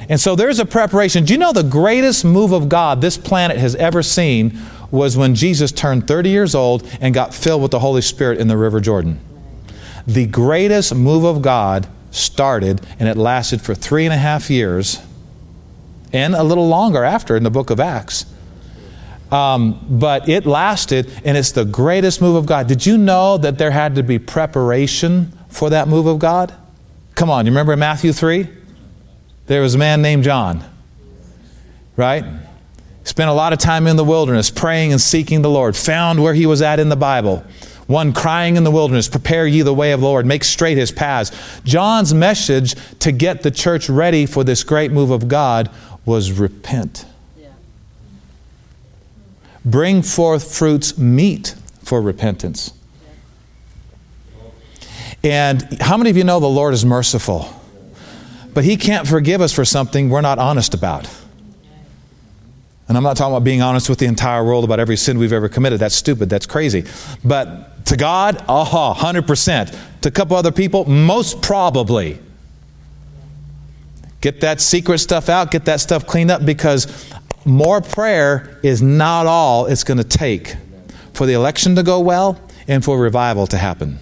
And 0.08 0.20
so 0.20 0.36
there's 0.36 0.60
a 0.60 0.64
preparation. 0.64 1.24
Do 1.24 1.32
you 1.32 1.38
know 1.38 1.52
the 1.52 1.64
greatest 1.64 2.24
move 2.24 2.52
of 2.52 2.68
God 2.68 3.00
this 3.00 3.18
planet 3.18 3.56
has 3.56 3.74
ever 3.74 4.04
seen 4.04 4.58
was 4.92 5.16
when 5.16 5.34
Jesus 5.34 5.72
turned 5.72 6.06
30 6.06 6.30
years 6.30 6.54
old 6.54 6.88
and 7.00 7.12
got 7.12 7.34
filled 7.34 7.62
with 7.62 7.72
the 7.72 7.80
Holy 7.80 8.02
Spirit 8.02 8.38
in 8.38 8.46
the 8.46 8.56
River 8.56 8.78
Jordan? 8.78 9.18
The 10.06 10.26
greatest 10.26 10.94
move 10.94 11.24
of 11.24 11.42
God 11.42 11.88
started 12.10 12.86
and 12.98 13.08
it 13.08 13.16
lasted 13.16 13.62
for 13.62 13.74
three 13.74 14.04
and 14.04 14.12
a 14.12 14.18
half 14.18 14.50
years 14.50 15.00
and 16.12 16.34
a 16.34 16.42
little 16.42 16.68
longer 16.68 17.04
after 17.04 17.36
in 17.36 17.42
the 17.42 17.50
book 17.50 17.70
of 17.70 17.80
Acts. 17.80 18.26
Um, 19.30 19.86
but 19.88 20.28
it 20.28 20.44
lasted, 20.44 21.10
and 21.24 21.38
it's 21.38 21.52
the 21.52 21.64
greatest 21.64 22.20
move 22.20 22.36
of 22.36 22.44
God. 22.44 22.66
Did 22.66 22.84
you 22.84 22.98
know 22.98 23.38
that 23.38 23.56
there 23.56 23.70
had 23.70 23.94
to 23.94 24.02
be 24.02 24.18
preparation 24.18 25.32
for 25.48 25.70
that 25.70 25.88
move 25.88 26.06
of 26.06 26.18
God? 26.18 26.54
Come 27.14 27.30
on, 27.30 27.46
you 27.46 27.52
remember 27.52 27.74
Matthew 27.74 28.12
3? 28.12 28.46
There 29.46 29.62
was 29.62 29.74
a 29.74 29.78
man 29.78 30.02
named 30.02 30.24
John, 30.24 30.62
right? 31.96 32.24
Spent 33.04 33.30
a 33.30 33.32
lot 33.32 33.54
of 33.54 33.58
time 33.58 33.86
in 33.86 33.96
the 33.96 34.04
wilderness 34.04 34.50
praying 34.50 34.92
and 34.92 35.00
seeking 35.00 35.40
the 35.40 35.50
Lord, 35.50 35.76
found 35.76 36.22
where 36.22 36.34
he 36.34 36.44
was 36.44 36.60
at 36.60 36.78
in 36.78 36.90
the 36.90 36.96
Bible. 36.96 37.42
One 37.86 38.12
crying 38.12 38.56
in 38.56 38.64
the 38.64 38.70
wilderness, 38.70 39.08
prepare 39.08 39.46
ye 39.46 39.62
the 39.62 39.74
way 39.74 39.92
of 39.92 40.00
the 40.00 40.06
Lord, 40.06 40.24
make 40.24 40.44
straight 40.44 40.78
his 40.78 40.92
paths. 40.92 41.32
John's 41.64 42.14
message 42.14 42.74
to 43.00 43.12
get 43.12 43.42
the 43.42 43.50
church 43.50 43.88
ready 43.88 44.26
for 44.26 44.44
this 44.44 44.64
great 44.64 44.92
move 44.92 45.10
of 45.10 45.28
God 45.28 45.70
was 46.04 46.32
repent 46.32 47.04
bring 49.64 50.02
forth 50.02 50.56
fruits 50.56 50.98
meet 50.98 51.54
for 51.82 52.00
repentance. 52.00 52.72
And 55.24 55.80
how 55.80 55.96
many 55.96 56.10
of 56.10 56.16
you 56.16 56.24
know 56.24 56.40
the 56.40 56.48
Lord 56.48 56.74
is 56.74 56.84
merciful? 56.84 57.48
But 58.54 58.64
He 58.64 58.76
can't 58.76 59.06
forgive 59.06 59.40
us 59.40 59.52
for 59.52 59.64
something 59.64 60.10
we're 60.10 60.20
not 60.20 60.38
honest 60.38 60.74
about. 60.74 61.08
And 62.88 62.96
I'm 62.96 63.04
not 63.04 63.16
talking 63.16 63.32
about 63.32 63.44
being 63.44 63.62
honest 63.62 63.88
with 63.88 64.00
the 64.00 64.06
entire 64.06 64.44
world 64.44 64.64
about 64.64 64.80
every 64.80 64.96
sin 64.96 65.18
we've 65.18 65.32
ever 65.32 65.48
committed. 65.48 65.80
That's 65.80 65.94
stupid. 65.94 66.28
That's 66.28 66.44
crazy. 66.44 66.84
But 67.24 67.71
to 67.86 67.96
God, 67.96 68.44
aha, 68.48 68.94
100%. 68.94 70.00
To 70.02 70.08
a 70.08 70.12
couple 70.12 70.36
other 70.36 70.52
people, 70.52 70.84
most 70.84 71.42
probably. 71.42 72.18
Get 74.20 74.40
that 74.40 74.60
secret 74.60 74.98
stuff 74.98 75.28
out, 75.28 75.50
get 75.50 75.64
that 75.64 75.80
stuff 75.80 76.06
cleaned 76.06 76.30
up 76.30 76.44
because 76.44 77.12
more 77.44 77.80
prayer 77.80 78.58
is 78.62 78.80
not 78.80 79.26
all 79.26 79.66
it's 79.66 79.84
going 79.84 79.98
to 79.98 80.04
take 80.04 80.56
for 81.12 81.26
the 81.26 81.32
election 81.32 81.74
to 81.76 81.82
go 81.82 82.00
well 82.00 82.40
and 82.68 82.84
for 82.84 82.98
revival 82.98 83.46
to 83.48 83.58
happen. 83.58 83.98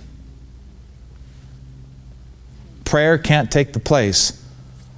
Prayer 2.85 3.17
can't 3.19 3.51
take 3.51 3.73
the 3.73 3.81
place 3.81 4.45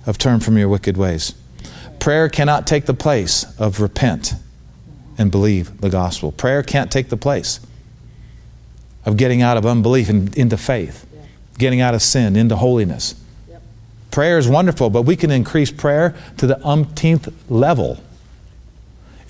of 0.06 0.18
turn 0.18 0.40
from 0.40 0.58
your 0.58 0.68
wicked 0.68 0.96
ways. 0.96 1.34
Prayer 2.00 2.28
cannot 2.28 2.66
take 2.66 2.86
the 2.86 2.94
place 2.94 3.44
of 3.60 3.80
repent 3.80 4.34
and 5.18 5.30
believe 5.30 5.80
the 5.80 5.90
gospel. 5.90 6.32
Prayer 6.32 6.62
can't 6.62 6.90
take 6.90 7.10
the 7.10 7.16
place 7.16 7.60
of 9.04 9.16
getting 9.16 9.42
out 9.42 9.56
of 9.56 9.66
unbelief 9.66 10.08
and 10.08 10.36
into 10.36 10.56
faith, 10.56 11.06
getting 11.58 11.80
out 11.80 11.94
of 11.94 12.02
sin 12.02 12.36
into 12.36 12.56
holiness. 12.56 13.14
Prayer 14.10 14.36
is 14.36 14.46
wonderful, 14.46 14.90
but 14.90 15.02
we 15.02 15.16
can 15.16 15.30
increase 15.30 15.70
prayer 15.70 16.14
to 16.36 16.46
the 16.46 16.64
umpteenth 16.66 17.32
level. 17.50 17.98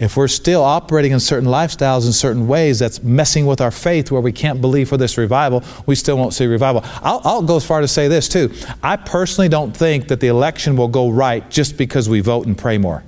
If 0.01 0.17
we're 0.17 0.27
still 0.27 0.65
operating 0.65 1.13
in 1.13 1.21
certain 1.21 1.49
lifestyles 1.49 2.07
in 2.07 2.13
certain 2.13 2.49
ways 2.49 2.81
that's 2.81 3.01
messing 3.05 3.47
with 3.47 3.61
our 3.61 3.71
faith 3.71 4.11
where 4.11 4.21
we 4.21 4.33
can't 4.33 4.61
believe 4.61 4.89
for 4.89 4.97
this 4.97 5.17
revival, 5.17 5.63
we 5.87 5.95
still 5.95 6.19
won't 6.19 6.35
see 6.35 6.47
revival. 6.47 6.83
I'll, 7.01 7.21
I'll, 7.23 7.43
go 7.43 7.55
as 7.55 7.65
far 7.65 7.81
to 7.81 7.87
say 7.87 8.09
this 8.09 8.29
too. 8.29 8.53
I 8.83 8.97
personally 8.97 9.49
don't 9.49 9.77
think 9.77 10.09
that 10.09 10.19
the 10.19 10.27
election 10.27 10.75
will 10.77 10.89
go 10.89 11.09
right 11.09 11.49
just 11.49 11.77
because 11.77 12.09
we 12.09 12.21
vote 12.21 12.47
and 12.47 12.59
pray 12.59 12.79
more. 12.79 13.05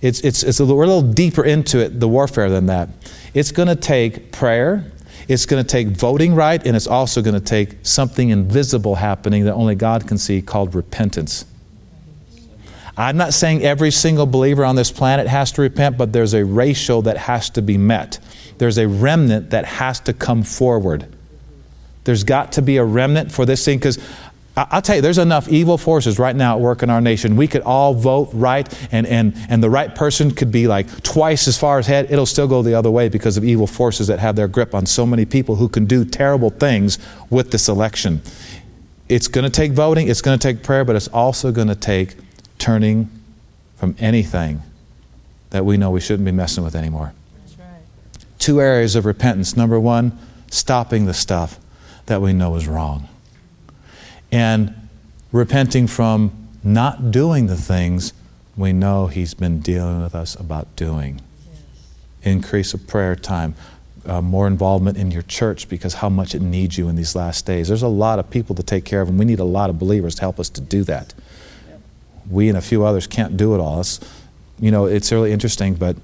It's, 0.00 0.20
it's, 0.20 0.44
it's 0.44 0.60
a, 0.60 0.64
we're 0.64 0.84
a 0.84 0.86
little 0.86 1.02
deeper 1.02 1.44
into 1.44 1.80
it, 1.80 1.98
the 1.98 2.06
warfare, 2.06 2.48
than 2.48 2.66
that. 2.66 2.88
It's 3.36 3.52
going 3.52 3.68
to 3.68 3.76
take 3.76 4.32
prayer, 4.32 4.90
it's 5.28 5.44
going 5.44 5.62
to 5.62 5.68
take 5.68 5.88
voting 5.88 6.34
right, 6.34 6.66
and 6.66 6.74
it's 6.74 6.86
also 6.86 7.20
going 7.20 7.34
to 7.34 7.40
take 7.40 7.76
something 7.82 8.30
invisible 8.30 8.94
happening 8.94 9.44
that 9.44 9.52
only 9.52 9.74
God 9.74 10.08
can 10.08 10.16
see 10.16 10.40
called 10.40 10.74
repentance. 10.74 11.44
I'm 12.96 13.18
not 13.18 13.34
saying 13.34 13.62
every 13.62 13.90
single 13.90 14.24
believer 14.24 14.64
on 14.64 14.74
this 14.74 14.90
planet 14.90 15.26
has 15.26 15.52
to 15.52 15.60
repent, 15.60 15.98
but 15.98 16.14
there's 16.14 16.32
a 16.32 16.46
ratio 16.46 17.02
that 17.02 17.18
has 17.18 17.50
to 17.50 17.60
be 17.60 17.76
met. 17.76 18.18
There's 18.56 18.78
a 18.78 18.88
remnant 18.88 19.50
that 19.50 19.66
has 19.66 20.00
to 20.00 20.14
come 20.14 20.42
forward. 20.42 21.06
There's 22.04 22.24
got 22.24 22.52
to 22.52 22.62
be 22.62 22.78
a 22.78 22.84
remnant 22.84 23.32
for 23.32 23.44
this 23.44 23.62
thing 23.62 23.76
because 23.76 23.98
I'll 24.56 24.80
tell 24.80 24.96
you, 24.96 25.02
there's 25.02 25.18
enough 25.18 25.48
evil 25.48 25.76
forces 25.76 26.18
right 26.18 26.34
now 26.34 26.54
at 26.54 26.60
work 26.60 26.82
in 26.82 26.88
our 26.88 27.02
nation. 27.02 27.36
We 27.36 27.46
could 27.46 27.60
all 27.60 27.92
vote 27.92 28.30
right, 28.32 28.66
and, 28.90 29.06
and, 29.06 29.34
and 29.50 29.62
the 29.62 29.68
right 29.68 29.94
person 29.94 30.30
could 30.30 30.50
be 30.50 30.66
like 30.66 31.02
twice 31.02 31.46
as 31.46 31.58
far 31.58 31.78
ahead. 31.78 32.10
It'll 32.10 32.24
still 32.24 32.48
go 32.48 32.62
the 32.62 32.72
other 32.72 32.90
way 32.90 33.10
because 33.10 33.36
of 33.36 33.44
evil 33.44 33.66
forces 33.66 34.06
that 34.06 34.18
have 34.18 34.34
their 34.34 34.48
grip 34.48 34.74
on 34.74 34.86
so 34.86 35.04
many 35.04 35.26
people 35.26 35.56
who 35.56 35.68
can 35.68 35.84
do 35.84 36.06
terrible 36.06 36.48
things 36.48 36.98
with 37.28 37.50
this 37.50 37.68
election. 37.68 38.22
It's 39.10 39.28
going 39.28 39.44
to 39.44 39.50
take 39.50 39.72
voting, 39.72 40.08
it's 40.08 40.22
going 40.22 40.38
to 40.38 40.42
take 40.42 40.62
prayer, 40.62 40.86
but 40.86 40.96
it's 40.96 41.08
also 41.08 41.52
going 41.52 41.68
to 41.68 41.74
take 41.74 42.16
turning 42.58 43.10
from 43.76 43.94
anything 43.98 44.62
that 45.50 45.66
we 45.66 45.76
know 45.76 45.90
we 45.90 46.00
shouldn't 46.00 46.24
be 46.24 46.32
messing 46.32 46.64
with 46.64 46.74
anymore. 46.74 47.12
Right. 47.58 47.66
Two 48.38 48.62
areas 48.62 48.96
of 48.96 49.04
repentance. 49.04 49.54
Number 49.54 49.78
one, 49.78 50.18
stopping 50.50 51.04
the 51.04 51.14
stuff 51.14 51.60
that 52.06 52.22
we 52.22 52.32
know 52.32 52.54
is 52.54 52.66
wrong 52.66 53.10
and 54.30 54.74
repenting 55.32 55.86
from 55.86 56.48
not 56.62 57.10
doing 57.10 57.46
the 57.46 57.56
things 57.56 58.12
we 58.56 58.72
know 58.72 59.06
He's 59.06 59.34
been 59.34 59.60
dealing 59.60 60.02
with 60.02 60.14
us 60.14 60.34
about 60.34 60.74
doing. 60.76 61.20
Yes. 61.46 61.62
Increase 62.22 62.74
of 62.74 62.86
prayer 62.86 63.14
time, 63.14 63.54
uh, 64.06 64.22
more 64.22 64.46
involvement 64.46 64.96
in 64.96 65.10
your 65.10 65.22
church 65.22 65.68
because 65.68 65.94
how 65.94 66.08
much 66.08 66.34
it 66.34 66.42
needs 66.42 66.78
you 66.78 66.88
in 66.88 66.96
these 66.96 67.14
last 67.14 67.46
days. 67.46 67.68
There's 67.68 67.82
a 67.82 67.88
lot 67.88 68.18
of 68.18 68.30
people 68.30 68.54
to 68.56 68.62
take 68.62 68.84
care 68.84 69.00
of, 69.00 69.08
and 69.08 69.18
we 69.18 69.24
need 69.24 69.38
a 69.38 69.44
lot 69.44 69.70
of 69.70 69.78
believers 69.78 70.14
to 70.16 70.22
help 70.22 70.40
us 70.40 70.48
to 70.50 70.60
do 70.60 70.84
that. 70.84 71.14
Yep. 71.68 71.80
We 72.30 72.48
and 72.48 72.56
a 72.56 72.62
few 72.62 72.84
others 72.84 73.06
can't 73.06 73.36
do 73.36 73.54
it 73.54 73.58
all. 73.58 73.80
It's, 73.80 74.00
you 74.58 74.70
know, 74.70 74.86
it's 74.86 75.12
really 75.12 75.32
interesting, 75.32 75.74
but 75.74 75.96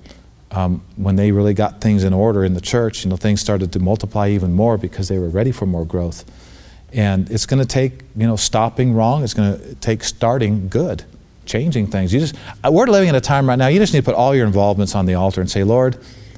um, 0.50 0.82
when 0.96 1.16
they 1.16 1.32
really 1.32 1.54
got 1.54 1.80
things 1.80 2.04
in 2.04 2.12
order 2.12 2.44
in 2.44 2.54
the 2.54 2.60
church, 2.60 3.04
you 3.04 3.10
know, 3.10 3.16
things 3.16 3.40
started 3.40 3.72
to 3.72 3.78
multiply 3.78 4.28
even 4.28 4.52
more 4.52 4.76
because 4.76 5.08
they 5.08 5.18
were 5.18 5.30
ready 5.30 5.50
for 5.50 5.64
more 5.64 5.86
growth. 5.86 6.24
And 6.93 7.30
it's 7.30 7.47
going 7.47 7.61
to 7.61 7.66
take, 7.66 8.03
you 8.16 8.26
know, 8.26 8.36
stopping 8.36 8.93
wrong. 8.93 9.24
It's 9.24 9.34
going 9.34 9.59
to 9.59 9.74
take 9.76 10.05
starting 10.05 10.68
good, 10.68 11.05
changing 11.47 11.86
things. 11.86 12.12
You 12.12 12.20
just, 12.20 12.34
uh, 12.64 12.70
we're 12.70 12.86
living 12.86 13.09
in 13.09 13.14
a 13.14 13.20
time 13.20 13.49
right 13.49 13.59
now, 13.59 13.68
you 13.68 13.78
just 13.78 13.95
need 13.95 14.01
to 14.01 14.05
put 14.05 14.14
all 14.14 14.34
your 14.34 14.47
involvements 14.47 14.95
on 14.95 15.07
the 15.07 15.14
altar 15.14 15.40
and 15.40 15.51
say, 15.51 15.64
Lord, 15.64 15.95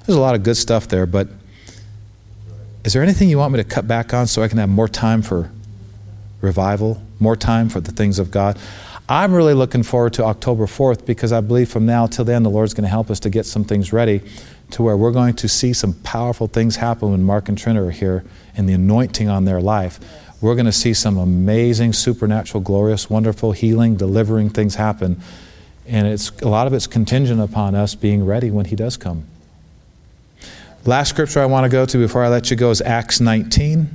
there's 0.06 0.16
a 0.16 0.20
lot 0.20 0.34
of 0.34 0.42
good 0.42 0.56
stuff 0.56 0.86
there, 0.88 1.06
but 1.06 1.28
is 2.84 2.92
there 2.92 3.02
anything 3.02 3.30
you 3.30 3.38
want 3.38 3.52
me 3.52 3.56
to 3.56 3.68
cut 3.68 3.88
back 3.88 4.12
on 4.12 4.26
so 4.26 4.42
I 4.42 4.48
can 4.48 4.58
have 4.58 4.68
more 4.68 4.88
time 4.88 5.22
for 5.22 5.50
revival, 6.40 7.02
more 7.18 7.34
time 7.34 7.68
for 7.68 7.80
the 7.80 7.92
things 7.92 8.18
of 8.18 8.30
God? 8.30 8.58
I'm 9.08 9.34
really 9.34 9.54
looking 9.54 9.82
forward 9.82 10.14
to 10.14 10.24
October 10.24 10.66
4th 10.66 11.04
because 11.04 11.32
I 11.32 11.40
believe 11.40 11.70
from 11.70 11.84
now 11.84 12.06
till 12.06 12.24
then 12.24 12.42
the 12.42 12.50
Lord's 12.50 12.74
going 12.74 12.84
to 12.84 12.90
help 12.90 13.10
us 13.10 13.20
to 13.20 13.30
get 13.30 13.44
some 13.44 13.64
things 13.64 13.92
ready 13.92 14.22
to 14.70 14.82
where 14.82 14.96
we're 14.96 15.12
going 15.12 15.34
to 15.34 15.48
see 15.48 15.72
some 15.72 15.94
powerful 16.02 16.46
things 16.46 16.76
happen 16.76 17.10
when 17.10 17.22
Mark 17.22 17.48
and 17.48 17.56
Trina 17.56 17.84
are 17.84 17.90
here 17.90 18.24
and 18.56 18.68
the 18.68 18.72
anointing 18.72 19.28
on 19.28 19.44
their 19.44 19.60
life 19.60 20.00
we're 20.44 20.54
going 20.54 20.66
to 20.66 20.72
see 20.72 20.92
some 20.92 21.16
amazing, 21.16 21.94
supernatural, 21.94 22.62
glorious, 22.62 23.08
wonderful, 23.08 23.52
healing, 23.52 23.96
delivering 23.96 24.50
things 24.50 24.74
happen. 24.74 25.18
And 25.86 26.06
it's, 26.06 26.28
a 26.42 26.48
lot 26.48 26.66
of 26.66 26.74
it's 26.74 26.86
contingent 26.86 27.40
upon 27.40 27.74
us 27.74 27.94
being 27.94 28.26
ready 28.26 28.50
when 28.50 28.66
He 28.66 28.76
does 28.76 28.98
come. 28.98 29.24
Last 30.84 31.08
scripture 31.08 31.40
I 31.40 31.46
want 31.46 31.64
to 31.64 31.70
go 31.70 31.86
to 31.86 31.96
before 31.96 32.22
I 32.22 32.28
let 32.28 32.50
you 32.50 32.58
go 32.58 32.70
is 32.70 32.82
Acts 32.82 33.20
19. 33.20 33.88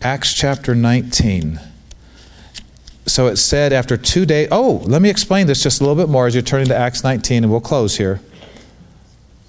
Acts 0.00 0.32
chapter 0.32 0.74
19. 0.74 1.60
So 3.04 3.26
it 3.26 3.36
said 3.36 3.74
after 3.74 3.98
two 3.98 4.24
days, 4.24 4.48
oh, 4.50 4.82
let 4.86 5.02
me 5.02 5.10
explain 5.10 5.48
this 5.48 5.62
just 5.62 5.82
a 5.82 5.84
little 5.84 6.02
bit 6.02 6.10
more 6.10 6.26
as 6.26 6.34
you're 6.34 6.40
turning 6.40 6.68
to 6.68 6.76
Acts 6.76 7.04
19, 7.04 7.44
and 7.44 7.52
we'll 7.52 7.60
close 7.60 7.98
here. 7.98 8.22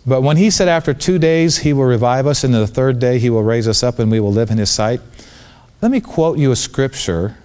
But 0.06 0.22
when 0.22 0.38
he 0.38 0.50
said, 0.50 0.68
After 0.68 0.94
two 0.94 1.18
days 1.18 1.60
he 1.60 1.74
will 1.74 1.86
revive 1.86 2.28
us, 2.28 2.44
and 2.44 2.54
the 2.54 2.68
third 2.68 3.00
day 3.00 3.20
he 3.20 3.30
will 3.30 3.44
raise 3.44 3.68
us 3.68 3.84
up, 3.84 4.00
and 4.00 4.12
we 4.12 4.20
will 4.20 4.32
live 4.32 4.52
in 4.52 4.58
his 4.58 4.70
sight, 4.70 5.02
let 5.82 5.92
me 5.92 6.02
quote 6.02 6.38
you 6.38 6.52
a 6.52 6.56
scripture 6.56 7.38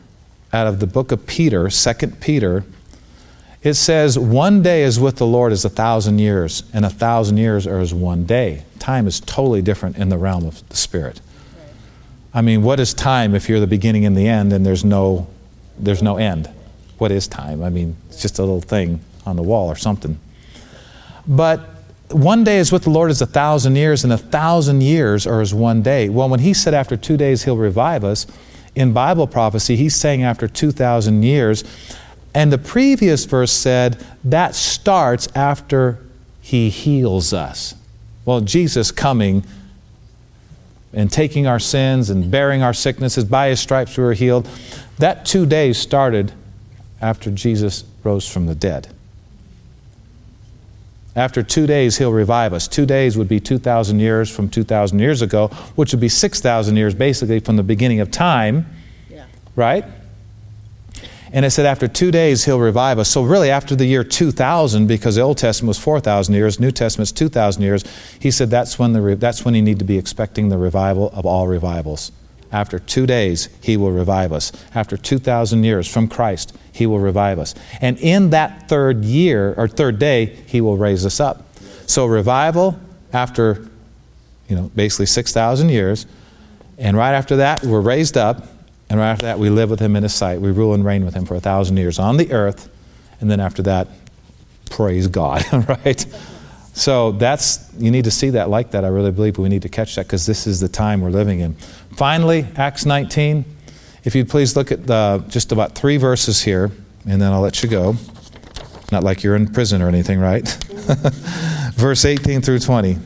out 0.53 0.67
of 0.67 0.81
the 0.81 0.87
book 0.87 1.13
of 1.13 1.27
Peter, 1.27 1.69
2 1.69 2.07
Peter. 2.21 2.65
It 3.63 3.75
says, 3.75 4.19
One 4.19 4.63
day 4.63 4.83
is 4.83 4.99
with 4.99 5.17
the 5.17 5.27
Lord 5.27 5.53
as 5.53 5.65
a 5.65 5.69
thousand 5.69 6.19
years, 6.19 6.63
and 6.73 6.85
a 6.85 6.91
thousand 6.91 7.39
years 7.39 7.67
are 7.67 7.81
as 7.81 7.93
one 7.93 8.25
day. 8.25 8.65
Time 8.79 9.07
is 9.07 9.21
totally 9.21 9.63
different 9.63 9.97
in 9.97 10.09
the 10.09 10.19
realm 10.19 10.47
of 10.47 10.67
the 10.69 10.77
Spirit. 10.77 11.21
I 12.33 12.43
mean, 12.43 12.63
what 12.63 12.79
is 12.79 12.95
time 12.95 13.35
if 13.35 13.49
you're 13.49 13.61
the 13.61 13.67
beginning 13.67 14.05
and 14.05 14.17
the 14.17 14.29
end 14.29 14.53
and 14.53 14.65
there's 14.65 14.85
no, 14.85 15.27
there's 15.79 16.03
no 16.03 16.17
end? 16.17 16.49
What 16.99 17.11
is 17.11 17.27
time? 17.27 17.63
I 17.63 17.71
mean, 17.71 17.97
it's 18.09 18.23
just 18.23 18.39
a 18.39 18.43
little 18.43 18.61
thing 18.61 19.01
on 19.27 19.37
the 19.37 19.43
wall 19.43 19.69
or 19.69 19.77
something. 19.77 20.19
But 21.27 21.78
one 22.11 22.45
day 22.45 22.59
is 22.59 22.73
with 22.73 22.85
the 22.85 22.91
Lord 22.91 23.11
as 23.11 23.21
a 23.21 23.27
thousand 23.27 23.77
years, 23.77 24.05
and 24.05 24.13
a 24.13 24.19
thousand 24.19 24.83
years 24.83 25.27
are 25.27 25.41
as 25.41 25.53
one 25.53 25.83
day. 25.83 26.09
Well, 26.09 26.29
when 26.29 26.41
he 26.41 26.55
said 26.55 26.75
after 26.75 26.97
two 26.97 27.17
days 27.17 27.45
he'll 27.45 27.57
revive 27.57 28.05
us, 28.05 28.27
in 28.75 28.93
Bible 28.93 29.27
prophecy, 29.27 29.75
he's 29.75 29.97
saying 29.97 30.23
after 30.23 30.47
2,000 30.47 31.23
years. 31.25 31.65
And 32.33 32.53
the 32.53 32.59
previous 32.59 33.25
verse 33.25 33.51
said 33.51 34.05
that 34.25 34.55
starts 34.55 35.29
after 35.35 35.99
he 36.41 36.71
heals 36.71 37.33
us. 37.33 37.75
Well, 38.25 38.41
Jesus 38.41 38.93
coming 38.93 39.45
and 40.93 41.11
taking 41.11 41.47
our 41.47 41.59
sins 41.59 42.09
and 42.09 42.31
bearing 42.31 42.63
our 42.63 42.73
sicknesses, 42.73 43.25
by 43.25 43.49
his 43.49 43.61
stripes 43.61 43.97
we 43.97 44.05
were 44.05 44.15
healed, 44.15 44.49
that 44.99 45.27
two 45.27 45.45
days 45.45 45.77
started 45.77 46.33
after 47.01 47.31
Jesus 47.31 47.85
rose 48.05 48.31
from 48.31 48.47
the 48.47 48.55
dead. 48.55 48.89
After 51.17 51.43
two 51.43 51.67
days, 51.67 51.99
he'll 51.99 52.13
revive 52.13 52.53
us. 52.53 52.69
Two 52.69 52.87
days 52.87 53.17
would 53.19 53.29
be 53.29 53.41
2,000 53.41 53.99
years 53.99 54.31
from 54.31 54.49
2,000 54.49 54.99
years 54.99 55.23
ago, 55.23 55.49
which 55.75 55.93
would 55.93 56.01
be 56.01 56.09
6,000 56.09 56.77
years 56.77 56.95
basically 56.95 57.41
from 57.41 57.57
the 57.57 57.63
beginning 57.63 58.01
of 58.01 58.11
time. 58.11 58.67
Yeah. 59.11 59.27
Right? 59.57 59.85
And 61.33 61.45
it 61.45 61.51
said 61.51 61.67
after 61.67 61.89
two 61.89 62.11
days 62.11 62.45
he'll 62.45 62.61
revive 62.61 62.99
us. 62.99 63.11
So 63.11 63.23
really 63.23 63.51
after 63.51 63.75
the 63.75 63.85
year 63.85 64.05
2000, 64.05 64.87
because 64.87 65.17
the 65.17 65.23
Old 65.23 65.39
Testament 65.39 65.69
was 65.69 65.79
4,000 65.79 66.35
years, 66.35 66.59
New 66.59 66.71
Testament's 66.71 67.13
2,000 67.13 67.63
years, 67.63 67.85
he 68.19 68.31
said 68.31 68.51
that's 68.51 68.79
when, 68.79 68.93
the, 68.93 69.17
that's 69.17 69.45
when 69.45 69.55
you 69.55 69.63
need 69.63 69.79
to 69.79 69.85
be 69.85 69.99
expecting 69.99 70.49
the 70.49 70.59
revival 70.59 71.11
of 71.13 71.27
all 71.27 71.47
revivals. 71.47 72.13
After 72.51 72.79
two 72.79 73.07
days, 73.07 73.49
he 73.63 73.77
will 73.77 73.91
revive 73.91 74.33
us. 74.33 74.53
After 74.75 74.97
2,000 74.97 75.65
years 75.65 75.87
from 75.87 76.09
Christ, 76.09 76.57
he 76.73 76.87
will 76.87 76.99
revive 76.99 77.39
us. 77.39 77.55
And 77.81 77.99
in 77.99 78.31
that 78.31 78.69
third 78.69 79.05
year, 79.05 79.55
or 79.57 79.69
third 79.69 79.99
day, 79.99 80.27
he 80.47 80.61
will 80.61 80.77
raise 80.77 81.05
us 81.05 81.21
up. 81.21 81.45
So, 81.87 82.07
revival 82.07 82.79
after, 83.13 83.69
you 84.49 84.57
know, 84.57 84.71
basically 84.75 85.07
6,000 85.07 85.69
years. 85.69 86.07
And 86.79 86.97
right 86.97 87.13
after 87.13 87.37
that, 87.37 87.63
we're 87.63 87.81
raised 87.81 88.17
up. 88.17 88.47
And 88.91 88.99
right 88.99 89.11
after 89.11 89.27
that, 89.27 89.39
we 89.39 89.51
live 89.51 89.69
with 89.69 89.81
him 89.81 89.97
in 89.97 90.03
his 90.03 90.15
sight. 90.15 90.41
We 90.41 90.51
rule 90.51 90.73
and 90.73 90.85
reign 90.85 91.05
with 91.05 91.15
him 91.15 91.27
for 91.27 91.35
a 91.35 91.41
thousand 91.41 91.77
years 91.77 91.99
on 91.99 92.17
the 92.17 92.33
earth. 92.33 92.71
And 93.21 93.31
then 93.31 93.41
after 93.41 93.63
that, 93.63 93.89
praise 94.71 95.07
God, 95.09 95.45
right? 95.69 96.07
So 96.73 97.13
that's, 97.13 97.69
you 97.77 97.91
need 97.91 98.05
to 98.05 98.11
see 98.11 98.31
that 98.31 98.49
like 98.49 98.71
that. 98.71 98.85
I 98.85 98.89
really 98.89 99.11
believe 99.11 99.37
we 99.37 99.49
need 99.49 99.63
to 99.63 99.69
catch 99.69 99.97
that 99.97 100.07
because 100.07 100.27
this 100.27 100.47
is 100.47 100.61
the 100.61 100.69
time 100.69 101.01
we're 101.01 101.11
living 101.11 101.41
in. 101.41 101.57
Finally, 101.99 102.47
Acts 102.55 102.87
19. 102.87 103.45
If 104.05 104.15
you'd 104.15 104.29
please 104.29 104.55
look 104.55 104.71
at 104.71 104.87
the, 104.87 105.25
just 105.27 105.51
about 105.51 105.75
three 105.75 105.97
verses 105.97 106.41
here, 106.41 106.71
and 107.09 107.21
then 107.21 107.33
I'll 107.33 107.41
let 107.41 107.61
you 107.61 107.69
go. 107.69 107.97
Not 108.93 109.03
like 109.03 109.25
you're 109.25 109.35
in 109.35 109.53
prison 109.53 109.83
or 109.83 109.89
anything, 109.89 110.21
right? 110.21 110.47
verse 111.75 112.05
18 112.05 112.41
through 112.41 112.61
20. 112.61 112.99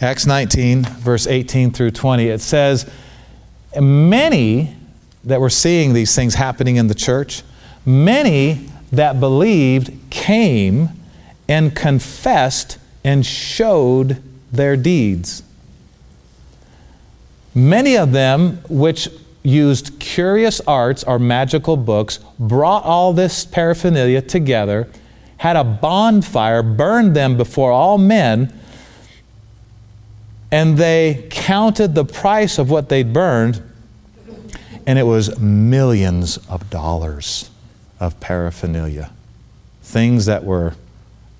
Acts 0.00 0.26
19, 0.26 0.84
verse 0.84 1.26
18 1.26 1.72
through 1.72 1.90
20. 1.90 2.28
It 2.28 2.40
says, 2.40 2.88
Many 3.76 4.76
that 5.24 5.40
were 5.40 5.50
seeing 5.50 5.92
these 5.92 6.14
things 6.14 6.36
happening 6.36 6.76
in 6.76 6.86
the 6.86 6.94
church, 6.94 7.42
many 7.84 8.68
that 8.92 9.18
believed 9.18 9.90
came 10.08 10.90
and 11.48 11.74
confessed 11.74 12.78
and 13.02 13.26
showed 13.26 14.22
their 14.52 14.76
deeds. 14.76 15.42
Many 17.54 17.96
of 17.96 18.12
them, 18.12 18.58
which 18.68 19.08
used 19.42 19.98
curious 19.98 20.60
arts 20.66 21.02
or 21.04 21.18
magical 21.18 21.76
books, 21.76 22.18
brought 22.38 22.84
all 22.84 23.12
this 23.12 23.44
paraphernalia 23.44 24.22
together, 24.22 24.88
had 25.38 25.56
a 25.56 25.64
bonfire, 25.64 26.62
burned 26.62 27.16
them 27.16 27.36
before 27.36 27.72
all 27.72 27.98
men, 27.98 28.52
and 30.52 30.76
they 30.76 31.26
counted 31.30 31.94
the 31.94 32.04
price 32.04 32.58
of 32.58 32.70
what 32.70 32.88
they'd 32.88 33.12
burned, 33.12 33.62
and 34.86 34.98
it 34.98 35.04
was 35.04 35.38
millions 35.38 36.36
of 36.48 36.68
dollars 36.70 37.50
of 37.98 38.18
paraphernalia. 38.20 39.10
Things 39.82 40.26
that 40.26 40.44
were 40.44 40.74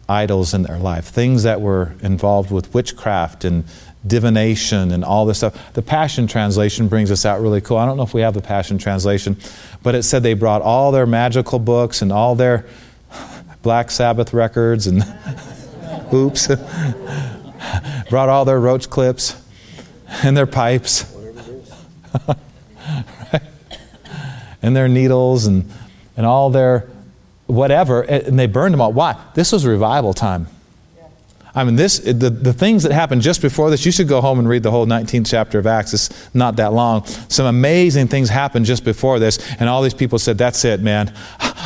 idols 0.08 0.54
in 0.54 0.62
their 0.62 0.78
life, 0.78 1.06
things 1.06 1.42
that 1.44 1.60
were 1.60 1.94
involved 2.02 2.50
with 2.50 2.72
witchcraft 2.74 3.44
and 3.44 3.64
divination 4.06 4.90
and 4.92 5.04
all 5.04 5.26
this 5.26 5.38
stuff. 5.38 5.72
The 5.74 5.82
Passion 5.82 6.26
Translation 6.26 6.88
brings 6.88 7.10
us 7.10 7.26
out 7.26 7.40
really 7.40 7.60
cool. 7.60 7.76
I 7.76 7.86
don't 7.86 7.96
know 7.96 8.02
if 8.02 8.14
we 8.14 8.22
have 8.22 8.34
the 8.34 8.42
Passion 8.42 8.78
Translation, 8.78 9.36
but 9.82 9.94
it 9.94 10.02
said 10.04 10.22
they 10.22 10.34
brought 10.34 10.62
all 10.62 10.90
their 10.92 11.06
magical 11.06 11.58
books 11.58 12.02
and 12.02 12.12
all 12.12 12.34
their 12.34 12.64
Black 13.62 13.90
Sabbath 13.90 14.32
records 14.32 14.86
and 14.86 15.04
oops, 16.14 16.46
brought 18.10 18.28
all 18.28 18.44
their 18.44 18.60
roach 18.60 18.88
clips 18.88 19.40
and 20.22 20.36
their 20.36 20.46
pipes. 20.46 21.14
and 24.62 24.76
their 24.76 24.88
needles 24.88 25.46
and, 25.46 25.70
and 26.16 26.26
all 26.26 26.50
their 26.50 26.88
whatever, 27.46 28.02
and 28.02 28.38
they 28.38 28.46
burned 28.46 28.72
them 28.72 28.80
all. 28.80 28.92
Why? 28.92 29.16
This 29.34 29.52
was 29.52 29.66
revival 29.66 30.14
time. 30.14 30.46
I 31.54 31.64
mean, 31.64 31.76
this 31.76 31.98
the, 31.98 32.30
the 32.30 32.52
things 32.52 32.82
that 32.84 32.92
happened 32.92 33.22
just 33.22 33.42
before 33.42 33.70
this, 33.70 33.84
you 33.84 33.92
should 33.92 34.08
go 34.08 34.20
home 34.20 34.38
and 34.38 34.48
read 34.48 34.62
the 34.62 34.70
whole 34.70 34.86
19th 34.86 35.28
chapter 35.28 35.58
of 35.58 35.66
Acts. 35.66 35.94
It's 35.94 36.34
not 36.34 36.56
that 36.56 36.72
long. 36.72 37.04
Some 37.28 37.46
amazing 37.46 38.08
things 38.08 38.28
happened 38.28 38.66
just 38.66 38.84
before 38.84 39.18
this, 39.18 39.38
and 39.60 39.68
all 39.68 39.82
these 39.82 39.94
people 39.94 40.18
said, 40.18 40.38
That's 40.38 40.64
it, 40.64 40.80
man. 40.80 41.14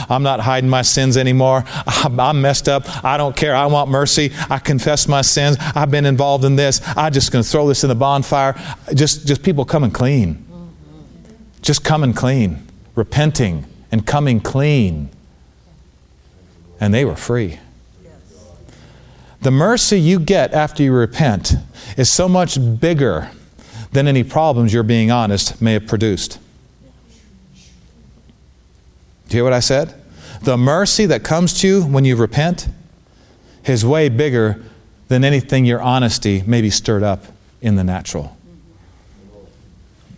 I'm 0.09 0.23
not 0.23 0.41
hiding 0.41 0.69
my 0.69 0.83
sins 0.83 1.17
anymore. 1.17 1.65
I'm 1.87 2.41
messed 2.41 2.69
up. 2.69 3.05
I 3.05 3.17
don't 3.17 3.37
care. 3.37 3.55
I 3.55 3.67
want 3.67 3.91
mercy. 3.91 4.33
I 4.51 4.59
confess 4.59 5.07
my 5.09 5.23
sins. 5.23 5.57
I've 5.75 5.91
been 5.91 6.05
involved 6.05 6.45
in 6.45 6.57
this. 6.57 6.81
I'm 6.97 7.13
just 7.13 7.33
going 7.33 7.45
to 7.45 7.49
throw 7.49 7.69
this 7.69 7.85
in 7.85 7.89
the 7.89 7.95
bonfire. 7.95 8.55
Just, 8.93 9.27
just 9.27 9.43
people 9.43 9.65
coming 9.65 9.91
clean. 9.91 10.45
Just 11.63 11.85
coming 11.85 12.13
clean, 12.13 12.67
repenting 12.95 13.65
and 13.91 14.07
coming 14.07 14.41
clean 14.41 15.09
and 16.81 16.93
they 16.93 17.05
were 17.05 17.17
free. 17.17 17.59
The 19.45 19.51
mercy 19.51 20.01
you 20.01 20.21
get 20.21 20.55
after 20.55 20.83
you 20.83 20.91
repent 20.91 21.53
is 21.99 22.11
so 22.11 22.31
much 22.31 22.57
bigger 22.81 23.31
than 23.93 24.09
any 24.09 24.25
problems 24.25 24.73
you're 24.73 24.83
being 24.83 25.11
honest 25.11 25.61
may 25.61 25.75
have 25.75 25.87
produced. 25.87 26.39
Do 29.29 29.37
you 29.37 29.37
hear 29.37 29.45
what 29.45 29.53
I 29.53 29.61
said? 29.61 29.95
The 30.41 30.57
mercy 30.57 31.05
that 31.05 31.25
comes 31.25 31.61
to 31.61 31.69
you 31.69 31.83
when 31.83 32.07
you 32.07 32.17
repent 32.17 32.69
is 33.67 33.85
way 33.85 34.09
bigger 34.09 34.63
than 35.09 35.25
anything 35.25 35.67
your 35.67 35.83
honesty 35.83 36.43
may 36.47 36.63
be 36.63 36.71
stirred 36.71 37.03
up 37.03 37.25
in 37.61 37.77
the 37.77 37.85
natural. 37.85 38.34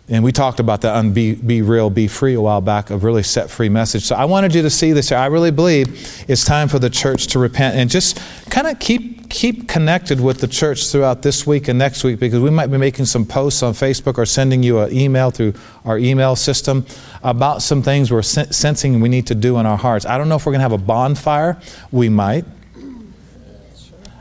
And 0.09 0.23
we 0.23 0.31
talked 0.31 0.61
about 0.61 0.81
that 0.81 0.95
on 0.95 1.11
Be, 1.11 1.35
Be 1.35 1.61
Real, 1.61 1.89
Be 1.89 2.07
Free 2.07 2.35
a 2.35 2.39
while 2.39 2.61
back, 2.61 2.91
a 2.91 2.97
really 2.97 3.23
set 3.23 3.49
free 3.49 3.67
message. 3.67 4.03
So 4.03 4.15
I 4.15 4.23
wanted 4.23 4.55
you 4.55 4.61
to 4.61 4.69
see 4.69 4.93
this. 4.93 5.11
I 5.11 5.25
really 5.25 5.51
believe 5.51 6.23
it's 6.29 6.45
time 6.45 6.69
for 6.69 6.79
the 6.79 6.89
church 6.89 7.27
to 7.27 7.39
repent 7.39 7.75
and 7.75 7.89
just 7.89 8.17
kind 8.49 8.67
of 8.67 8.79
keep, 8.79 9.29
keep 9.29 9.67
connected 9.67 10.21
with 10.21 10.39
the 10.39 10.47
church 10.47 10.89
throughout 10.89 11.23
this 11.23 11.45
week 11.45 11.67
and 11.67 11.77
next 11.77 12.05
week 12.05 12.21
because 12.21 12.39
we 12.39 12.49
might 12.49 12.67
be 12.67 12.77
making 12.77 13.03
some 13.03 13.25
posts 13.25 13.61
on 13.61 13.73
Facebook 13.73 14.17
or 14.17 14.25
sending 14.25 14.63
you 14.63 14.79
an 14.79 14.93
email 14.93 15.29
through 15.29 15.53
our 15.83 15.97
email 15.97 16.37
system 16.37 16.85
about 17.21 17.61
some 17.61 17.81
things 17.81 18.09
we're 18.09 18.21
sensing 18.21 19.01
we 19.01 19.09
need 19.09 19.27
to 19.27 19.35
do 19.35 19.57
in 19.57 19.65
our 19.65 19.77
hearts. 19.77 20.05
I 20.05 20.17
don't 20.17 20.29
know 20.29 20.35
if 20.35 20.45
we're 20.45 20.53
going 20.53 20.59
to 20.59 20.69
have 20.69 20.71
a 20.71 20.77
bonfire. 20.77 21.61
We 21.91 22.07
might. 22.07 22.45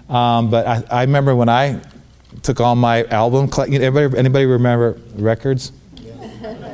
Um, 0.09 0.51
but 0.51 0.67
I, 0.67 0.85
I 0.91 1.01
remember 1.03 1.37
when 1.37 1.49
I 1.49 1.81
took 2.43 2.61
all 2.61 2.77
my 2.77 3.05
album. 3.05 3.51
Anybody, 3.59 4.17
anybody 4.19 4.47
remember 4.47 4.99
records? 5.15 5.73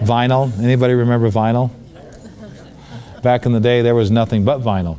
Vinyl. 0.03 0.59
Anybody 0.59 0.95
remember 0.95 1.31
vinyl? 1.31 1.71
Back 3.23 3.47
in 3.47 3.53
the 3.53 3.61
day, 3.61 3.83
there 3.83 3.95
was 3.95 4.11
nothing 4.11 4.45
but 4.45 4.61
vinyl. 4.61 4.99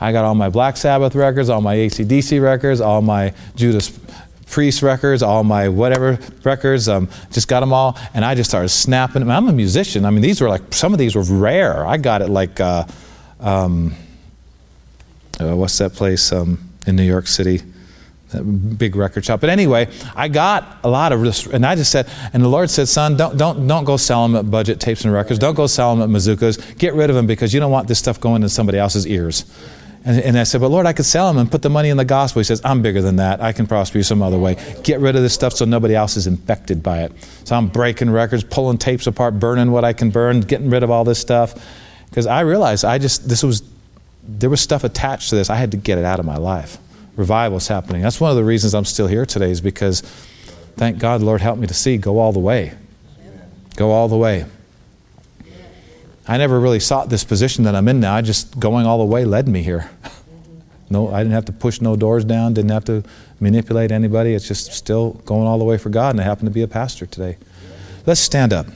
I 0.00 0.12
got 0.12 0.24
all 0.24 0.34
my 0.34 0.50
Black 0.50 0.76
Sabbath 0.76 1.14
records, 1.14 1.48
all 1.48 1.60
my 1.60 1.76
ACDC 1.76 2.42
records, 2.42 2.80
all 2.80 3.00
my 3.00 3.32
Judas 3.56 3.98
Priest 4.50 4.82
records, 4.82 5.22
all 5.22 5.44
my 5.44 5.70
whatever 5.70 6.18
records. 6.44 6.86
Um, 6.88 7.08
just 7.30 7.48
got 7.48 7.60
them 7.60 7.72
all, 7.72 7.98
and 8.12 8.22
I 8.22 8.34
just 8.34 8.50
started 8.50 8.68
snapping. 8.68 9.20
Them. 9.20 9.30
I'm 9.30 9.48
a 9.48 9.52
musician. 9.52 10.04
I 10.04 10.10
mean, 10.10 10.20
these 10.20 10.42
were 10.42 10.48
like 10.50 10.74
some 10.74 10.92
of 10.92 10.98
these 10.98 11.16
were 11.16 11.22
rare. 11.22 11.86
I 11.86 11.96
got 11.96 12.20
it 12.20 12.28
like, 12.28 12.60
uh, 12.60 12.84
um, 13.40 13.94
uh, 15.40 15.56
what's 15.56 15.78
that 15.78 15.94
place 15.94 16.30
um, 16.32 16.68
in 16.86 16.96
New 16.96 17.02
York 17.02 17.26
City? 17.26 17.62
Big 18.40 18.96
record 18.96 19.24
shop. 19.24 19.40
But 19.40 19.50
anyway, 19.50 19.88
I 20.14 20.28
got 20.28 20.78
a 20.84 20.88
lot 20.88 21.12
of 21.12 21.20
this, 21.20 21.46
and 21.46 21.66
I 21.66 21.74
just 21.74 21.90
said, 21.90 22.08
and 22.32 22.42
the 22.42 22.48
Lord 22.48 22.70
said, 22.70 22.88
son, 22.88 23.16
don't, 23.16 23.36
don't, 23.36 23.66
don't 23.66 23.84
go 23.84 23.96
sell 23.96 24.26
them 24.26 24.36
at 24.36 24.50
budget 24.50 24.80
tapes 24.80 25.04
and 25.04 25.12
records. 25.12 25.38
Don't 25.38 25.54
go 25.54 25.66
sell 25.66 25.94
them 25.94 26.02
at 26.02 26.16
Mazookas. 26.16 26.78
Get 26.78 26.94
rid 26.94 27.10
of 27.10 27.16
them 27.16 27.26
because 27.26 27.52
you 27.52 27.60
don't 27.60 27.72
want 27.72 27.88
this 27.88 27.98
stuff 27.98 28.20
going 28.20 28.42
in 28.42 28.48
somebody 28.48 28.78
else's 28.78 29.06
ears. 29.06 29.44
And, 30.04 30.20
and 30.20 30.38
I 30.38 30.42
said, 30.42 30.60
but 30.60 30.68
Lord, 30.68 30.86
I 30.86 30.92
could 30.92 31.04
sell 31.04 31.28
them 31.28 31.38
and 31.38 31.50
put 31.50 31.62
the 31.62 31.70
money 31.70 31.88
in 31.88 31.96
the 31.96 32.04
gospel. 32.04 32.40
He 32.40 32.44
says, 32.44 32.60
I'm 32.64 32.82
bigger 32.82 33.02
than 33.02 33.16
that. 33.16 33.40
I 33.40 33.52
can 33.52 33.66
prosper 33.66 33.98
you 33.98 34.04
some 34.04 34.20
other 34.22 34.38
way. 34.38 34.56
Get 34.82 35.00
rid 35.00 35.14
of 35.14 35.22
this 35.22 35.32
stuff 35.32 35.52
so 35.52 35.64
nobody 35.64 35.94
else 35.94 36.16
is 36.16 36.26
infected 36.26 36.82
by 36.82 37.02
it. 37.02 37.12
So 37.44 37.54
I'm 37.54 37.68
breaking 37.68 38.10
records, 38.10 38.42
pulling 38.42 38.78
tapes 38.78 39.06
apart, 39.06 39.38
burning 39.38 39.70
what 39.70 39.84
I 39.84 39.92
can 39.92 40.10
burn, 40.10 40.40
getting 40.40 40.70
rid 40.70 40.82
of 40.82 40.90
all 40.90 41.04
this 41.04 41.20
stuff. 41.20 41.54
Because 42.08 42.26
I 42.26 42.40
realized 42.40 42.84
I 42.84 42.98
just, 42.98 43.28
this 43.28 43.44
was, 43.44 43.62
there 44.24 44.50
was 44.50 44.60
stuff 44.60 44.82
attached 44.82 45.30
to 45.30 45.36
this. 45.36 45.50
I 45.50 45.56
had 45.56 45.70
to 45.70 45.76
get 45.76 45.98
it 45.98 46.04
out 46.04 46.18
of 46.18 46.26
my 46.26 46.36
life 46.36 46.78
revival 47.16 47.58
is 47.58 47.68
happening. 47.68 48.02
That's 48.02 48.20
one 48.20 48.30
of 48.30 48.36
the 48.36 48.44
reasons 48.44 48.74
I'm 48.74 48.84
still 48.84 49.06
here 49.06 49.26
today, 49.26 49.50
is 49.50 49.60
because 49.60 50.00
thank 50.76 50.98
God, 50.98 51.22
Lord, 51.22 51.40
help 51.40 51.58
me 51.58 51.66
to 51.66 51.74
see, 51.74 51.96
go 51.96 52.18
all 52.18 52.32
the 52.32 52.40
way. 52.40 52.72
Go 53.76 53.90
all 53.90 54.08
the 54.08 54.16
way. 54.16 54.44
I 56.26 56.38
never 56.38 56.60
really 56.60 56.80
sought 56.80 57.08
this 57.08 57.24
position 57.24 57.64
that 57.64 57.74
I'm 57.74 57.88
in 57.88 58.00
now. 58.00 58.14
I 58.14 58.22
just 58.22 58.58
going 58.58 58.86
all 58.86 58.98
the 58.98 59.04
way 59.04 59.24
led 59.24 59.48
me 59.48 59.62
here. 59.62 59.90
no, 60.90 61.12
I 61.12 61.18
didn't 61.18 61.32
have 61.32 61.46
to 61.46 61.52
push 61.52 61.80
no 61.80 61.96
doors 61.96 62.24
down, 62.24 62.54
didn't 62.54 62.70
have 62.70 62.84
to 62.84 63.02
manipulate 63.40 63.90
anybody. 63.90 64.34
It's 64.34 64.46
just 64.46 64.72
still 64.72 65.14
going 65.24 65.46
all 65.46 65.58
the 65.58 65.64
way 65.64 65.78
for 65.78 65.88
God, 65.88 66.10
and 66.10 66.20
I 66.20 66.24
happen 66.24 66.44
to 66.44 66.50
be 66.50 66.62
a 66.62 66.68
pastor 66.68 67.06
today. 67.06 67.38
Let's 68.06 68.20
stand 68.20 68.52
up. 68.52 68.66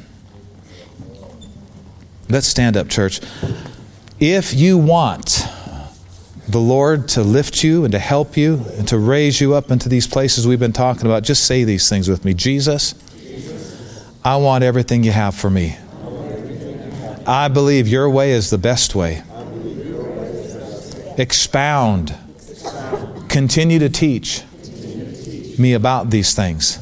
Let's 2.29 2.47
stand 2.47 2.77
up, 2.77 2.89
church. 2.89 3.21
If 4.19 4.55
you 4.55 4.79
want 4.79 5.47
the 6.49 6.61
Lord 6.61 7.09
to 7.09 7.23
lift 7.23 7.65
you 7.65 7.85
and 7.85 7.93
to 7.93 7.99
help 7.99 8.37
you 8.37 8.65
and 8.77 8.87
to 8.89 8.99
raise 8.99 9.41
you 9.41 9.55
up 9.55 9.71
into 9.71 9.89
these 9.89 10.07
places 10.07 10.47
we've 10.47 10.61
been 10.61 10.73
talking 10.73 11.07
about, 11.07 11.25
just 11.25 11.45
say 11.45 11.65
these 11.65 11.89
things 11.89 12.09
with 12.09 12.25
me. 12.25 12.35
Jesus, 12.35 12.95
I 14.25 14.37
want 14.37 14.63
everything 14.63 15.03
you 15.03 15.13
have 15.13 15.35
for 15.35 15.51
me. 15.51 15.77
I 17.27 17.49
believe 17.49 17.89
your 17.89 18.09
way 18.09 18.31
is 18.31 18.51
the 18.51 18.59
best 18.59 18.95
way. 18.95 19.23
Expound. 21.19 22.15
Continue 23.29 23.81
to 23.81 23.89
teach 23.89 24.43
me 25.59 25.73
about 25.73 26.11
these 26.11 26.35
things. 26.35 26.79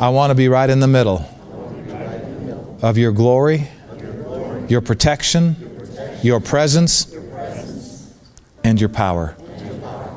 I 0.00 0.08
want 0.08 0.30
to 0.30 0.34
be 0.34 0.48
right 0.48 0.70
in 0.70 0.80
the 0.80 0.88
middle 0.88 1.28
of 2.80 2.96
your 2.96 3.12
glory, 3.12 3.68
your 4.68 4.80
protection, 4.80 5.56
your 6.22 6.40
presence 6.40 7.12
and 8.68 8.78
your 8.78 8.90
power. 8.90 9.34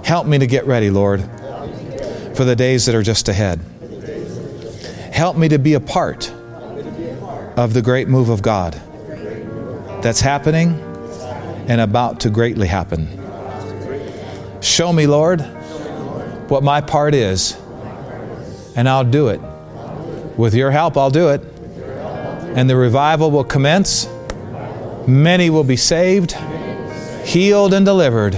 Help 0.03 0.27
me 0.27 0.37
to 0.37 0.45
get 0.45 0.65
ready, 0.65 0.89
Lord, 0.89 1.21
for 2.35 2.43
the 2.43 2.55
days 2.55 2.85
that 2.85 2.95
are 2.95 3.01
just 3.01 3.29
ahead. 3.29 3.61
Help 5.13 5.37
me 5.37 5.47
to 5.47 5.57
be 5.57 5.73
a 5.73 5.79
part 5.79 6.29
of 7.55 7.73
the 7.73 7.81
great 7.81 8.09
move 8.09 8.27
of 8.27 8.41
God 8.41 8.73
that's 10.03 10.19
happening 10.19 10.79
and 11.67 11.79
about 11.79 12.19
to 12.21 12.29
greatly 12.29 12.67
happen. 12.67 13.07
Show 14.61 14.91
me, 14.91 15.07
Lord, 15.07 15.41
what 16.49 16.61
my 16.61 16.81
part 16.81 17.15
is, 17.15 17.57
and 18.75 18.89
I'll 18.89 19.05
do 19.05 19.29
it. 19.29 19.39
With 20.37 20.53
your 20.53 20.71
help, 20.71 20.97
I'll 20.97 21.09
do 21.09 21.29
it. 21.29 21.41
And 22.55 22.69
the 22.69 22.75
revival 22.75 23.31
will 23.31 23.45
commence. 23.45 24.09
Many 25.07 25.49
will 25.49 25.63
be 25.63 25.77
saved, 25.77 26.35
healed, 27.25 27.73
and 27.73 27.85
delivered. 27.85 28.35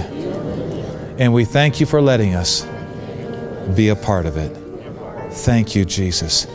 And 1.18 1.32
we 1.32 1.44
thank 1.44 1.80
you 1.80 1.86
for 1.86 2.00
letting 2.00 2.34
us 2.34 2.66
be 3.74 3.88
a 3.88 3.96
part 3.96 4.26
of 4.26 4.36
it. 4.36 4.56
Thank 5.32 5.74
you, 5.74 5.84
Jesus. 5.84 6.46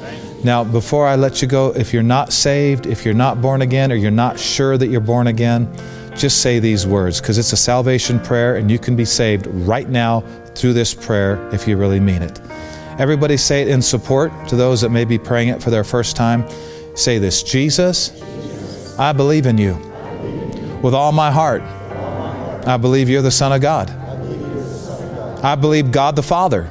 Now, 0.44 0.64
before 0.64 1.06
I 1.06 1.16
let 1.16 1.42
you 1.42 1.48
go, 1.48 1.74
if 1.76 1.94
you're 1.94 2.04
not 2.04 2.32
saved, 2.32 2.86
if 2.86 3.04
you're 3.04 3.14
not 3.14 3.42
born 3.42 3.62
again, 3.62 3.92
or 3.92 3.96
you're 3.96 4.12
not 4.12 4.40
sure 4.40 4.78
that 4.78 4.88
you're 4.88 5.02
born 5.02 5.28
again, 5.28 5.70
just 6.16 6.42
say 6.42 6.60
these 6.60 6.86
words 6.86 7.22
because 7.22 7.38
it's 7.38 7.54
a 7.54 7.58
salvation 7.58 8.20
prayer 8.20 8.58
and 8.58 8.70
you 8.70 8.78
can 8.78 8.96
be 8.96 9.06
saved 9.06 9.48
right 9.48 9.90
now 9.90 10.22
through 10.56 10.74
this 10.74 10.94
prayer 10.94 11.50
if 11.54 11.68
you 11.68 11.78
really 11.78 12.00
mean 12.00 12.22
it. 12.22 12.40
Everybody 13.00 13.38
say 13.38 13.62
it 13.62 13.70
in 13.70 13.82
support 13.82 14.32
to 14.50 14.58
those 14.58 14.82
that 14.82 14.90
may 14.90 15.06
be 15.06 15.18
praying 15.18 15.48
it 15.50 15.64
for 15.64 15.70
their 15.70 15.86
first 15.86 16.18
time. 16.18 16.46
Say 16.96 17.18
this 17.18 17.42
Jesus, 17.44 18.22
I 19.00 19.14
believe 19.14 19.46
in 19.46 19.58
you 19.58 19.74
with 20.82 20.94
all 20.94 21.14
my 21.14 21.32
heart. 21.32 21.64
I 22.66 22.78
believe 22.78 23.10
you're 23.10 23.22
the 23.22 23.32
Son 23.32 23.52
of 23.52 23.62
God. 23.62 23.90
I 25.44 25.56
believe 25.56 25.92
God 25.92 26.16
the 26.16 26.24
Father 26.24 26.70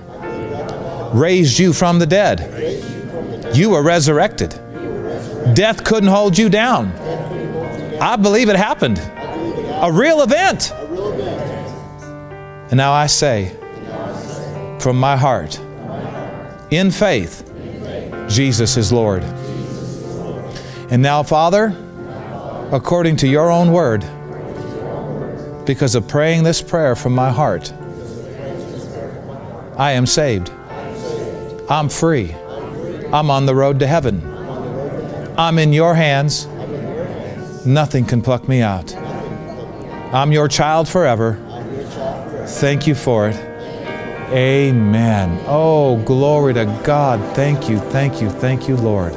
raised 1.14 1.58
you 1.58 1.72
from 1.72 1.98
the 1.98 2.06
dead. 2.06 3.54
You 3.54 3.70
were 3.70 3.82
resurrected. 3.82 4.50
Death 5.54 5.84
couldn't 5.84 6.10
hold 6.10 6.36
you 6.36 6.48
down. 6.48 6.92
I 8.00 8.16
believe 8.16 8.48
it 8.48 8.56
happened. 8.56 8.98
A 9.80 9.90
real 9.90 10.22
event. 10.22 10.72
And 12.70 12.76
now 12.76 12.92
I 12.92 13.06
say, 13.06 13.56
from 14.80 15.00
my 15.00 15.16
heart, 15.16 15.58
in 16.70 16.90
faith, 16.90 17.50
Jesus 18.28 18.76
is 18.76 18.92
Lord. 18.92 19.22
And 20.90 21.02
now, 21.02 21.22
Father, 21.22 21.74
according 22.70 23.16
to 23.16 23.28
your 23.28 23.50
own 23.50 23.72
word, 23.72 24.04
because 25.68 25.94
of 25.94 26.08
praying 26.08 26.44
this 26.44 26.62
prayer 26.62 26.96
from 26.96 27.14
my 27.14 27.30
heart, 27.30 27.70
I 29.76 29.92
am 29.92 30.06
saved. 30.06 30.50
I'm 31.68 31.90
free. 31.90 32.34
I'm 33.12 33.30
on 33.30 33.44
the 33.44 33.54
road 33.54 33.78
to 33.80 33.86
heaven. 33.86 34.22
I'm 35.36 35.58
in 35.58 35.74
your 35.74 35.94
hands. 35.94 36.46
Nothing 37.66 38.06
can 38.06 38.22
pluck 38.22 38.48
me 38.48 38.62
out. 38.62 38.96
I'm 38.96 40.32
your 40.32 40.48
child 40.48 40.88
forever. 40.88 41.34
Thank 42.46 42.86
you 42.86 42.94
for 42.94 43.28
it. 43.28 43.36
Amen. 44.30 45.44
Oh, 45.46 46.02
glory 46.04 46.54
to 46.54 46.64
God. 46.82 47.20
Thank 47.36 47.68
you, 47.68 47.78
thank 47.78 48.22
you, 48.22 48.30
thank 48.30 48.68
you, 48.68 48.76
Lord. 48.76 49.12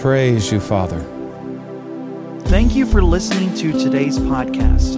Praise 0.00 0.52
you, 0.52 0.60
Father. 0.60 1.00
Thank 2.42 2.74
you 2.74 2.84
for 2.84 3.02
listening 3.02 3.54
to 3.54 3.72
today's 3.72 4.18
podcast. 4.18 4.97